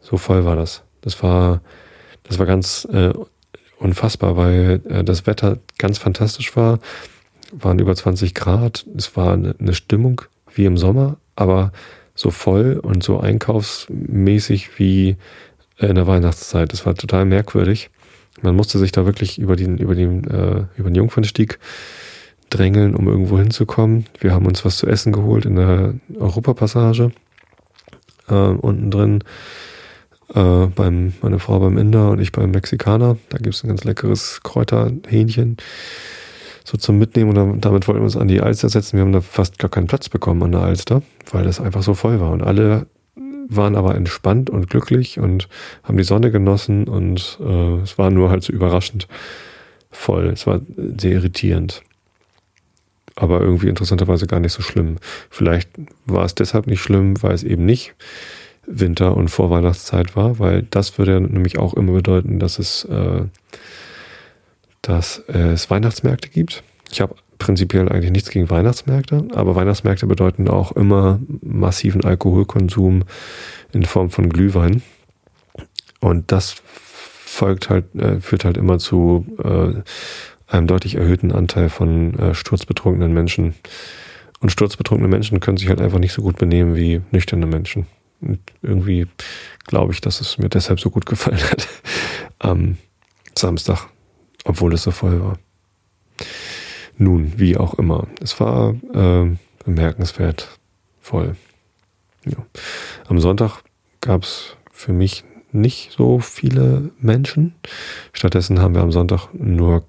So 0.00 0.16
voll 0.16 0.44
war 0.44 0.56
das. 0.56 0.82
Das 1.00 1.22
war, 1.22 1.60
das 2.24 2.38
war 2.38 2.46
ganz 2.46 2.86
äh, 2.92 3.12
unfassbar, 3.78 4.36
weil 4.36 4.80
äh, 4.88 5.04
das 5.04 5.26
Wetter 5.26 5.58
ganz 5.78 5.98
fantastisch 5.98 6.56
war. 6.56 6.78
Waren 7.52 7.78
über 7.78 7.94
20 7.94 8.34
Grad. 8.34 8.86
Es 8.96 9.16
war 9.16 9.32
eine, 9.32 9.54
eine 9.58 9.74
Stimmung 9.74 10.22
wie 10.54 10.66
im 10.66 10.76
Sommer, 10.76 11.16
aber 11.36 11.72
so 12.14 12.30
voll 12.30 12.80
und 12.82 13.02
so 13.02 13.20
einkaufsmäßig 13.20 14.78
wie 14.78 15.16
in 15.78 15.94
der 15.94 16.06
Weihnachtszeit. 16.06 16.72
Das 16.72 16.84
war 16.84 16.94
total 16.94 17.24
merkwürdig. 17.24 17.90
Man 18.42 18.56
musste 18.56 18.78
sich 18.78 18.92
da 18.92 19.06
wirklich 19.06 19.38
über 19.38 19.56
den, 19.56 19.78
über 19.78 19.94
den, 19.94 20.24
äh, 20.24 20.64
über 20.76 20.90
den 20.90 20.94
Jungfernstieg 20.94 21.58
drängeln, 22.50 22.94
um 22.94 23.08
irgendwo 23.08 23.38
hinzukommen. 23.38 24.06
Wir 24.20 24.32
haben 24.32 24.46
uns 24.46 24.64
was 24.64 24.78
zu 24.78 24.86
essen 24.86 25.12
geholt 25.12 25.44
in 25.44 25.56
der 25.56 25.94
Europapassage 26.18 27.12
äh, 28.28 28.34
unten 28.34 28.90
drin. 28.90 29.24
Äh, 30.34 30.66
beim, 30.66 31.14
meine 31.22 31.38
Frau 31.38 31.58
beim 31.58 31.78
Inder 31.78 32.10
und 32.10 32.20
ich 32.20 32.32
beim 32.32 32.50
Mexikaner. 32.50 33.16
Da 33.30 33.38
gibt 33.38 33.54
es 33.54 33.64
ein 33.64 33.68
ganz 33.68 33.84
leckeres 33.84 34.42
Kräuterhähnchen. 34.42 35.56
So 36.64 36.76
zum 36.76 36.98
Mitnehmen 36.98 37.36
und 37.36 37.64
damit 37.64 37.88
wollten 37.88 38.00
wir 38.00 38.04
uns 38.04 38.16
an 38.16 38.28
die 38.28 38.42
Alster 38.42 38.68
setzen. 38.68 38.98
Wir 38.98 39.02
haben 39.02 39.12
da 39.12 39.22
fast 39.22 39.58
gar 39.58 39.70
keinen 39.70 39.86
Platz 39.86 40.10
bekommen 40.10 40.42
an 40.42 40.52
der 40.52 40.60
Alster, 40.60 41.02
weil 41.30 41.44
das 41.44 41.60
einfach 41.60 41.82
so 41.82 41.94
voll 41.94 42.20
war. 42.20 42.30
Und 42.30 42.42
alle 42.42 42.86
waren 43.48 43.74
aber 43.74 43.94
entspannt 43.94 44.50
und 44.50 44.68
glücklich 44.68 45.18
und 45.18 45.48
haben 45.82 45.96
die 45.96 46.04
Sonne 46.04 46.30
genossen 46.30 46.86
und 46.86 47.38
äh, 47.40 47.76
es 47.80 47.96
war 47.96 48.10
nur 48.10 48.28
halt 48.28 48.42
so 48.42 48.52
überraschend 48.52 49.08
voll. 49.90 50.26
Es 50.26 50.46
war 50.46 50.60
sehr 50.76 51.12
irritierend 51.12 51.82
aber 53.20 53.40
irgendwie 53.40 53.68
interessanterweise 53.68 54.26
gar 54.26 54.40
nicht 54.40 54.52
so 54.52 54.62
schlimm. 54.62 54.96
Vielleicht 55.30 55.70
war 56.06 56.24
es 56.24 56.34
deshalb 56.34 56.66
nicht 56.66 56.80
schlimm, 56.80 57.22
weil 57.22 57.32
es 57.32 57.44
eben 57.44 57.64
nicht 57.64 57.94
Winter- 58.66 59.16
und 59.16 59.28
Vorweihnachtszeit 59.28 60.14
war, 60.14 60.38
weil 60.38 60.62
das 60.62 60.98
würde 60.98 61.12
ja 61.12 61.20
nämlich 61.20 61.58
auch 61.58 61.74
immer 61.74 61.92
bedeuten, 61.92 62.38
dass 62.38 62.58
es, 62.58 62.84
äh, 62.84 63.22
dass 64.82 65.18
es 65.26 65.70
Weihnachtsmärkte 65.70 66.28
gibt. 66.28 66.62
Ich 66.90 67.00
habe 67.00 67.14
prinzipiell 67.38 67.88
eigentlich 67.88 68.10
nichts 68.10 68.30
gegen 68.30 68.50
Weihnachtsmärkte, 68.50 69.28
aber 69.34 69.54
Weihnachtsmärkte 69.54 70.06
bedeuten 70.06 70.48
auch 70.48 70.72
immer 70.72 71.20
massiven 71.40 72.04
Alkoholkonsum 72.04 73.04
in 73.72 73.84
Form 73.84 74.10
von 74.10 74.28
Glühwein. 74.28 74.82
Und 76.00 76.30
das 76.30 76.56
folgt 77.28 77.70
halt, 77.70 77.94
äh, 77.94 78.20
führt 78.20 78.44
halt 78.44 78.56
immer 78.56 78.78
zu 78.78 79.26
äh, 79.42 79.82
einem 80.48 80.66
deutlich 80.66 80.96
erhöhten 80.96 81.32
Anteil 81.32 81.68
von 81.68 82.18
äh, 82.18 82.34
sturzbetrunkenen 82.34 83.12
Menschen. 83.12 83.54
Und 84.40 84.50
sturzbetrunkene 84.50 85.08
Menschen 85.08 85.40
können 85.40 85.56
sich 85.56 85.68
halt 85.68 85.80
einfach 85.80 85.98
nicht 85.98 86.12
so 86.12 86.22
gut 86.22 86.38
benehmen 86.38 86.74
wie 86.74 87.02
nüchterne 87.10 87.46
Menschen. 87.46 87.86
Und 88.20 88.40
irgendwie 88.62 89.06
glaube 89.66 89.92
ich, 89.92 90.00
dass 90.00 90.20
es 90.20 90.38
mir 90.38 90.48
deshalb 90.48 90.80
so 90.80 90.90
gut 90.90 91.06
gefallen 91.06 91.42
hat 91.50 91.68
am 92.38 92.78
Samstag, 93.36 93.86
obwohl 94.44 94.74
es 94.74 94.82
so 94.82 94.90
voll 94.90 95.20
war. 95.20 95.38
Nun, 96.96 97.38
wie 97.38 97.56
auch 97.56 97.74
immer. 97.74 98.08
Es 98.20 98.40
war 98.40 98.74
äh, 98.92 99.36
bemerkenswert 99.64 100.58
voll. 101.00 101.36
Ja. 102.24 102.44
Am 103.06 103.20
Sonntag 103.20 103.62
gab 104.00 104.24
es 104.24 104.56
für 104.72 104.92
mich 104.92 105.24
nicht 105.52 105.92
so 105.92 106.18
viele 106.18 106.90
Menschen. 107.00 107.54
Stattdessen 108.12 108.60
haben 108.60 108.74
wir 108.74 108.82
am 108.82 108.92
Sonntag 108.92 109.28
nur 109.32 109.84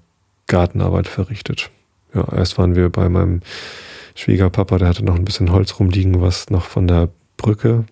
Gartenarbeit 0.50 1.08
verrichtet. 1.08 1.70
Ja, 2.12 2.26
erst 2.36 2.58
waren 2.58 2.74
wir 2.74 2.90
bei 2.90 3.08
meinem 3.08 3.40
Schwiegerpapa, 4.14 4.78
der 4.78 4.88
hatte 4.88 5.04
noch 5.04 5.14
ein 5.14 5.24
bisschen 5.24 5.52
Holz 5.52 5.78
rumliegen, 5.78 6.20
was 6.20 6.50
noch 6.50 6.66
von 6.66 6.86
der 6.88 7.08
Brücke, 7.36 7.84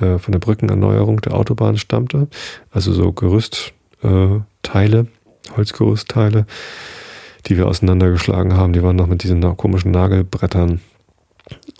äh, 0.00 0.18
von 0.18 0.32
der 0.32 0.40
Brückenerneuerung 0.40 1.20
der 1.20 1.34
Autobahn 1.34 1.78
stammte. 1.78 2.28
Also 2.70 2.92
so 2.92 3.12
Gerüstteile, 3.12 4.34
äh, 4.72 5.04
Holzgerüstteile, 5.56 6.46
die 7.46 7.56
wir 7.56 7.68
auseinandergeschlagen 7.68 8.56
haben. 8.56 8.72
Die 8.72 8.82
waren 8.82 8.96
noch 8.96 9.06
mit 9.06 9.22
diesen 9.22 9.40
komischen 9.56 9.92
Nagelbrettern, 9.92 10.80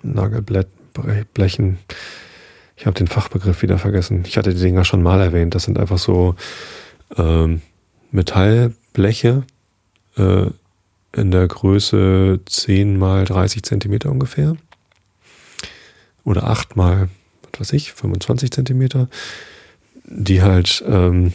Nagelblechen. 0.03 1.79
Ich 2.77 2.87
habe 2.87 2.95
den 2.95 3.09
Fachbegriff 3.09 3.63
wieder 3.63 3.79
vergessen. 3.79 4.23
Ich 4.27 4.39
hatte 4.39 4.55
die 4.55 4.61
Dinger 4.61 4.85
schon 4.85 5.03
mal 5.03 5.21
erwähnt. 5.21 5.55
Das 5.55 5.65
sind 5.65 5.79
einfach 5.79 5.99
so 5.99 6.37
ähm, 7.19 7.61
Metallbleche, 8.13 9.43
äh, 10.21 10.51
in 11.13 11.31
der 11.31 11.47
Größe 11.49 12.41
10 12.47 12.99
mal 12.99 13.25
30 13.25 13.63
Zentimeter 13.63 14.11
ungefähr. 14.11 14.57
Oder 16.25 16.45
8 16.45 16.77
mal, 16.77 17.09
was 17.53 17.61
weiß 17.61 17.73
ich, 17.73 17.93
25 17.93 18.51
Zentimeter. 18.51 19.09
Die 20.05 20.43
halt, 20.43 20.85
ähm, 20.87 21.33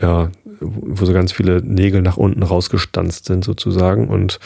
ja, 0.00 0.30
wo 0.60 1.04
so 1.04 1.12
ganz 1.12 1.32
viele 1.32 1.62
Nägel 1.62 2.02
nach 2.02 2.16
unten 2.16 2.42
rausgestanzt 2.42 3.26
sind 3.26 3.44
sozusagen 3.44 4.08
und 4.08 4.38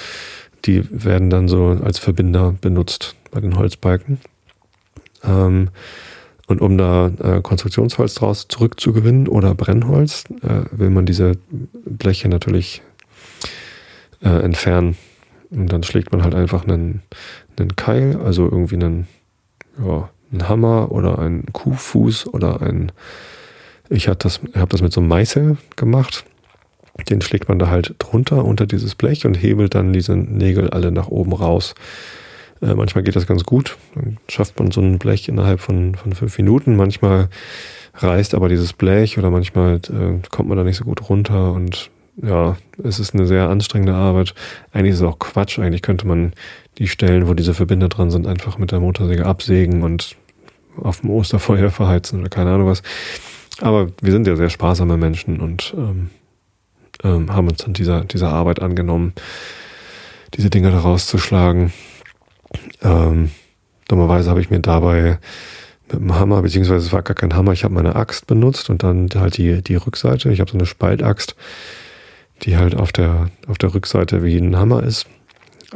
die 0.65 0.85
werden 0.91 1.31
dann 1.31 1.49
so 1.49 1.79
als 1.83 1.99
Verbinder 1.99 2.55
benutzt 2.61 3.15
bei 3.31 3.41
den 3.41 3.57
Holzbalken. 3.57 4.19
Ähm, 5.25 5.71
und 6.49 6.61
um 6.61 6.79
da 6.79 7.09
äh, 7.09 7.43
Konstruktionsholz 7.43 8.15
draus 8.15 8.47
zurückzugewinnen 8.49 9.29
oder 9.29 9.55
Brennholz, 9.55 10.25
äh, 10.43 10.65
will 10.71 10.91
man 10.91 11.07
diese 11.07 11.33
Bleche 11.85 12.29
natürlich 12.29 12.83
äh, 14.23 14.43
entfernen. 14.43 14.97
Und 15.51 15.73
dann 15.73 15.83
schlägt 15.83 16.13
man 16.13 16.23
halt 16.23 16.35
einfach 16.35 16.65
einen, 16.65 17.03
einen 17.59 17.77
Keil, 17.77 18.19
also 18.23 18.45
irgendwie 18.45 18.77
einen, 18.77 19.09
ja, 19.83 20.11
einen 20.31 20.49
Hammer 20.49 20.93
oder 20.93 21.19
einen 21.19 21.47
Kuhfuß 21.53 22.27
oder 22.29 22.61
ein, 22.61 22.93
ich 23.89 24.09
habe 24.09 24.19
das, 24.19 24.41
hab 24.55 24.69
das 24.71 24.83
mit 24.83 24.93
so 24.93 25.01
einem 25.01 25.09
Meißel 25.09 25.57
gemacht. 25.77 26.25
Den 27.09 27.21
schlägt 27.21 27.49
man 27.49 27.59
da 27.59 27.69
halt 27.69 27.95
drunter 27.99 28.45
unter 28.45 28.67
dieses 28.67 28.95
Blech 28.95 29.25
und 29.25 29.35
hebelt 29.35 29.75
dann 29.75 29.93
diese 29.93 30.17
Nägel 30.17 30.69
alle 30.71 30.91
nach 30.91 31.09
oben 31.09 31.33
raus. 31.33 31.75
Äh, 32.61 32.75
manchmal 32.75 33.05
geht 33.05 33.17
das 33.17 33.27
ganz 33.27 33.45
gut. 33.45 33.77
Dann 33.95 34.19
schafft 34.29 34.59
man 34.59 34.71
so 34.71 34.81
ein 34.81 34.99
Blech 34.99 35.29
innerhalb 35.29 35.61
von, 35.61 35.95
von 35.95 36.13
fünf 36.13 36.37
Minuten. 36.39 36.77
Manchmal 36.77 37.29
reißt 37.95 38.35
aber 38.35 38.49
dieses 38.49 38.73
Blech 38.73 39.17
oder 39.17 39.31
manchmal 39.31 39.77
äh, 39.77 40.29
kommt 40.31 40.49
man 40.49 40.59
da 40.59 40.65
nicht 40.65 40.77
so 40.77 40.85
gut 40.85 41.09
runter 41.09 41.53
und 41.53 41.91
ja, 42.23 42.57
es 42.83 42.99
ist 42.99 43.15
eine 43.15 43.27
sehr 43.27 43.49
anstrengende 43.49 43.95
Arbeit. 43.95 44.35
Eigentlich 44.73 44.93
ist 44.93 45.01
es 45.01 45.07
auch 45.07 45.19
Quatsch. 45.19 45.59
Eigentlich 45.59 45.83
könnte 45.83 46.07
man 46.07 46.33
die 46.79 46.89
Stellen, 46.89 47.29
wo 47.29 47.35
diese 47.35 47.55
Verbinder 47.55 47.89
dran 47.89 48.11
sind, 48.11 48.27
einfach 48.27 48.59
mit 48.59 48.73
der 48.73 48.81
Motorsäge 48.81 49.27
absägen 49.27 49.83
und 49.83 50.17
auf 50.77 51.01
dem 51.01 51.11
Osterfeuer 51.11 51.71
verheizen 51.71 52.21
oder 52.21 52.29
keine 52.29 52.53
Ahnung 52.53 52.69
was. 52.69 52.83
Aber 53.61 53.89
wir 54.01 54.13
sind 54.13 54.27
ja 54.27 54.37
sehr 54.37 54.51
sparsame 54.51 54.97
Menschen 54.97 55.41
und 55.41 55.75
ähm, 55.77 56.11
ähm, 57.03 57.33
haben 57.33 57.49
uns 57.49 57.59
dann 57.59 57.73
dieser, 57.73 58.05
dieser 58.05 58.31
Arbeit 58.31 58.63
angenommen, 58.63 59.13
diese 60.35 60.51
Dinge 60.51 60.71
da 60.71 60.79
rauszuschlagen. 60.79 61.73
Ähm, 62.83 63.31
dummerweise 63.89 64.31
habe 64.31 64.41
ich 64.41 64.51
mir 64.51 64.61
dabei 64.61 65.19
mit 65.91 66.01
dem 66.01 66.15
Hammer, 66.15 66.43
beziehungsweise 66.43 66.87
es 66.87 66.93
war 66.93 67.03
gar 67.03 67.15
kein 67.15 67.35
Hammer, 67.35 67.53
ich 67.53 67.65
habe 67.65 67.75
meine 67.75 67.97
Axt 67.97 68.27
benutzt 68.27 68.71
und 68.71 68.83
dann 68.83 69.09
halt 69.15 69.37
die, 69.39 69.63
die 69.63 69.77
Rückseite. 69.77 70.31
Ich 70.31 70.41
habe 70.41 70.51
so 70.51 70.59
eine 70.59 70.67
Spaltaxt, 70.67 71.35
die 72.43 72.57
halt 72.57 72.75
auf 72.77 72.93
der, 72.93 73.31
auf 73.47 73.59
der 73.59 73.75
Rückseite 73.75 74.23
wie 74.23 74.37
ein 74.37 74.57
Hammer 74.57 74.83
ist. 74.83 75.07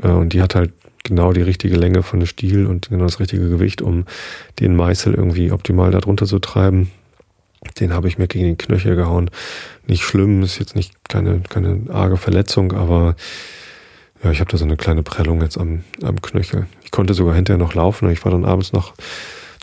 Äh, 0.03 0.09
und 0.09 0.33
die 0.33 0.43
hat 0.43 0.55
halt 0.55 0.73
genau 1.05 1.33
die 1.33 1.43
richtige 1.43 1.77
Länge 1.77 2.03
von 2.03 2.21
dem 2.21 2.27
Stiel 2.27 2.67
und 2.67 2.89
genau 2.89 3.05
das 3.05 3.21
richtige 3.21 3.49
Gewicht, 3.49 3.83
um 3.83 4.05
den 4.61 4.77
Meißel 4.77 5.15
irgendwie 5.15 5.51
optimal 5.51 5.91
darunter 5.91 6.27
zu 6.27 6.39
treiben. 6.39 6.91
Den 7.79 7.93
habe 7.93 8.09
ich 8.09 8.19
mir 8.19 8.27
gegen 8.27 8.45
den 8.45 8.59
Knöchel 8.59 8.97
gehauen. 8.97 9.31
Nicht 9.87 10.03
schlimm, 10.03 10.43
ist 10.43 10.59
jetzt 10.59 10.77
nicht 10.77 11.09
keine, 11.09 11.41
keine 11.49 11.83
arge 11.93 12.17
Verletzung, 12.17 12.73
aber 12.73 13.15
ja, 14.23 14.31
ich 14.31 14.41
habe 14.41 14.51
da 14.51 14.57
so 14.57 14.65
eine 14.65 14.77
kleine 14.77 15.03
Prellung 15.03 15.43
jetzt 15.43 15.59
am, 15.59 15.85
am 16.03 16.21
Knöchel. 16.23 16.67
Ich 16.85 16.91
konnte 16.91 17.15
sogar 17.15 17.35
hinterher 17.35 17.59
noch 17.59 17.75
laufen. 17.75 18.11
Ich 18.11 18.25
war 18.25 18.33
dann 18.33 18.45
abends 18.45 18.73
noch 18.73 18.95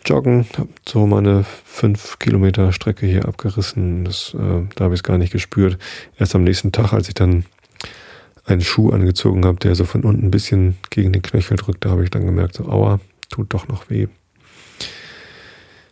joggen, 0.10 0.46
habe 0.58 0.70
so 0.88 1.06
meine 1.06 1.46
fünf 1.64 2.20
Kilometer 2.20 2.72
Strecke 2.74 3.06
hier 3.06 3.26
abgerissen. 3.26 4.06
Das, 4.06 4.34
äh, 4.34 4.68
da 4.76 4.86
habe 4.86 4.96
ich 4.96 5.00
es 5.00 5.04
gar 5.04 5.18
nicht 5.18 5.32
gespürt. 5.32 5.78
Erst 6.18 6.36
am 6.36 6.44
nächsten 6.44 6.72
Tag, 6.72 6.94
als 6.94 7.08
ich 7.08 7.14
dann 7.14 7.46
einen 8.46 8.62
Schuh 8.62 8.90
angezogen 8.90 9.46
habe, 9.46 9.60
der 9.60 9.76
so 9.76 9.86
von 9.86 10.04
unten 10.04 10.26
ein 10.26 10.32
bisschen 10.32 10.78
gegen 10.90 11.14
den 11.14 11.22
Knöchel 11.22 11.58
drückt, 11.58 11.86
da 11.86 11.92
habe 11.92 12.04
ich 12.04 12.10
dann 12.10 12.26
gemerkt, 12.26 12.56
so, 12.56 12.66
aua, 12.66 13.00
tut 13.30 13.54
doch 13.54 13.68
noch 13.68 13.90
weh. 13.90 14.08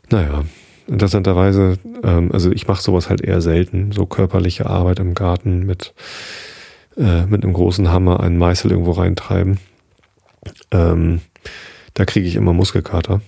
Naja, 0.10 0.44
interessanterweise, 0.88 1.78
ähm, 2.04 2.32
also 2.32 2.52
ich 2.52 2.68
mache 2.68 2.82
sowas 2.82 3.10
halt 3.10 3.22
eher 3.22 3.42
selten, 3.42 3.92
so 3.92 4.06
körperliche 4.06 4.66
Arbeit 4.66 5.00
im 5.00 5.14
Garten 5.14 5.66
mit, 5.66 5.94
äh, 6.98 7.26
mit 7.26 7.44
einem 7.44 7.54
großen 7.54 7.92
Hammer 7.92 8.22
einen 8.22 8.38
Meißel 8.38 8.72
irgendwo 8.72 8.92
reintreiben. 8.92 9.60
Ähm, 10.72 11.22
da 11.94 12.06
kriege 12.06 12.28
ich 12.28 12.36
immer 12.36 12.54
Muskelkater, 12.54 13.22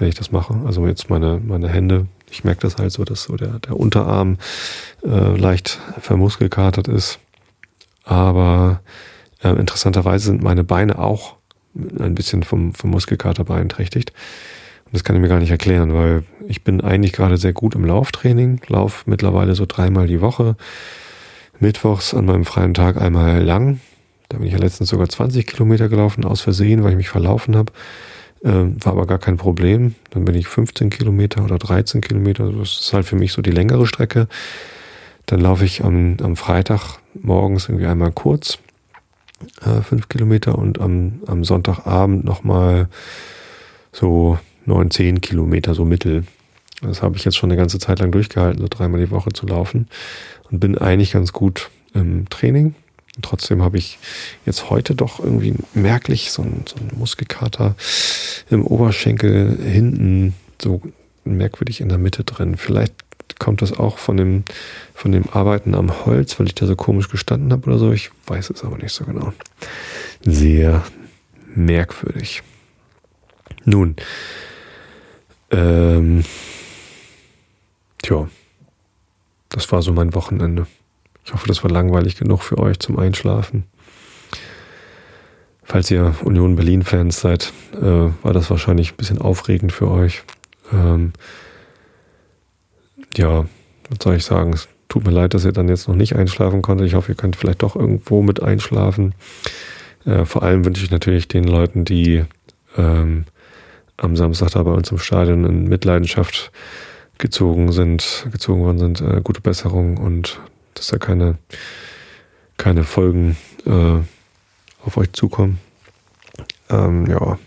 wenn 0.00 0.08
ich 0.08 0.14
das 0.14 0.32
mache. 0.32 0.54
Also 0.64 0.86
jetzt 0.86 1.10
meine, 1.10 1.40
meine 1.44 1.68
Hände, 1.68 2.06
ich 2.30 2.44
merke 2.44 2.62
das 2.62 2.76
halt 2.76 2.92
so, 2.92 3.04
dass 3.04 3.24
so 3.24 3.36
der, 3.36 3.58
der 3.58 3.78
Unterarm 3.78 4.38
äh, 5.04 5.36
leicht 5.36 5.78
vermuskelkatert 6.00 6.88
ist. 6.88 7.18
Aber 8.04 8.80
äh, 9.42 9.50
interessanterweise 9.50 10.26
sind 10.26 10.42
meine 10.42 10.64
Beine 10.64 10.98
auch 10.98 11.36
ein 11.74 12.14
bisschen 12.14 12.42
vom, 12.42 12.74
vom 12.74 12.90
Muskelkater 12.90 13.44
beeinträchtigt. 13.44 14.12
Und 14.86 14.94
das 14.94 15.04
kann 15.04 15.14
ich 15.14 15.22
mir 15.22 15.28
gar 15.28 15.38
nicht 15.38 15.50
erklären, 15.50 15.94
weil 15.94 16.24
ich 16.48 16.64
bin 16.64 16.80
eigentlich 16.80 17.12
gerade 17.12 17.36
sehr 17.36 17.52
gut 17.52 17.74
im 17.74 17.84
Lauftraining, 17.84 18.60
lauf 18.66 19.06
mittlerweile 19.06 19.54
so 19.54 19.66
dreimal 19.66 20.08
die 20.08 20.20
Woche. 20.20 20.56
Mittwochs 21.60 22.14
an 22.14 22.24
meinem 22.24 22.44
freien 22.44 22.74
Tag 22.74 23.00
einmal 23.00 23.42
lang. 23.42 23.80
Da 24.28 24.38
bin 24.38 24.46
ich 24.46 24.52
ja 24.52 24.58
letztens 24.58 24.88
sogar 24.88 25.08
20 25.08 25.46
Kilometer 25.46 25.88
gelaufen, 25.88 26.24
aus 26.24 26.40
Versehen, 26.40 26.82
weil 26.82 26.92
ich 26.92 26.96
mich 26.96 27.08
verlaufen 27.08 27.56
habe. 27.56 27.72
Ähm, 28.42 28.76
war 28.82 28.92
aber 28.92 29.06
gar 29.06 29.18
kein 29.18 29.36
Problem. 29.36 29.94
Dann 30.10 30.24
bin 30.24 30.34
ich 30.34 30.48
15 30.48 30.90
Kilometer 30.90 31.44
oder 31.44 31.58
13 31.58 32.00
Kilometer. 32.00 32.50
Das 32.52 32.80
ist 32.80 32.92
halt 32.92 33.06
für 33.06 33.16
mich 33.16 33.32
so 33.32 33.42
die 33.42 33.50
längere 33.50 33.86
Strecke. 33.86 34.28
Dann 35.26 35.40
laufe 35.40 35.64
ich 35.64 35.84
am, 35.84 36.16
am 36.22 36.36
Freitag 36.36 36.98
morgens 37.14 37.68
irgendwie 37.68 37.86
einmal 37.86 38.12
kurz, 38.12 38.58
äh, 39.64 39.82
fünf 39.82 40.08
Kilometer 40.08 40.58
und 40.58 40.80
am, 40.80 41.20
am 41.26 41.44
Sonntagabend 41.44 42.24
nochmal 42.24 42.88
so 43.92 44.38
neun, 44.64 44.90
zehn 44.90 45.20
Kilometer, 45.20 45.74
so 45.74 45.84
mittel. 45.84 46.24
Das 46.82 47.02
habe 47.02 47.16
ich 47.16 47.24
jetzt 47.24 47.36
schon 47.36 47.50
eine 47.50 47.58
ganze 47.58 47.78
Zeit 47.78 48.00
lang 48.00 48.10
durchgehalten, 48.10 48.60
so 48.60 48.68
dreimal 48.68 49.00
die 49.00 49.10
Woche 49.10 49.32
zu 49.32 49.46
laufen 49.46 49.88
und 50.50 50.60
bin 50.60 50.78
eigentlich 50.78 51.12
ganz 51.12 51.32
gut 51.32 51.70
im 51.92 52.28
Training. 52.30 52.74
Und 53.20 53.26
trotzdem 53.26 53.60
habe 53.60 53.76
ich 53.76 53.98
jetzt 54.46 54.70
heute 54.70 54.94
doch 54.94 55.20
irgendwie 55.20 55.52
merklich 55.74 56.32
so 56.32 56.40
einen, 56.40 56.64
so 56.66 56.76
einen 56.76 56.98
Muskelkater 56.98 57.76
im 58.48 58.66
Oberschenkel 58.66 59.58
hinten 59.62 60.32
so 60.58 60.80
merkwürdig 61.24 61.82
in 61.82 61.90
der 61.90 61.98
Mitte 61.98 62.24
drin. 62.24 62.56
Vielleicht 62.56 62.94
kommt 63.38 63.60
das 63.60 63.78
auch 63.78 63.98
von 63.98 64.16
dem, 64.16 64.44
von 64.94 65.12
dem 65.12 65.28
Arbeiten 65.28 65.74
am 65.74 66.06
Holz, 66.06 66.40
weil 66.40 66.46
ich 66.46 66.54
da 66.54 66.64
so 66.64 66.76
komisch 66.76 67.10
gestanden 67.10 67.52
habe 67.52 67.68
oder 67.68 67.78
so. 67.78 67.92
Ich 67.92 68.10
weiß 68.26 68.48
es 68.48 68.64
aber 68.64 68.78
nicht 68.78 68.94
so 68.94 69.04
genau. 69.04 69.34
Sehr 70.22 70.82
merkwürdig. 71.54 72.42
Nun, 73.66 73.96
ähm, 75.50 76.24
tja, 78.00 78.30
das 79.50 79.70
war 79.70 79.82
so 79.82 79.92
mein 79.92 80.14
Wochenende. 80.14 80.66
Ich 81.24 81.32
hoffe, 81.32 81.48
das 81.48 81.62
war 81.62 81.70
langweilig 81.70 82.16
genug 82.16 82.42
für 82.42 82.58
euch 82.58 82.78
zum 82.78 82.98
Einschlafen. 82.98 83.64
Falls 85.62 85.90
ihr 85.90 86.14
Union 86.24 86.56
Berlin-Fans 86.56 87.20
seid, 87.20 87.52
äh, 87.80 87.84
war 87.84 88.32
das 88.32 88.50
wahrscheinlich 88.50 88.92
ein 88.92 88.96
bisschen 88.96 89.20
aufregend 89.20 89.72
für 89.72 89.88
euch. 89.88 90.24
Ähm, 90.72 91.12
ja, 93.16 93.46
was 93.88 93.98
soll 94.02 94.16
ich 94.16 94.24
sagen? 94.24 94.52
Es 94.52 94.68
tut 94.88 95.04
mir 95.04 95.12
leid, 95.12 95.34
dass 95.34 95.44
ihr 95.44 95.52
dann 95.52 95.68
jetzt 95.68 95.88
noch 95.88 95.94
nicht 95.94 96.16
einschlafen 96.16 96.62
konntet. 96.62 96.88
Ich 96.88 96.94
hoffe, 96.94 97.12
ihr 97.12 97.16
könnt 97.16 97.36
vielleicht 97.36 97.62
doch 97.62 97.76
irgendwo 97.76 98.22
mit 98.22 98.42
einschlafen. 98.42 99.14
Äh, 100.04 100.24
vor 100.24 100.42
allem 100.42 100.64
wünsche 100.64 100.84
ich 100.84 100.90
natürlich 100.90 101.28
den 101.28 101.44
Leuten, 101.44 101.84
die 101.84 102.24
ähm, 102.76 103.24
am 103.96 104.16
Samstag 104.16 104.50
da 104.50 104.62
bei 104.62 104.72
uns 104.72 104.90
im 104.90 104.98
Stadion 104.98 105.44
in 105.44 105.64
Mitleidenschaft 105.68 106.50
gezogen 107.18 107.70
sind, 107.70 108.26
gezogen 108.32 108.62
worden 108.62 108.78
sind, 108.78 109.00
äh, 109.00 109.20
gute 109.22 109.40
Besserung 109.40 109.98
und 109.98 110.40
dass 110.74 110.88
da 110.88 110.98
keine, 110.98 111.38
keine 112.56 112.84
Folgen 112.84 113.36
äh, 113.66 113.98
auf 114.84 114.96
euch 114.96 115.12
zukommen. 115.12 115.60
Ähm, 116.68 117.06
ja, 117.06 117.38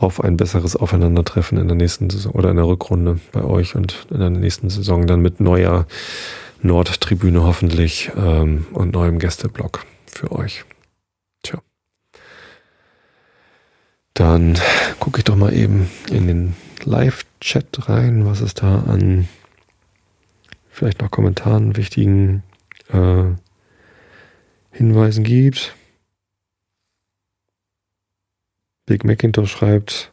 auf 0.00 0.24
ein 0.24 0.36
besseres 0.38 0.76
Aufeinandertreffen 0.76 1.58
in 1.58 1.68
der 1.68 1.76
nächsten 1.76 2.08
Saison 2.08 2.32
oder 2.32 2.50
in 2.50 2.56
der 2.56 2.66
Rückrunde 2.66 3.20
bei 3.32 3.44
euch 3.44 3.76
und 3.76 4.06
in 4.10 4.18
der 4.18 4.30
nächsten 4.30 4.70
Saison 4.70 5.06
dann 5.06 5.20
mit 5.20 5.40
neuer 5.40 5.86
Nordtribüne 6.62 7.42
hoffentlich 7.42 8.10
ähm, 8.16 8.66
und 8.72 8.94
neuem 8.94 9.18
Gästeblock 9.18 9.84
für 10.06 10.32
euch. 10.32 10.64
Tja. 11.42 11.60
Dann 14.14 14.58
gucke 14.98 15.18
ich 15.18 15.24
doch 15.24 15.36
mal 15.36 15.52
eben 15.52 15.90
in 16.10 16.26
den 16.26 16.56
Live-Chat 16.84 17.88
rein, 17.88 18.26
was 18.26 18.40
es 18.40 18.54
da 18.54 18.80
an 18.86 19.28
vielleicht 20.80 21.02
noch 21.02 21.10
Kommentaren, 21.10 21.76
wichtigen 21.76 22.42
äh, 22.88 23.24
Hinweisen 24.70 25.24
gibt. 25.24 25.74
Big 28.86 29.04
Macintosh 29.04 29.50
schreibt, 29.50 30.10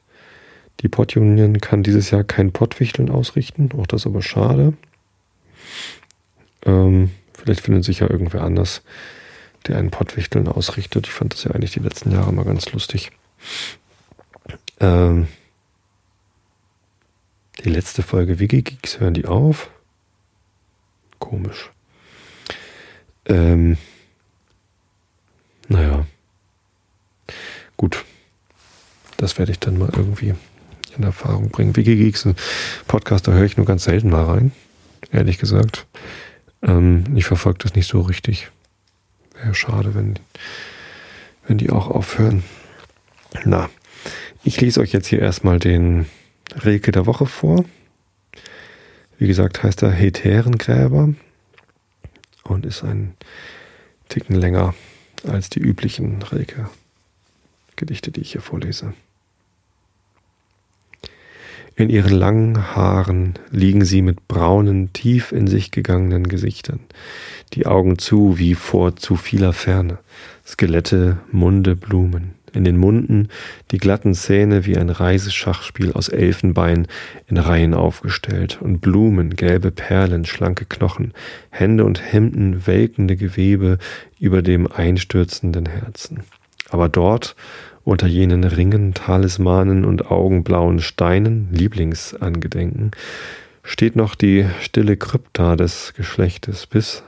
die 0.81 0.89
Pottunion 0.89 1.61
kann 1.61 1.83
dieses 1.83 2.11
Jahr 2.11 2.25
kein 2.25 2.51
Pottwichteln 2.51 3.09
ausrichten. 3.09 3.69
Auch 3.77 3.87
das 3.87 4.05
aber 4.05 4.21
schade. 4.21 4.73
Ähm, 6.65 7.11
vielleicht 7.33 7.61
findet 7.61 7.85
sich 7.85 7.99
ja 7.99 8.09
irgendwer 8.09 8.43
anders, 8.43 8.81
der 9.67 9.77
einen 9.77 9.89
Pottwichteln 9.89 10.49
ausrichtet. 10.49 11.07
Ich 11.07 11.13
fand 11.13 11.33
das 11.33 11.45
ja 11.45 11.51
eigentlich 11.51 11.71
die 11.71 11.79
letzten 11.79 12.11
Jahre 12.11 12.33
mal 12.33 12.43
ganz 12.43 12.73
lustig. 12.73 13.13
Ähm, 14.81 15.29
die 17.63 17.69
letzte 17.69 18.03
Folge 18.03 18.39
Wikigeeks 18.39 18.99
hören 18.99 19.13
die 19.13 19.27
auf. 19.27 19.69
Komisch. 21.27 21.71
Ähm, 23.25 23.75
naja. 25.67 26.05
Gut. 27.75 28.05
Das 29.17 29.37
werde 29.37 29.51
ich 29.51 29.59
dann 29.59 29.77
mal 29.77 29.89
irgendwie 29.93 30.35
in 30.95 31.03
Erfahrung 31.03 31.49
bringen. 31.49 31.75
Wikigeeks, 31.75 32.25
ein 32.25 32.37
Podcast, 32.87 33.27
da 33.27 33.33
höre 33.33 33.43
ich 33.43 33.57
nur 33.57 33.65
ganz 33.65 33.83
selten 33.83 34.09
mal 34.09 34.23
rein, 34.23 34.53
ehrlich 35.11 35.37
gesagt. 35.37 35.85
Ähm, 36.61 37.03
ich 37.13 37.25
verfolge 37.25 37.59
das 37.59 37.75
nicht 37.75 37.89
so 37.89 37.99
richtig. 37.99 38.49
Wäre 39.33 39.53
schade, 39.53 39.95
wenn, 39.95 40.17
wenn 41.45 41.57
die 41.57 41.71
auch 41.71 41.89
aufhören. 41.89 42.45
Na, 43.43 43.69
ich 44.45 44.61
lese 44.61 44.79
euch 44.79 44.93
jetzt 44.93 45.07
hier 45.07 45.19
erstmal 45.19 45.59
den 45.59 46.05
Rilke 46.63 46.93
der 46.93 47.05
Woche 47.05 47.25
vor. 47.25 47.65
Wie 49.17 49.27
gesagt, 49.27 49.63
heißt 49.63 49.81
er 49.83 49.91
Heterengräber 49.91 51.13
und 52.43 52.65
ist 52.65 52.83
ein 52.83 53.15
Ticken 54.09 54.35
länger 54.35 54.75
als 55.27 55.49
die 55.49 55.59
üblichen 55.59 56.21
Rilke-Gedichte, 56.21 58.11
die 58.11 58.21
ich 58.21 58.33
hier 58.33 58.41
vorlese. 58.41 58.93
In 61.75 61.89
ihren 61.89 62.13
langen 62.13 62.75
Haaren 62.75 63.35
liegen 63.51 63.85
sie 63.85 64.01
mit 64.01 64.27
braunen, 64.27 64.93
tief 64.93 65.31
in 65.31 65.45
sich 65.45 65.69
gegangenen 65.69 66.27
Gesichtern, 66.27 66.79
die 67.53 67.67
Augen 67.67 67.99
zu 67.99 68.39
wie 68.39 68.55
vor 68.55 68.95
zu 68.95 69.15
vieler 69.15 69.53
Ferne, 69.53 69.99
Skelette, 70.45 71.19
Munde, 71.31 71.75
Blumen, 71.75 72.33
in 72.57 72.65
den 72.65 72.77
Munden 72.77 73.29
die 73.71 73.77
glatten 73.77 74.13
Zähne 74.13 74.65
wie 74.65 74.77
ein 74.77 74.89
Reiseschachspiel 74.89 75.93
aus 75.93 76.09
Elfenbein 76.09 76.87
in 77.27 77.37
Reihen 77.37 77.73
aufgestellt 77.73 78.59
und 78.61 78.81
Blumen, 78.81 79.35
gelbe 79.35 79.71
Perlen, 79.71 80.25
schlanke 80.25 80.65
Knochen, 80.65 81.13
Hände 81.49 81.85
und 81.85 82.01
Hemden, 82.01 82.67
welkende 82.67 83.15
Gewebe 83.15 83.77
über 84.19 84.41
dem 84.41 84.67
einstürzenden 84.69 85.67
Herzen. 85.67 86.23
Aber 86.69 86.89
dort, 86.89 87.35
unter 87.83 88.07
jenen 88.07 88.43
Ringen, 88.43 88.93
Talismanen 88.93 89.85
und 89.85 90.11
augenblauen 90.11 90.79
Steinen, 90.79 91.47
Lieblingsangedenken, 91.51 92.91
steht 93.63 93.95
noch 93.95 94.15
die 94.15 94.45
stille 94.61 94.97
Krypta 94.97 95.55
des 95.55 95.93
Geschlechtes 95.95 96.67
bis 96.67 97.03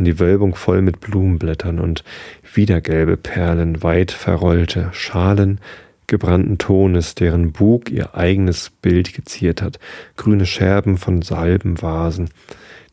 an 0.00 0.04
die 0.04 0.18
Wölbung 0.18 0.54
voll 0.54 0.80
mit 0.80 1.00
Blumenblättern 1.00 1.78
und 1.78 2.04
wieder 2.54 2.80
gelbe 2.80 3.18
Perlen, 3.18 3.82
weit 3.82 4.10
verrollte, 4.10 4.88
Schalen 4.92 5.60
gebrannten 6.06 6.58
Tones, 6.58 7.14
deren 7.14 7.52
Bug 7.52 7.90
ihr 7.90 8.16
eigenes 8.16 8.70
Bild 8.82 9.14
geziert 9.14 9.62
hat, 9.62 9.78
grüne 10.16 10.46
Scherben 10.46 10.96
von 10.96 11.22
Salbenvasen, 11.22 12.30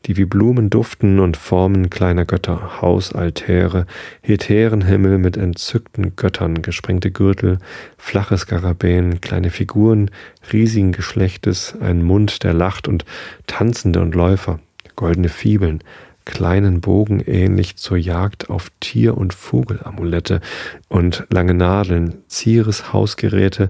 die 0.05 0.17
wie 0.17 0.25
Blumen 0.25 0.69
duften 0.69 1.19
und 1.19 1.37
Formen 1.37 1.89
kleiner 1.89 2.25
Götter, 2.25 2.81
Hausaltäre, 2.81 3.87
Hetärenhimmel 4.21 5.17
mit 5.17 5.37
entzückten 5.37 6.15
Göttern, 6.15 6.61
gesprengte 6.61 7.09
Gürtel, 7.09 7.57
flache 7.97 8.37
Skarabäen, 8.37 9.21
kleine 9.21 9.49
Figuren 9.49 10.11
riesigen 10.51 10.91
Geschlechtes, 10.91 11.73
ein 11.79 12.03
Mund, 12.03 12.43
der 12.43 12.53
lacht 12.53 12.87
und 12.87 13.05
Tanzende 13.47 14.01
und 14.01 14.13
Läufer, 14.13 14.59
goldene 14.95 15.29
Fibeln, 15.29 15.81
kleinen 16.27 16.81
Bogen 16.81 17.21
ähnlich 17.21 17.77
zur 17.77 17.97
Jagd 17.97 18.49
auf 18.49 18.69
Tier- 18.81 19.17
und 19.17 19.33
Vogelamulette 19.33 20.41
und 20.89 21.25
lange 21.31 21.53
Nadeln, 21.53 22.17
zieres 22.27 22.91
Hausgeräte 22.91 23.69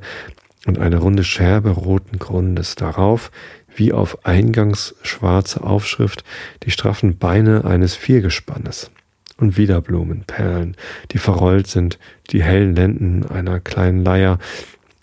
und 0.65 0.79
eine 0.79 0.97
runde 0.97 1.23
Scherbe 1.23 1.69
roten 1.69 2.17
Grundes. 2.17 2.75
Darauf 2.75 3.31
wie 3.75 3.93
auf 3.93 4.25
eingangs 4.25 4.95
schwarze 5.03 5.63
Aufschrift 5.63 6.23
die 6.63 6.71
straffen 6.71 7.19
Beine 7.19 7.63
eines 7.63 7.95
Viergespannes 7.95 8.89
und 9.37 9.55
wieder 9.55 9.79
Blumen, 9.79 10.23
Perlen, 10.25 10.75
die 11.11 11.19
verrollt 11.19 11.67
sind, 11.67 11.99
die 12.31 12.41
hellen 12.41 12.75
Lenden 12.75 13.23
einer 13.27 13.59
kleinen 13.59 14.03
Leier 14.03 14.39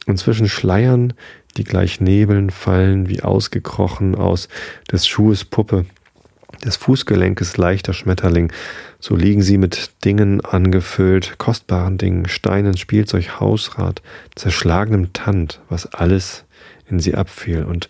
und 0.06 0.18
zwischen 0.18 0.48
Schleiern, 0.48 1.12
die 1.56 1.62
gleich 1.62 2.00
Nebeln 2.00 2.50
fallen, 2.50 3.08
wie 3.08 3.22
ausgekrochen 3.22 4.16
aus 4.16 4.48
des 4.90 5.06
Schuhes 5.06 5.44
Puppe, 5.44 5.86
des 6.64 6.76
Fußgelenkes 6.76 7.56
leichter 7.56 7.92
Schmetterling, 7.92 8.52
so 9.00 9.16
liegen 9.16 9.42
sie 9.42 9.58
mit 9.58 9.90
Dingen 10.04 10.40
angefüllt, 10.40 11.38
kostbaren 11.38 11.98
Dingen, 11.98 12.28
Steinen, 12.28 12.76
Spielzeug, 12.76 13.40
Hausrat, 13.40 14.02
zerschlagenem 14.34 15.12
Tand, 15.12 15.60
was 15.68 15.86
alles 15.86 16.44
in 16.88 17.00
sie 17.00 17.14
abfiel 17.14 17.64
und 17.64 17.88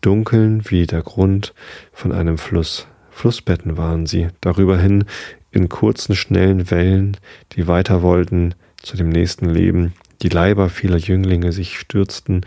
dunkeln 0.00 0.62
wie 0.68 0.86
der 0.86 1.02
Grund 1.02 1.54
von 1.92 2.12
einem 2.12 2.38
Fluss. 2.38 2.86
Flussbetten 3.10 3.76
waren 3.76 4.06
sie, 4.06 4.28
darüber 4.40 4.78
hin 4.78 5.04
in 5.50 5.68
kurzen, 5.68 6.14
schnellen 6.14 6.70
Wellen, 6.70 7.16
die 7.52 7.66
weiter 7.66 8.02
wollten 8.02 8.54
zu 8.82 8.96
dem 8.96 9.10
nächsten 9.10 9.48
Leben, 9.48 9.92
die 10.22 10.28
Leiber 10.28 10.68
vieler 10.68 10.96
Jünglinge 10.96 11.52
sich 11.52 11.78
stürzten 11.78 12.46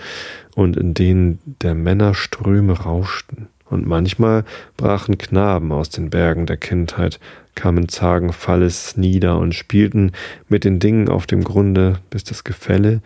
und 0.55 0.77
in 0.77 0.93
denen 0.93 1.39
der 1.61 1.75
Männer 1.75 2.13
Ströme 2.13 2.73
rauschten. 2.73 3.47
Und 3.75 3.85
manchmal 3.85 4.45
brachen 4.77 5.17
Knaben 5.17 5.73
aus 5.73 5.89
den 5.89 6.09
Bergen 6.09 6.45
der 6.45 6.55
Kindheit, 6.55 7.19
kamen 7.55 7.89
zagen 7.89 8.31
Falles 8.31 8.95
nieder 8.95 9.37
und 9.37 9.53
spielten 9.53 10.13
mit 10.47 10.63
den 10.63 10.79
Dingen 10.79 11.09
auf 11.09 11.27
dem 11.27 11.43
Grunde, 11.43 11.99
bis 12.09 12.23
das 12.23 12.45
Gefälle 12.45 13.01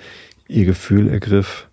ihr 0.48 0.66
Gefühl 0.66 1.10
ergriff. 1.10 1.68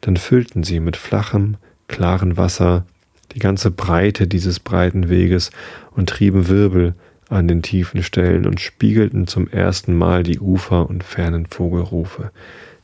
Dann 0.00 0.16
füllten 0.16 0.62
sie 0.62 0.78
mit 0.78 0.96
flachem, 0.96 1.56
klaren 1.88 2.36
Wasser 2.36 2.86
die 3.32 3.40
ganze 3.40 3.72
Breite 3.72 4.28
dieses 4.28 4.60
breiten 4.60 5.08
Weges 5.08 5.50
und 5.90 6.08
trieben 6.08 6.46
Wirbel 6.46 6.94
an 7.28 7.48
den 7.48 7.62
tiefen 7.62 8.04
Stellen 8.04 8.46
und 8.46 8.60
spiegelten 8.60 9.26
zum 9.26 9.48
ersten 9.48 9.92
Mal 9.92 10.22
die 10.22 10.38
Ufer 10.38 10.88
und 10.88 11.02
fernen 11.02 11.46
Vogelrufe, 11.46 12.30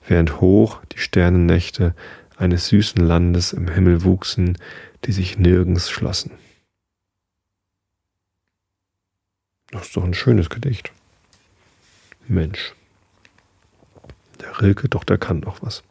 während 0.08 0.40
hoch 0.40 0.80
die 0.92 0.98
Sternennächte 0.98 1.94
eines 2.36 2.66
süßen 2.68 3.00
Landes 3.04 3.52
im 3.52 3.68
Himmel 3.68 4.04
wuchsen, 4.04 4.58
die 5.06 5.12
sich 5.12 5.38
nirgends 5.38 5.90
schlossen. 5.90 6.32
Das 9.70 9.86
ist 9.86 9.96
doch 9.96 10.04
ein 10.04 10.14
schönes 10.14 10.50
Gedicht. 10.50 10.92
Mensch. 12.28 12.74
Der 14.40 14.60
Rilke, 14.60 14.88
doch, 14.88 15.04
der 15.04 15.18
kann 15.18 15.40
doch 15.40 15.62
was. 15.62 15.82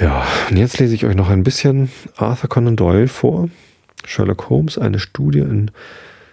Ja, 0.00 0.26
und 0.48 0.56
jetzt 0.56 0.78
lese 0.78 0.94
ich 0.94 1.04
euch 1.04 1.16
noch 1.16 1.28
ein 1.28 1.42
bisschen 1.42 1.90
Arthur 2.16 2.48
Conan 2.48 2.76
Doyle 2.76 3.08
vor. 3.08 3.50
Sherlock 4.04 4.48
Holmes, 4.48 4.78
eine 4.78 4.98
Studie 4.98 5.40
in 5.40 5.70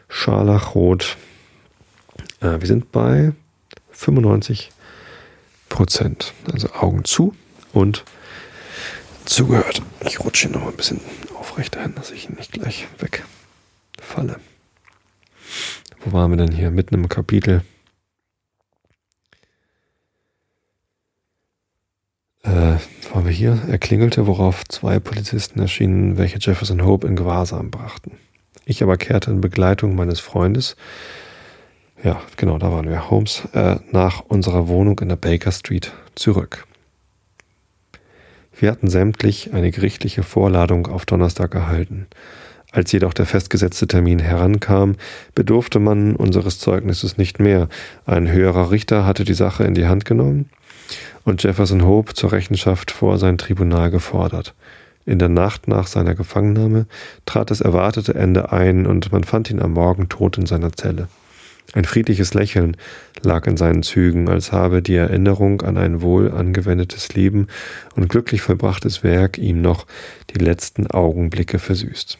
Scharlachrot. 0.07 1.17
Äh, 2.39 2.59
wir 2.59 2.67
sind 2.67 2.91
bei 2.91 3.33
95 3.91 4.71
Prozent. 5.69 6.33
Also 6.51 6.71
Augen 6.73 7.03
zu 7.03 7.35
und 7.73 8.05
zugehört. 9.29 9.81
Ich 10.01 10.19
rutsche 10.19 10.47
hier 10.47 10.57
noch 10.57 10.67
ein 10.67 10.75
bisschen 10.75 11.01
aufrechter 11.37 11.81
hin, 11.81 11.93
dass 11.95 12.11
ich 12.11 12.29
nicht 12.29 12.51
gleich 12.51 12.87
wegfalle. 12.99 14.39
Wo 16.03 16.11
waren 16.13 16.31
wir 16.31 16.37
denn 16.37 16.51
hier? 16.51 16.71
Mitten 16.71 16.95
im 16.95 17.09
Kapitel. 17.09 17.63
Äh, 22.43 22.77
waren 23.11 23.25
wir 23.25 23.31
hier? 23.31 23.61
Er 23.67 23.77
klingelte, 23.77 24.27
worauf 24.27 24.63
zwei 24.65 24.99
Polizisten 24.99 25.59
erschienen, 25.59 26.17
welche 26.17 26.39
Jefferson 26.39 26.85
Hope 26.85 27.07
in 27.07 27.15
Gewahrsam 27.15 27.71
brachten. 27.71 28.17
Ich 28.65 28.83
aber 28.83 28.97
kehrte 28.97 29.31
in 29.31 29.41
Begleitung 29.41 29.95
meines 29.95 30.19
Freundes, 30.19 30.75
ja, 32.03 32.21
genau, 32.35 32.59
da 32.59 32.71
waren 32.71 32.87
wir, 32.87 33.09
Holmes, 33.09 33.43
äh, 33.53 33.77
nach 33.91 34.21
unserer 34.27 34.67
Wohnung 34.67 34.99
in 34.99 35.09
der 35.09 35.15
Baker 35.15 35.51
Street 35.51 35.91
zurück. 36.13 36.66
Wir 38.59 38.71
hatten 38.71 38.89
sämtlich 38.89 39.53
eine 39.53 39.71
gerichtliche 39.71 40.23
Vorladung 40.23 40.87
auf 40.87 41.05
Donnerstag 41.05 41.53
erhalten. 41.53 42.07
Als 42.71 42.91
jedoch 42.91 43.13
der 43.13 43.25
festgesetzte 43.25 43.87
Termin 43.87 44.19
herankam, 44.19 44.95
bedurfte 45.35 45.79
man 45.79 46.15
unseres 46.15 46.59
Zeugnisses 46.59 47.17
nicht 47.17 47.39
mehr. 47.39 47.69
Ein 48.05 48.31
höherer 48.31 48.71
Richter 48.71 49.05
hatte 49.05 49.23
die 49.23 49.35
Sache 49.35 49.63
in 49.63 49.73
die 49.73 49.85
Hand 49.85 50.05
genommen 50.05 50.49
und 51.23 51.43
Jefferson 51.43 51.85
Hope 51.85 52.13
zur 52.13 52.31
Rechenschaft 52.31 52.91
vor 52.91 53.17
sein 53.17 53.37
Tribunal 53.37 53.91
gefordert. 53.91 54.53
In 55.05 55.19
der 55.19 55.29
Nacht 55.29 55.67
nach 55.67 55.87
seiner 55.87 56.15
Gefangennahme 56.15 56.87
trat 57.25 57.51
das 57.51 57.61
erwartete 57.61 58.15
Ende 58.15 58.51
ein 58.51 58.85
und 58.85 59.11
man 59.11 59.23
fand 59.23 59.49
ihn 59.49 59.61
am 59.61 59.73
Morgen 59.73 60.09
tot 60.09 60.37
in 60.37 60.45
seiner 60.45 60.73
Zelle. 60.73 61.07
Ein 61.73 61.85
friedliches 61.85 62.33
Lächeln 62.33 62.77
lag 63.21 63.45
in 63.45 63.57
seinen 63.57 63.83
Zügen, 63.83 64.29
als 64.29 64.51
habe 64.51 64.81
die 64.81 64.95
Erinnerung 64.95 65.61
an 65.61 65.77
ein 65.77 66.01
wohl 66.01 66.31
angewendetes 66.31 67.13
Leben 67.13 67.47
und 67.95 68.07
glücklich 68.07 68.41
vollbrachtes 68.41 69.03
Werk 69.03 69.37
ihm 69.37 69.61
noch 69.61 69.85
die 70.29 70.43
letzten 70.43 70.87
Augenblicke 70.87 71.59
versüßt. 71.59 72.17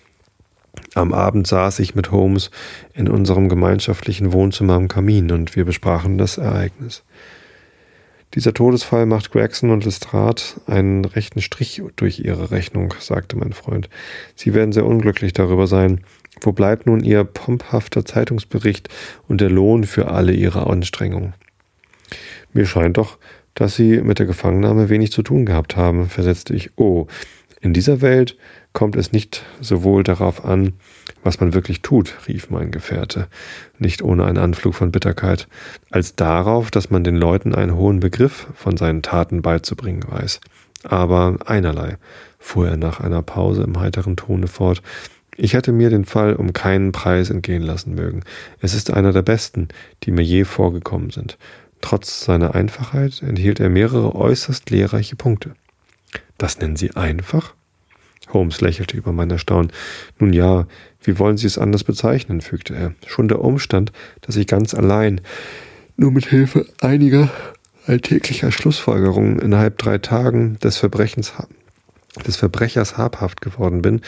Am 0.96 1.14
Abend 1.14 1.48
saß 1.48 1.80
ich 1.80 1.96
mit 1.96 2.12
Holmes 2.12 2.52
in 2.94 3.08
unserem 3.08 3.50
gemeinschaftlichen 3.50 4.34
Wohnzimmer 4.34 4.74
am 4.74 4.88
Kamin 4.88 5.32
und 5.32 5.56
wir 5.56 5.66
besprachen 5.66 6.18
das 6.18 6.38
Ereignis. 6.38 7.04
Dieser 8.34 8.54
Todesfall 8.54 9.06
macht 9.06 9.32
Gregson 9.32 9.72
und 9.72 9.86
Lestrade 9.86 10.42
einen 10.66 11.06
rechten 11.06 11.42
Strich 11.42 11.82
durch 11.96 12.20
ihre 12.20 12.52
Rechnung, 12.52 12.94
sagte 13.00 13.38
mein 13.38 13.54
Freund. 13.54 13.90
Sie 14.36 14.54
werden 14.54 14.74
sehr 14.74 14.86
unglücklich 14.86 15.32
darüber 15.32 15.66
sein. 15.66 16.02
Wo 16.42 16.52
bleibt 16.52 16.86
nun 16.86 17.04
Ihr 17.04 17.24
pomphafter 17.24 18.06
Zeitungsbericht 18.06 18.90
und 19.28 19.42
der 19.42 19.50
Lohn 19.50 19.84
für 19.84 20.10
alle 20.10 20.34
Ihre 20.34 20.68
Anstrengungen? 20.68 21.34
Mir 22.54 22.66
scheint 22.66 22.98
doch, 22.98 23.18
dass 23.54 23.76
Sie 23.76 24.02
mit 24.02 24.20
der 24.20 24.26
Gefangennahme 24.26 24.90
wenig 24.90 25.12
zu 25.12 25.24
tun 25.24 25.46
gehabt 25.46 25.76
haben, 25.76 26.10
versetzte 26.10 26.54
ich. 26.56 26.72
Oh, 26.78 27.08
in 27.60 27.74
dieser 27.74 28.02
Welt 28.02 28.38
kommt 28.72 28.96
es 28.96 29.12
nicht 29.12 29.44
sowohl 29.60 30.04
darauf 30.04 30.46
an, 30.46 30.74
was 31.24 31.40
man 31.40 31.56
wirklich 31.56 31.82
tut, 31.82 32.16
rief 32.28 32.52
mein 32.52 32.70
Gefährte, 32.70 33.28
nicht 33.80 34.04
ohne 34.04 34.26
einen 34.26 34.38
Anflug 34.38 34.76
von 34.76 34.92
Bitterkeit, 34.92 35.48
als 35.90 36.16
darauf, 36.16 36.70
dass 36.70 36.92
man 36.92 37.04
den 37.04 37.16
Leuten 37.16 37.56
einen 37.56 37.76
hohen 37.76 38.00
Begriff 38.00 38.48
von 38.54 38.78
seinen 38.78 39.02
Taten 39.02 39.42
beizubringen 39.42 40.04
weiß. 40.08 40.40
Aber 40.84 41.38
einerlei, 41.46 41.98
fuhr 42.38 42.68
er 42.68 42.78
nach 42.78 43.00
einer 43.00 43.24
Pause 43.24 43.64
im 43.64 43.80
heiteren 43.80 44.16
Tone 44.16 44.48
fort, 44.48 44.84
ich 45.38 45.54
hätte 45.54 45.72
mir 45.72 45.90
den 45.90 46.06
Fall 46.06 46.36
um 46.36 46.52
keinen 46.52 46.92
Preis 46.92 47.30
entgehen 47.30 47.62
lassen 47.62 47.94
mögen. 47.94 48.22
Es 48.60 48.74
ist 48.74 48.92
einer 48.92 49.14
der 49.14 49.22
besten, 49.22 49.70
die 50.04 50.12
mir 50.12 50.24
je 50.24 50.44
vorgekommen 50.44 51.12
sind. 51.12 51.38
Trotz 51.80 52.26
seiner 52.26 52.56
Einfachheit 52.56 53.22
enthielt 53.22 53.60
er 53.60 53.70
mehrere 53.70 54.16
äußerst 54.16 54.70
lehrreiche 54.72 55.16
Punkte. 55.16 55.54
Das 56.38 56.60
nennen 56.60 56.76
Sie 56.76 56.96
einfach? 56.96 57.54
Holmes 58.34 58.62
lächelte 58.62 58.98
über 58.98 59.14
mein 59.14 59.30
Erstaunen. 59.30 59.72
Nun 60.20 60.34
ja, 60.34 60.66
wie 61.02 61.20
wollen 61.20 61.38
Sie 61.38 61.48
es 61.48 61.58
anders 61.58 61.84
bezeichnen? 61.84 62.42
fügte 62.42 62.76
er. 62.76 62.94
Schon 63.06 63.28
der 63.28 63.42
Umstand, 63.42 63.92
dass 64.22 64.36
ich 64.36 64.48
ganz 64.48 64.74
allein, 64.74 65.22
nur 65.96 66.12
mit 66.12 66.26
Hilfe 66.26 66.66
einiger 66.82 67.30
alltäglicher 67.86 68.52
Schlussfolgerungen 68.52 69.40
innerhalb 69.40 69.78
drei 69.78 69.98
Tagen 69.98 70.58
des 70.60 70.78
Verbrechens 70.78 71.38
des 72.24 72.36
Verbrechers 72.36 72.98
habhaft 72.98 73.42
geworden 73.42 73.82
bin, 73.82 74.02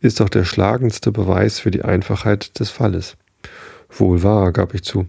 ist 0.00 0.20
doch 0.20 0.28
der 0.28 0.44
schlagendste 0.44 1.12
Beweis 1.12 1.58
für 1.58 1.70
die 1.70 1.82
Einfachheit 1.82 2.58
des 2.60 2.70
Falles. 2.70 3.16
Wohl 3.90 4.22
wahr, 4.22 4.52
gab 4.52 4.74
ich 4.74 4.82
zu. 4.82 5.06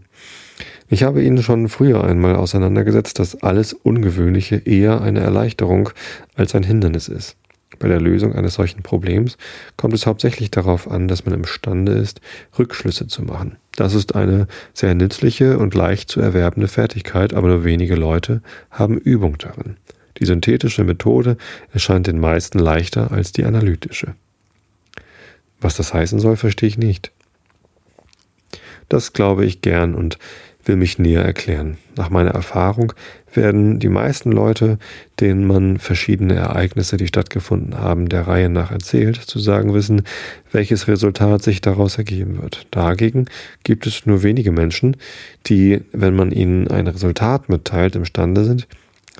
Ich 0.90 1.04
habe 1.04 1.24
Ihnen 1.24 1.42
schon 1.42 1.70
früher 1.70 2.04
einmal 2.04 2.36
auseinandergesetzt, 2.36 3.18
dass 3.20 3.42
alles 3.42 3.74
Ungewöhnliche 3.74 4.58
eher 4.58 5.02
eine 5.02 5.22
Erleichterung 5.22 5.90
als 6.36 6.54
ein 6.54 6.64
Hindernis 6.64 7.08
ist. 7.08 7.38
Bei 7.80 7.88
der 7.88 8.02
Lösung 8.02 8.36
eines 8.36 8.56
solchen 8.56 8.84
Problems 8.84 9.38
kommt 9.78 9.94
es 9.94 10.06
hauptsächlich 10.06 10.52
darauf 10.52 10.92
an, 10.92 11.08
dass 11.08 11.26
man 11.26 11.34
imstande 11.34 11.94
ist, 11.94 12.22
Rückschlüsse 12.60 13.08
zu 13.08 13.24
machen. 13.24 13.56
Das 13.76 13.96
ist 13.96 14.16
eine 14.16 14.48
sehr 14.74 14.94
nützliche 14.94 15.58
und 15.58 15.74
leicht 15.74 16.12
zu 16.12 16.20
erwerbende 16.20 16.68
Fertigkeit, 16.68 17.34
aber 17.34 17.48
nur 17.48 17.64
wenige 17.64 17.96
Leute 17.96 18.42
haben 18.70 18.98
Übung 18.98 19.38
darin. 19.38 19.78
Die 20.22 20.28
synthetische 20.28 20.84
Methode 20.84 21.36
erscheint 21.74 22.06
den 22.06 22.20
meisten 22.20 22.60
leichter 22.60 23.12
als 23.12 23.32
die 23.32 23.44
analytische. 23.44 24.14
Was 25.60 25.76
das 25.76 25.94
heißen 25.94 26.20
soll, 26.20 26.38
verstehe 26.38 26.70
ich 26.70 26.78
nicht. 26.78 27.12
Das 28.88 29.14
glaube 29.14 29.46
ich 29.46 29.62
gern 29.62 29.96
und 29.96 30.20
will 30.64 30.76
mich 30.76 31.00
näher 31.00 31.24
erklären. 31.24 31.78
Nach 31.96 32.12
meiner 32.12 32.32
Erfahrung 32.32 32.94
werden 33.34 33.80
die 33.80 33.90
meisten 33.90 34.32
Leute, 34.32 34.78
denen 35.20 35.48
man 35.48 35.80
verschiedene 35.80 36.36
Ereignisse, 36.36 36.98
die 36.98 37.08
stattgefunden 37.08 37.80
haben, 37.80 38.10
der 38.10 38.28
Reihe 38.28 38.50
nach 38.50 38.72
erzählt, 38.72 39.16
zu 39.16 39.40
sagen 39.40 39.74
wissen, 39.74 40.04
welches 40.52 40.88
Resultat 40.88 41.42
sich 41.42 41.62
daraus 41.62 41.98
ergeben 41.98 42.42
wird. 42.42 42.68
Dagegen 42.70 43.26
gibt 43.64 43.88
es 43.88 44.06
nur 44.06 44.22
wenige 44.22 44.52
Menschen, 44.52 44.98
die, 45.48 45.82
wenn 45.94 46.16
man 46.16 46.32
ihnen 46.32 46.68
ein 46.68 46.86
Resultat 46.86 47.50
mitteilt, 47.50 47.96
imstande 47.96 48.46
sind, 48.46 48.68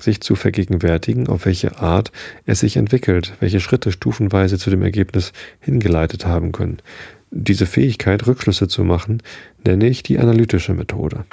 sich 0.02 0.20
zu 0.20 0.34
vergegenwärtigen, 0.34 1.28
auf 1.28 1.46
welche 1.46 1.78
Art 1.78 2.12
es 2.46 2.60
sich 2.60 2.76
entwickelt, 2.76 3.34
welche 3.40 3.60
Schritte 3.60 3.92
stufenweise 3.92 4.58
zu 4.58 4.70
dem 4.70 4.82
Ergebnis 4.82 5.32
hingeleitet 5.60 6.26
haben 6.26 6.52
können. 6.52 6.78
Diese 7.30 7.66
Fähigkeit, 7.66 8.26
Rückschlüsse 8.26 8.68
zu 8.68 8.84
machen, 8.84 9.22
nenne 9.64 9.88
ich 9.88 10.02
die 10.02 10.18
analytische 10.18 10.74
Methode. 10.74 11.24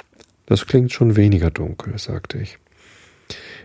Das 0.46 0.66
klingt 0.66 0.92
schon 0.92 1.16
weniger 1.16 1.50
dunkel, 1.50 1.98
sagte 1.98 2.38
ich. 2.38 2.58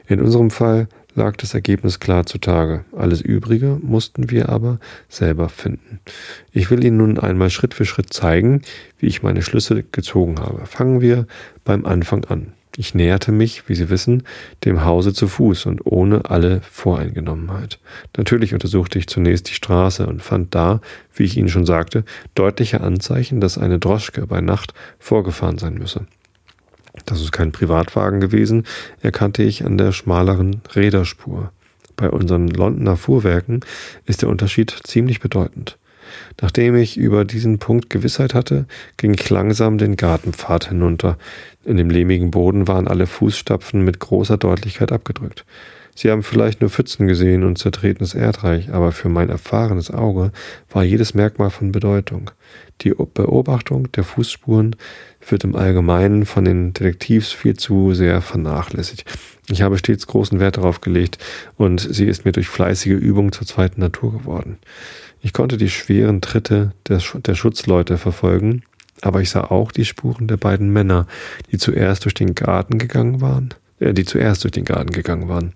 In 0.07 0.21
unserem 0.21 0.51
Fall 0.51 0.87
lag 1.15 1.37
das 1.37 1.53
Ergebnis 1.53 1.99
klar 1.99 2.25
zutage. 2.25 2.85
Alles 2.95 3.21
Übrige 3.21 3.79
mussten 3.81 4.29
wir 4.29 4.49
aber 4.49 4.79
selber 5.09 5.49
finden. 5.49 5.99
Ich 6.51 6.69
will 6.69 6.83
Ihnen 6.83 6.97
nun 6.97 7.17
einmal 7.17 7.49
Schritt 7.49 7.73
für 7.73 7.85
Schritt 7.85 8.13
zeigen, 8.13 8.61
wie 8.99 9.07
ich 9.07 9.23
meine 9.23 9.41
Schlüsse 9.41 9.83
gezogen 9.83 10.39
habe. 10.39 10.65
Fangen 10.65 11.01
wir 11.01 11.25
beim 11.63 11.85
Anfang 11.85 12.25
an. 12.25 12.53
Ich 12.77 12.93
näherte 12.93 13.31
mich, 13.31 13.69
wie 13.69 13.75
Sie 13.75 13.89
wissen, 13.89 14.23
dem 14.65 14.83
Hause 14.83 15.13
zu 15.13 15.27
Fuß 15.27 15.65
und 15.65 15.85
ohne 15.85 16.29
alle 16.29 16.59
Voreingenommenheit. 16.61 17.79
Natürlich 18.17 18.53
untersuchte 18.53 18.99
ich 18.99 19.07
zunächst 19.07 19.49
die 19.49 19.53
Straße 19.53 20.05
und 20.05 20.21
fand 20.21 20.53
da, 20.53 20.81
wie 21.13 21.23
ich 21.23 21.37
Ihnen 21.37 21.47
schon 21.47 21.65
sagte, 21.65 22.03
deutliche 22.33 22.81
Anzeichen, 22.81 23.39
dass 23.39 23.57
eine 23.57 23.79
Droschke 23.79 24.27
bei 24.27 24.41
Nacht 24.41 24.73
vorgefahren 24.99 25.57
sein 25.57 25.75
müsse. 25.75 26.05
Das 27.05 27.21
ist 27.21 27.31
kein 27.31 27.53
Privatwagen 27.53 28.19
gewesen, 28.19 28.65
erkannte 29.01 29.43
ich 29.43 29.65
an 29.65 29.77
der 29.77 29.93
schmaleren 29.93 30.61
Räderspur. 30.75 31.51
Bei 31.95 32.09
unseren 32.09 32.49
Londoner 32.49 32.97
Fuhrwerken 32.97 33.61
ist 34.05 34.21
der 34.21 34.29
Unterschied 34.29 34.75
ziemlich 34.83 35.21
bedeutend. 35.21 35.77
Nachdem 36.41 36.75
ich 36.75 36.97
über 36.97 37.25
diesen 37.25 37.59
Punkt 37.59 37.89
Gewissheit 37.89 38.33
hatte, 38.33 38.65
ging 38.97 39.13
ich 39.13 39.29
langsam 39.29 39.77
den 39.77 39.95
Gartenpfad 39.95 40.69
hinunter. 40.69 41.17
In 41.63 41.77
dem 41.77 41.89
lehmigen 41.89 42.31
Boden 42.31 42.67
waren 42.67 42.87
alle 42.87 43.07
Fußstapfen 43.07 43.83
mit 43.83 43.99
großer 43.99 44.37
Deutlichkeit 44.37 44.91
abgedrückt. 44.91 45.45
Sie 45.97 46.11
haben 46.11 46.23
vielleicht 46.23 46.59
nur 46.59 46.69
Pfützen 46.69 47.07
gesehen 47.07 47.45
und 47.45 47.57
zertretenes 47.57 48.13
Erdreich, 48.13 48.73
aber 48.73 48.91
für 48.91 49.07
mein 49.07 49.29
erfahrenes 49.29 49.89
Auge 49.89 50.33
war 50.69 50.83
jedes 50.83 51.13
Merkmal 51.13 51.49
von 51.49 51.71
Bedeutung. 51.71 52.31
Die 52.81 52.89
Beobachtung 52.89 53.89
der 53.93 54.03
Fußspuren 54.03 54.75
wird 55.25 55.45
im 55.45 55.55
Allgemeinen 55.55 56.25
von 56.25 56.43
den 56.43 56.73
Detektivs 56.73 57.31
viel 57.31 57.55
zu 57.55 57.93
sehr 57.93 58.21
vernachlässigt. 58.21 59.05
Ich 59.47 59.61
habe 59.61 59.77
stets 59.77 60.05
großen 60.05 60.41
Wert 60.41 60.57
darauf 60.57 60.81
gelegt 60.81 61.17
und 61.55 61.79
sie 61.79 62.05
ist 62.05 62.25
mir 62.25 62.33
durch 62.33 62.49
fleißige 62.49 62.99
Übung 62.99 63.31
zur 63.31 63.47
zweiten 63.47 63.79
Natur 63.79 64.11
geworden. 64.11 64.57
Ich 65.21 65.33
konnte 65.33 65.57
die 65.57 65.69
schweren 65.69 66.21
Tritte 66.21 66.73
der, 66.87 67.01
der 67.25 67.35
Schutzleute 67.35 67.97
verfolgen, 67.97 68.63
aber 69.01 69.21
ich 69.21 69.29
sah 69.29 69.45
auch 69.45 69.71
die 69.71 69.85
Spuren 69.85 70.27
der 70.27 70.37
beiden 70.37 70.71
Männer, 70.71 71.07
die 71.51 71.57
zuerst 71.57 72.05
durch 72.05 72.13
den 72.13 72.35
Garten 72.35 72.77
gegangen 72.77 73.21
waren, 73.21 73.53
äh, 73.79 73.93
die 73.93 74.05
zuerst 74.05 74.43
durch 74.43 74.51
den 74.51 74.65
Garten 74.65 74.91
gegangen 74.91 75.29
waren. 75.29 75.53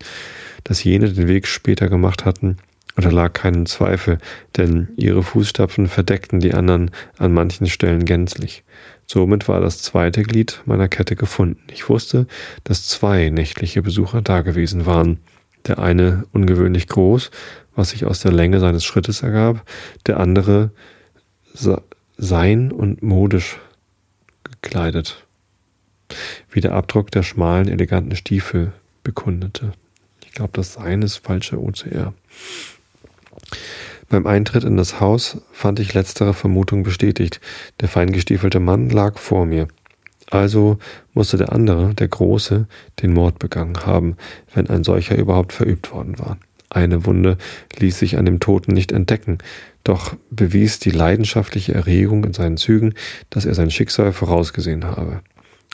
Dass 0.64 0.84
jene 0.84 1.12
den 1.12 1.28
Weg 1.28 1.48
später 1.48 1.90
gemacht 1.90 2.26
hatten, 2.26 2.58
unterlag 2.96 3.34
keinen 3.34 3.66
Zweifel, 3.66 4.18
denn 4.58 4.90
ihre 4.98 5.24
Fußstapfen 5.24 5.88
verdeckten 5.88 6.42
die 6.42 6.54
anderen 6.54 6.92
an 7.18 7.34
manchen 7.34 7.68
Stellen 7.68 8.04
gänzlich. 8.06 8.64
Somit 9.06 9.48
war 9.48 9.62
das 9.62 9.82
zweite 9.82 10.22
Glied 10.22 10.62
meiner 10.66 10.88
Kette 10.88 11.16
gefunden. 11.16 11.62
Ich 11.72 11.90
wusste, 11.90 12.28
dass 12.64 12.88
zwei 12.88 13.30
nächtliche 13.30 13.82
Besucher 13.82 14.22
dagewesen 14.22 14.86
waren. 14.86 15.20
Der 15.68 15.80
eine 15.80 16.26
ungewöhnlich 16.32 16.88
groß 16.88 17.32
was 17.80 17.92
sich 17.92 18.06
aus 18.06 18.20
der 18.20 18.34
Länge 18.34 18.60
seines 18.60 18.84
Schrittes 18.84 19.24
ergab, 19.24 19.66
der 20.06 20.20
andere 20.20 20.70
sein 22.18 22.72
und 22.72 23.02
modisch 23.02 23.58
gekleidet, 24.44 25.26
wie 26.52 26.60
der 26.60 26.74
Abdruck 26.74 27.10
der 27.10 27.24
schmalen, 27.24 27.70
eleganten 27.70 28.16
Stiefel 28.16 28.74
bekundete. 29.04 29.72
Ich 30.26 30.32
glaube, 30.32 30.52
das 30.54 30.74
Sein 30.74 31.02
ist 31.02 31.18
falsche 31.18 31.60
OCR. 31.60 32.14
Beim 34.10 34.28
Eintritt 34.28 34.66
in 34.66 34.76
das 34.76 35.00
Haus 35.00 35.38
fand 35.52 35.80
ich 35.80 35.94
letztere 35.94 36.34
Vermutung 36.34 36.84
bestätigt. 36.84 37.40
Der 37.80 37.88
feingestiefelte 37.88 38.60
Mann 38.60 38.90
lag 38.90 39.18
vor 39.18 39.46
mir. 39.46 39.68
Also 40.30 40.78
musste 41.14 41.38
der 41.38 41.52
andere, 41.52 41.94
der 41.96 42.08
Große, 42.08 42.68
den 43.02 43.14
Mord 43.14 43.40
begangen 43.40 43.86
haben, 43.86 44.16
wenn 44.54 44.70
ein 44.70 44.84
solcher 44.84 45.18
überhaupt 45.18 45.54
verübt 45.54 45.92
worden 45.92 46.20
war. 46.20 46.38
Eine 46.70 47.06
Wunde 47.06 47.38
ließ 47.80 47.98
sich 47.98 48.18
an 48.18 48.26
dem 48.26 48.40
Toten 48.40 48.74
nicht 48.74 48.92
entdecken, 48.92 49.40
doch 49.84 50.16
bewies 50.30 50.78
die 50.78 50.92
leidenschaftliche 50.92 51.74
Erregung 51.74 52.24
in 52.24 52.34
seinen 52.34 52.58
Zügen, 52.58 52.94
dass 53.32 53.46
er 53.46 53.56
sein 53.56 53.72
Schicksal 53.72 54.14
vorausgesehen 54.14 54.86
habe. 54.86 55.22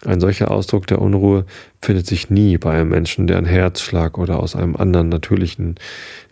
Ein 0.05 0.19
solcher 0.19 0.51
Ausdruck 0.51 0.87
der 0.87 1.01
Unruhe 1.01 1.45
findet 1.81 2.05
sich 2.05 2.29
nie 2.29 2.57
bei 2.57 2.73
einem 2.73 2.89
Menschen, 2.89 3.27
der 3.27 3.37
an 3.37 3.45
Herzschlag 3.45 4.17
oder 4.17 4.39
aus 4.39 4.55
einem 4.55 4.75
anderen 4.75 5.09
natürlichen, 5.09 5.75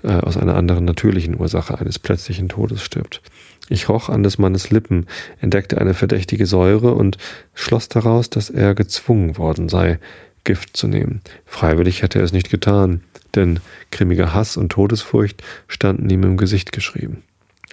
äh, 0.04 0.12
aus 0.12 0.38
einer 0.38 0.56
anderen 0.56 0.86
natürlichen 0.86 1.40
Ursache 1.40 1.80
eines 1.80 1.98
plötzlichen 1.98 2.50
Todes 2.50 2.84
stirbt. 2.84 3.22
Ich 3.70 3.90
roch 3.90 4.10
an 4.10 4.24
des 4.24 4.38
Mannes 4.38 4.70
Lippen, 4.70 5.08
entdeckte 5.40 5.80
eine 5.80 5.94
verdächtige 5.94 6.46
Säure 6.46 6.94
und 6.94 7.18
schloss 7.54 7.88
daraus, 7.88 8.30
dass 8.30 8.50
er 8.50 8.76
gezwungen 8.76 9.38
worden 9.38 9.70
sei, 9.70 10.00
Gift 10.44 10.76
zu 10.76 10.88
nehmen. 10.88 11.22
Freiwillig 11.46 12.02
hätte 12.02 12.20
er 12.20 12.26
es 12.26 12.34
nicht 12.34 12.50
getan 12.50 13.02
denn 13.36 13.60
grimmiger 13.92 14.34
Hass 14.34 14.58
und 14.58 14.72
Todesfurcht 14.72 15.44
standen 15.68 16.10
ihm 16.10 16.24
im 16.24 16.38
Gesicht 16.38 16.72
geschrieben. 16.72 17.24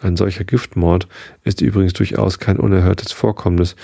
Ein 0.02 0.16
solcher 0.16 0.44
Giftmord 0.44 1.08
ist 1.44 1.60
übrigens 1.60 1.92
durchaus 1.92 2.38
kein 2.38 2.58
unerhörtes 2.58 3.12
Vorkommnis 3.12 3.76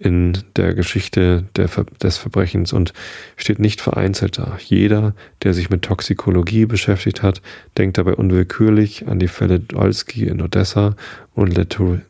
in 0.00 0.38
der 0.56 0.74
Geschichte 0.74 1.44
der 1.56 1.68
des 2.02 2.16
Verbrechens 2.16 2.72
und 2.72 2.94
steht 3.36 3.58
nicht 3.58 3.82
vereinzelt 3.82 4.38
da. 4.38 4.56
Jeder, 4.58 5.14
der 5.42 5.52
sich 5.52 5.68
mit 5.68 5.82
Toxikologie 5.82 6.64
beschäftigt 6.64 7.22
hat, 7.22 7.42
denkt 7.76 7.98
dabei 7.98 8.14
unwillkürlich 8.14 9.06
an 9.08 9.18
die 9.18 9.28
Fälle 9.28 9.60
Dolsky 9.60 10.26
in 10.26 10.40
Odessa 10.40 10.96
und 11.34 11.54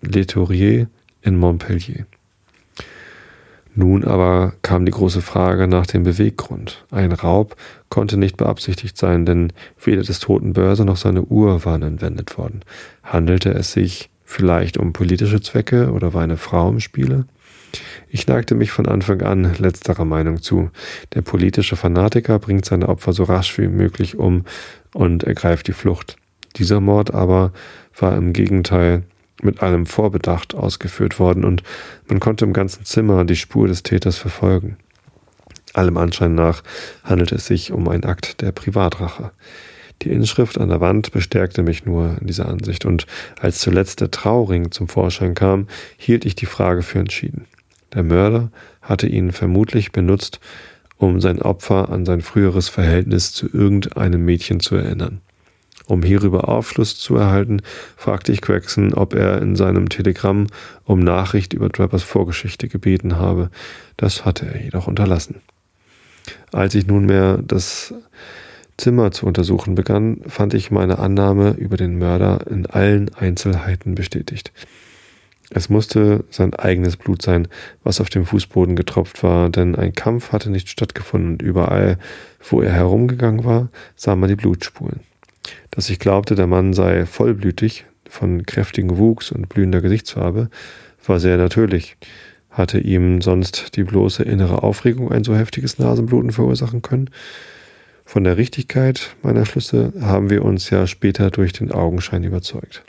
Letourier 0.02 0.86
in 1.22 1.36
Montpellier. 1.36 2.06
Nun 3.74 4.04
aber 4.04 4.54
kam 4.62 4.86
die 4.86 4.92
große 4.92 5.20
Frage 5.20 5.66
nach 5.66 5.86
dem 5.86 6.04
Beweggrund. 6.04 6.84
Ein 6.92 7.12
Raub 7.12 7.56
konnte 7.88 8.16
nicht 8.16 8.36
beabsichtigt 8.36 8.96
sein, 8.96 9.26
denn 9.26 9.52
weder 9.82 10.02
des 10.02 10.20
toten 10.20 10.52
Börse 10.52 10.84
noch 10.84 10.96
seine 10.96 11.22
Uhr 11.22 11.64
waren 11.64 11.82
entwendet 11.82 12.38
worden. 12.38 12.60
Handelte 13.02 13.50
es 13.52 13.72
sich 13.72 14.10
vielleicht 14.24 14.76
um 14.76 14.92
politische 14.92 15.40
Zwecke 15.40 15.90
oder 15.90 16.14
war 16.14 16.22
eine 16.22 16.36
Frau 16.36 16.68
im 16.68 16.78
Spiele? 16.78 17.26
Ich 18.08 18.26
neigte 18.26 18.54
mich 18.54 18.70
von 18.70 18.86
Anfang 18.86 19.22
an 19.22 19.54
letzterer 19.58 20.04
Meinung 20.04 20.42
zu. 20.42 20.70
Der 21.14 21.22
politische 21.22 21.76
Fanatiker 21.76 22.38
bringt 22.38 22.64
seine 22.64 22.88
Opfer 22.88 23.12
so 23.12 23.24
rasch 23.24 23.56
wie 23.58 23.68
möglich 23.68 24.18
um 24.18 24.44
und 24.94 25.24
ergreift 25.24 25.68
die 25.68 25.72
Flucht. 25.72 26.16
Dieser 26.56 26.80
Mord 26.80 27.14
aber 27.14 27.52
war 27.96 28.16
im 28.16 28.32
Gegenteil 28.32 29.04
mit 29.42 29.62
allem 29.62 29.86
Vorbedacht 29.86 30.54
ausgeführt 30.54 31.18
worden 31.18 31.44
und 31.44 31.62
man 32.08 32.20
konnte 32.20 32.44
im 32.44 32.52
ganzen 32.52 32.84
Zimmer 32.84 33.24
die 33.24 33.36
Spur 33.36 33.68
des 33.68 33.82
Täters 33.82 34.18
verfolgen. 34.18 34.76
Allem 35.72 35.96
Anschein 35.96 36.34
nach 36.34 36.62
handelt 37.04 37.32
es 37.32 37.46
sich 37.46 37.72
um 37.72 37.88
einen 37.88 38.04
Akt 38.04 38.40
der 38.40 38.52
Privatrache. 38.52 39.30
Die 40.02 40.10
Inschrift 40.10 40.58
an 40.58 40.70
der 40.70 40.80
Wand 40.80 41.12
bestärkte 41.12 41.62
mich 41.62 41.84
nur 41.84 42.16
in 42.20 42.26
dieser 42.26 42.48
Ansicht, 42.48 42.86
und 42.86 43.06
als 43.38 43.58
zuletzt 43.60 44.00
der 44.00 44.10
Trauring 44.10 44.70
zum 44.70 44.88
Vorschein 44.88 45.34
kam, 45.34 45.68
hielt 45.98 46.24
ich 46.24 46.34
die 46.34 46.46
Frage 46.46 46.82
für 46.82 46.98
entschieden. 46.98 47.46
Der 47.92 48.02
Mörder 48.02 48.50
hatte 48.82 49.06
ihn 49.06 49.32
vermutlich 49.32 49.92
benutzt, 49.92 50.40
um 50.96 51.20
sein 51.20 51.40
Opfer 51.40 51.88
an 51.90 52.04
sein 52.04 52.20
früheres 52.20 52.68
Verhältnis 52.68 53.32
zu 53.32 53.48
irgendeinem 53.52 54.24
Mädchen 54.24 54.60
zu 54.60 54.76
erinnern. 54.76 55.20
Um 55.86 56.04
hierüber 56.04 56.48
Aufschluss 56.48 56.98
zu 56.98 57.16
erhalten, 57.16 57.62
fragte 57.96 58.30
ich 58.30 58.42
Gregson, 58.42 58.94
ob 58.94 59.12
er 59.12 59.42
in 59.42 59.56
seinem 59.56 59.88
Telegramm 59.88 60.46
um 60.84 61.00
Nachricht 61.00 61.52
über 61.52 61.68
Trappers 61.68 62.04
Vorgeschichte 62.04 62.68
gebeten 62.68 63.16
habe. 63.16 63.50
Das 63.96 64.24
hatte 64.24 64.46
er 64.46 64.62
jedoch 64.62 64.86
unterlassen. 64.86 65.36
Als 66.52 66.76
ich 66.76 66.86
nunmehr 66.86 67.40
das 67.42 67.92
Zimmer 68.76 69.10
zu 69.10 69.26
untersuchen 69.26 69.74
begann, 69.74 70.20
fand 70.28 70.54
ich 70.54 70.70
meine 70.70 71.00
Annahme 71.00 71.56
über 71.58 71.76
den 71.76 71.98
Mörder 71.98 72.46
in 72.48 72.66
allen 72.66 73.12
Einzelheiten 73.14 73.96
bestätigt. 73.96 74.52
Es 75.50 75.68
musste 75.68 76.24
sein 76.30 76.54
eigenes 76.54 76.96
Blut 76.96 77.22
sein, 77.22 77.48
was 77.82 78.00
auf 78.00 78.08
dem 78.08 78.24
Fußboden 78.24 78.76
getropft 78.76 79.22
war, 79.22 79.50
denn 79.50 79.74
ein 79.74 79.92
Kampf 79.92 80.32
hatte 80.32 80.50
nicht 80.50 80.68
stattgefunden 80.68 81.32
und 81.32 81.42
überall, 81.42 81.98
wo 82.48 82.62
er 82.62 82.72
herumgegangen 82.72 83.44
war, 83.44 83.68
sah 83.96 84.14
man 84.14 84.28
die 84.28 84.36
Blutspuren 84.36 85.00
dass 85.70 85.90
ich 85.90 85.98
glaubte, 85.98 86.34
der 86.34 86.46
Mann 86.46 86.72
sei 86.72 87.06
vollblütig, 87.06 87.86
von 88.08 88.44
kräftigem 88.44 88.98
Wuchs 88.98 89.30
und 89.30 89.48
blühender 89.48 89.80
Gesichtsfarbe, 89.80 90.50
war 91.06 91.20
sehr 91.20 91.36
natürlich. 91.36 91.96
Hatte 92.50 92.80
ihm 92.80 93.20
sonst 93.20 93.76
die 93.76 93.84
bloße 93.84 94.24
innere 94.24 94.64
Aufregung 94.64 95.12
ein 95.12 95.22
so 95.22 95.36
heftiges 95.36 95.78
Nasenbluten 95.78 96.32
verursachen 96.32 96.82
können? 96.82 97.10
Von 98.04 98.24
der 98.24 98.36
Richtigkeit 98.36 99.14
meiner 99.22 99.46
Schlüsse 99.46 99.92
haben 100.00 100.30
wir 100.30 100.44
uns 100.44 100.68
ja 100.70 100.88
später 100.88 101.30
durch 101.30 101.52
den 101.52 101.70
Augenschein 101.70 102.24
überzeugt. 102.24 102.82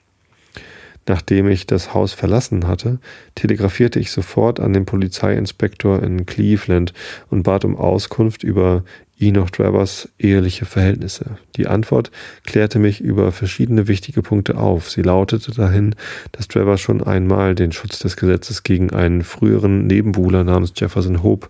Nachdem 1.07 1.49
ich 1.49 1.65
das 1.65 1.93
Haus 1.93 2.13
verlassen 2.13 2.67
hatte, 2.67 2.99
telegrafierte 3.35 3.99
ich 3.99 4.11
sofort 4.11 4.59
an 4.59 4.73
den 4.73 4.85
Polizeiinspektor 4.85 6.01
in 6.03 6.25
Cleveland 6.25 6.93
und 7.29 7.43
bat 7.43 7.65
um 7.65 7.75
Auskunft 7.75 8.43
über 8.43 8.83
Enoch 9.19 9.51
Travers 9.51 10.09
eheliche 10.19 10.65
Verhältnisse. 10.65 11.37
Die 11.55 11.67
Antwort 11.67 12.11
klärte 12.43 12.79
mich 12.79 13.01
über 13.01 13.31
verschiedene 13.31 13.87
wichtige 13.87 14.21
Punkte 14.23 14.57
auf. 14.57 14.89
Sie 14.89 15.03
lautete 15.03 15.51
dahin, 15.51 15.95
dass 16.31 16.47
Travers 16.47 16.81
schon 16.81 17.03
einmal 17.03 17.53
den 17.55 17.71
Schutz 17.71 17.99
des 17.99 18.17
Gesetzes 18.17 18.63
gegen 18.63 18.91
einen 18.91 19.23
früheren 19.23 19.85
Nebenbuhler 19.85 20.43
namens 20.43 20.73
Jefferson 20.75 21.21
Hope 21.23 21.49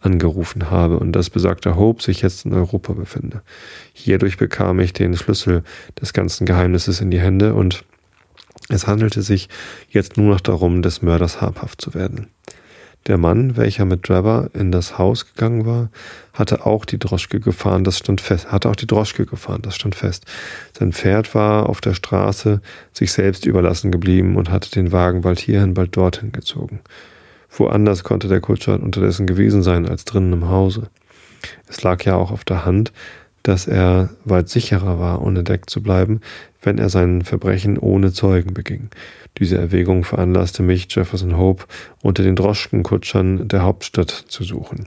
angerufen 0.00 0.70
habe 0.70 0.98
und 0.98 1.12
dass 1.12 1.30
besagter 1.30 1.76
Hope 1.76 2.02
sich 2.02 2.22
jetzt 2.22 2.44
in 2.44 2.52
Europa 2.52 2.92
befinde. 2.92 3.42
Hierdurch 3.94 4.36
bekam 4.36 4.78
ich 4.80 4.92
den 4.92 5.16
Schlüssel 5.16 5.64
des 6.00 6.12
ganzen 6.12 6.46
Geheimnisses 6.46 7.00
in 7.00 7.10
die 7.10 7.20
Hände 7.20 7.54
und 7.54 7.84
es 8.68 8.86
handelte 8.86 9.22
sich 9.22 9.48
jetzt 9.90 10.16
nur 10.16 10.32
noch 10.32 10.40
darum, 10.40 10.82
des 10.82 11.02
Mörders 11.02 11.40
habhaft 11.40 11.80
zu 11.80 11.94
werden. 11.94 12.28
Der 13.06 13.18
Mann, 13.18 13.56
welcher 13.56 13.84
mit 13.84 14.08
Drebber 14.08 14.50
in 14.52 14.72
das 14.72 14.98
Haus 14.98 15.32
gegangen 15.32 15.64
war, 15.64 15.90
hatte 16.32 16.66
auch 16.66 16.84
die 16.84 16.98
Droschke 16.98 17.38
gefahren, 17.38 17.84
das 17.84 17.98
stand 17.98 18.20
fest, 18.20 18.50
hatte 18.50 18.68
auch 18.68 18.74
die 18.74 18.88
Droschke 18.88 19.26
gefahren, 19.26 19.62
das 19.62 19.76
stand 19.76 19.94
fest. 19.94 20.24
Sein 20.76 20.92
Pferd 20.92 21.32
war 21.32 21.68
auf 21.68 21.80
der 21.80 21.94
Straße 21.94 22.60
sich 22.92 23.12
selbst 23.12 23.46
überlassen 23.46 23.92
geblieben 23.92 24.34
und 24.34 24.50
hatte 24.50 24.72
den 24.72 24.90
Wagen 24.90 25.20
bald 25.20 25.38
hierhin, 25.38 25.74
bald 25.74 25.96
dorthin 25.96 26.32
gezogen. 26.32 26.80
Woanders 27.48 28.02
konnte 28.02 28.26
der 28.26 28.40
Kutscher 28.40 28.82
unterdessen 28.82 29.26
gewesen 29.26 29.62
sein 29.62 29.88
als 29.88 30.04
drinnen 30.04 30.32
im 30.32 30.48
Hause. 30.48 30.88
Es 31.68 31.82
lag 31.84 32.02
ja 32.04 32.16
auch 32.16 32.32
auf 32.32 32.44
der 32.44 32.64
Hand, 32.64 32.92
dass 33.46 33.68
er 33.68 34.10
weit 34.24 34.48
sicherer 34.48 34.98
war, 34.98 35.22
unentdeckt 35.22 35.70
zu 35.70 35.80
bleiben, 35.80 36.20
wenn 36.62 36.78
er 36.78 36.88
sein 36.88 37.22
Verbrechen 37.22 37.78
ohne 37.78 38.12
Zeugen 38.12 38.54
beging. 38.54 38.88
Diese 39.38 39.56
Erwägung 39.56 40.02
veranlasste 40.02 40.64
mich, 40.64 40.88
Jefferson 40.90 41.36
Hope 41.36 41.64
unter 42.02 42.24
den 42.24 42.34
Droschkenkutschern 42.34 43.46
der 43.46 43.62
Hauptstadt 43.62 44.10
zu 44.10 44.42
suchen. 44.42 44.86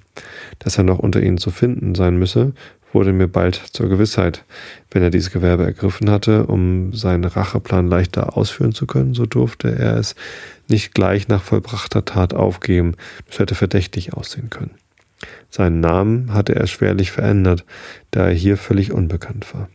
Dass 0.59 0.77
er 0.77 0.83
noch 0.83 0.99
unter 0.99 1.21
ihnen 1.21 1.37
zu 1.37 1.51
finden 1.51 1.95
sein 1.95 2.17
müsse, 2.17 2.51
wurde 2.91 3.13
mir 3.13 3.27
bald 3.27 3.55
zur 3.55 3.87
Gewissheit. 3.87 4.43
Wenn 4.91 5.03
er 5.03 5.09
dieses 5.09 5.31
Gewerbe 5.31 5.63
ergriffen 5.63 6.09
hatte, 6.09 6.47
um 6.47 6.93
seinen 6.93 7.23
Racheplan 7.23 7.87
leichter 7.87 8.35
ausführen 8.35 8.73
zu 8.73 8.87
können, 8.87 9.13
so 9.13 9.25
durfte 9.25 9.73
er 9.73 9.95
es 9.95 10.15
nicht 10.67 10.93
gleich 10.93 11.29
nach 11.29 11.43
vollbrachter 11.43 12.03
Tat 12.03 12.33
aufgeben. 12.33 12.95
Das 13.27 13.39
hätte 13.39 13.55
verdächtig 13.55 14.13
aussehen 14.15 14.49
können. 14.49 14.71
Seinen 15.49 15.79
Namen 15.79 16.33
hatte 16.33 16.55
er 16.55 16.67
schwerlich 16.67 17.11
verändert, 17.11 17.65
da 18.11 18.27
er 18.27 18.33
hier 18.33 18.57
völlig 18.57 18.91
unbekannt 18.91 19.53
war. 19.53 19.69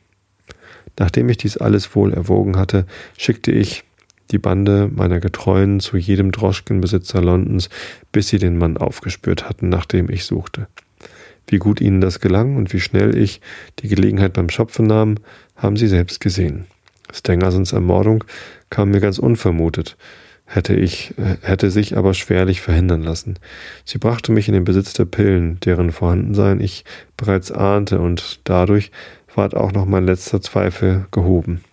Nachdem 0.98 1.28
ich 1.28 1.38
dies 1.38 1.56
alles 1.56 1.94
wohl 1.96 2.12
erwogen 2.12 2.56
hatte, 2.56 2.86
schickte 3.16 3.50
ich 3.50 3.84
die 4.30 4.38
Bande 4.38 4.88
meiner 4.92 5.20
Getreuen 5.20 5.80
zu 5.80 5.96
jedem 5.96 6.32
Droschkenbesitzer 6.32 7.20
Londons, 7.20 7.68
bis 8.12 8.28
sie 8.28 8.38
den 8.38 8.56
Mann 8.56 8.76
aufgespürt 8.76 9.48
hatten, 9.48 9.68
nach 9.68 9.84
dem 9.84 10.08
ich 10.08 10.24
suchte. 10.24 10.68
Wie 11.46 11.58
gut 11.58 11.80
ihnen 11.80 12.00
das 12.00 12.20
gelang 12.20 12.56
und 12.56 12.72
wie 12.72 12.80
schnell 12.80 13.16
ich 13.16 13.40
die 13.80 13.88
Gelegenheit 13.88 14.32
beim 14.32 14.48
Schopfen 14.48 14.86
nahm, 14.86 15.16
haben 15.56 15.76
sie 15.76 15.88
selbst 15.88 16.20
gesehen. 16.20 16.66
Stangersons 17.12 17.72
Ermordung 17.72 18.24
kam 18.70 18.90
mir 18.90 19.00
ganz 19.00 19.18
unvermutet 19.18 19.96
hätte 20.54 20.74
ich, 20.74 21.14
hätte 21.42 21.70
sich 21.70 21.96
aber 21.96 22.14
schwerlich 22.14 22.60
verhindern 22.60 23.02
lassen. 23.02 23.34
Sie 23.84 23.98
brachte 23.98 24.30
mich 24.30 24.46
in 24.46 24.54
den 24.54 24.64
Besitz 24.64 24.92
der 24.92 25.04
Pillen, 25.04 25.58
deren 25.60 25.90
Vorhandensein 25.90 26.60
ich 26.60 26.84
bereits 27.16 27.50
ahnte, 27.50 27.98
und 27.98 28.40
dadurch 28.44 28.92
ward 29.34 29.56
auch 29.56 29.72
noch 29.72 29.84
mein 29.84 30.06
letzter 30.06 30.40
Zweifel 30.40 31.06
gehoben. 31.10 31.64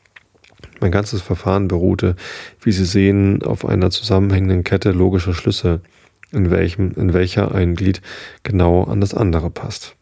Mein 0.79 0.91
ganzes 0.91 1.21
Verfahren 1.21 1.67
beruhte, 1.67 2.15
wie 2.59 2.71
Sie 2.71 2.85
sehen, 2.85 3.43
auf 3.43 3.65
einer 3.65 3.91
zusammenhängenden 3.91 4.63
Kette 4.63 4.91
logischer 4.91 5.35
Schlüsse, 5.35 5.81
in 6.31 6.49
welchem, 6.49 6.91
in 6.95 7.13
welcher 7.13 7.53
ein 7.53 7.75
Glied 7.75 8.01
genau 8.41 8.83
an 8.85 8.99
das 8.99 9.13
andere 9.13 9.51
passt. 9.51 9.95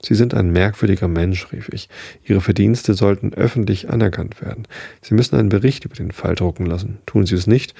Sie 0.00 0.14
sind 0.14 0.32
ein 0.32 0.50
merkwürdiger 0.50 1.08
Mensch, 1.08 1.52
rief 1.52 1.68
ich. 1.70 1.88
Ihre 2.24 2.40
Verdienste 2.40 2.94
sollten 2.94 3.34
öffentlich 3.34 3.90
anerkannt 3.90 4.40
werden. 4.40 4.66
Sie 5.02 5.14
müssen 5.14 5.36
einen 5.36 5.48
Bericht 5.48 5.84
über 5.84 5.96
den 5.96 6.12
Fall 6.12 6.36
drucken 6.36 6.66
lassen. 6.66 6.98
Tun 7.06 7.26
Sie 7.26 7.34
es 7.34 7.46
nicht, 7.46 7.74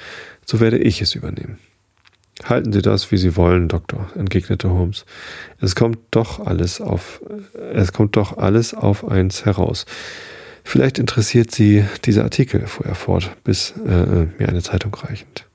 so 0.44 0.58
werde 0.58 0.78
ich 0.78 1.00
es 1.00 1.14
übernehmen. 1.14 1.58
Halten 2.44 2.72
Sie 2.72 2.82
das, 2.82 3.10
wie 3.10 3.16
Sie 3.18 3.36
wollen, 3.36 3.68
Doktor, 3.68 4.10
entgegnete 4.16 4.70
Holmes. 4.70 5.04
Es 5.60 5.74
kommt 5.74 5.98
doch 6.10 6.44
alles 6.44 6.80
auf, 6.80 7.20
es 7.72 7.92
kommt 7.92 8.16
doch 8.16 8.36
alles 8.36 8.74
auf 8.74 9.08
eins 9.08 9.44
heraus. 9.44 9.86
Vielleicht 10.64 10.98
interessiert 10.98 11.50
Sie 11.50 11.84
dieser 12.04 12.24
Artikel, 12.24 12.66
fuhr 12.66 12.86
er 12.86 12.94
fort, 12.94 13.36
bis 13.42 13.74
äh, 13.86 14.26
mir 14.38 14.48
eine 14.48 14.62
Zeitung 14.62 14.94
reichend. 14.94 15.46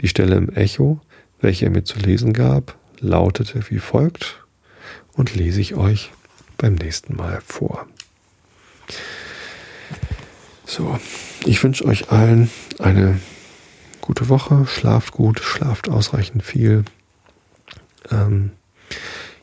Die 0.00 0.08
Stelle 0.08 0.36
im 0.36 0.50
Echo, 0.50 1.00
welche 1.40 1.66
er 1.66 1.70
mir 1.70 1.84
zu 1.84 1.98
lesen 1.98 2.32
gab, 2.32 2.76
lautete 3.00 3.60
wie 3.70 3.78
folgt 3.78 4.39
und 5.12 5.34
lese 5.34 5.60
ich 5.60 5.74
euch 5.74 6.10
beim 6.56 6.74
nächsten 6.74 7.16
Mal 7.16 7.40
vor. 7.46 7.86
So, 10.66 10.98
ich 11.44 11.62
wünsche 11.62 11.84
euch 11.84 12.10
allen 12.10 12.50
eine 12.78 13.18
gute 14.00 14.28
Woche. 14.28 14.66
Schlaft 14.66 15.12
gut, 15.12 15.40
schlaft 15.40 15.88
ausreichend 15.88 16.42
viel. 16.42 16.84
Ähm, 18.10 18.52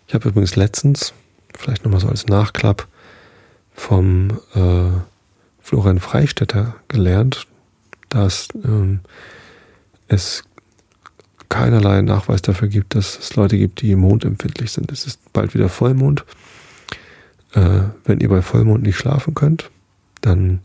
ich 0.08 0.14
habe 0.14 0.30
übrigens 0.30 0.56
letztens, 0.56 1.14
vielleicht 1.58 1.84
nochmal 1.84 2.00
so 2.00 2.08
als 2.08 2.28
Nachklapp, 2.28 2.88
vom 3.74 4.40
äh, 4.56 5.00
Florian 5.62 6.00
Freistetter 6.00 6.76
gelernt, 6.88 7.46
dass 8.10 8.48
ähm, 8.56 9.02
es 10.08 10.44
keinerlei 11.50 12.02
Nachweis 12.02 12.42
dafür 12.42 12.68
gibt, 12.68 12.96
dass 12.96 13.18
es 13.20 13.36
Leute 13.36 13.58
gibt, 13.58 13.82
die 13.82 13.96
mondempfindlich 13.96 14.72
sind. 14.72 14.92
Es 14.92 15.06
ist 15.06 15.34
bald 15.34 15.54
wieder 15.54 15.70
Vollmond. 15.70 16.26
Äh, 17.54 17.82
wenn 18.06 18.20
ihr 18.20 18.30
bei 18.30 18.42
Vollmond 18.42 18.84
nicht 18.84 18.98
schlafen 18.98 19.34
könnt, 19.34 19.70
dann 20.22 20.60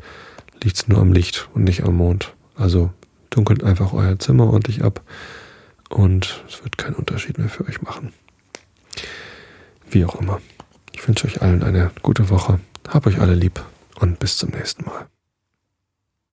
liegt 0.63 0.77
es 0.77 0.89
nur 0.89 0.99
am 0.99 1.13
Licht 1.13 1.49
und 1.55 1.65
nicht 1.65 1.85
am 1.85 1.97
Mond. 1.97 2.33
Also 2.57 2.91
dunkelt 3.31 3.65
einfach 3.65 3.93
euer 3.93 4.19
Zimmer 4.19 4.47
ordentlich 4.47 4.83
ab 4.83 5.01
und 5.89 6.45
es 6.49 6.63
wird 6.63 6.79
keinen 6.79 6.95
Unterschied 6.95 7.39
mehr 7.39 7.49
für 7.49 7.67
euch 7.67 7.83
machen. 7.83 8.13
Wie 9.91 10.05
auch 10.05 10.21
immer. 10.21 10.41
Ich 10.93 11.07
wünsche 11.07 11.27
euch 11.27 11.43
allen 11.43 11.63
eine 11.63 11.91
gute 12.03 12.31
Woche. 12.31 12.61
Hab 12.89 13.07
euch 13.07 13.21
alle 13.21 13.35
lieb 13.35 13.63
und 14.01 14.19
bis 14.19 14.37
zum 14.37 14.51
nächsten 14.51 14.85
Mal. 14.85 15.07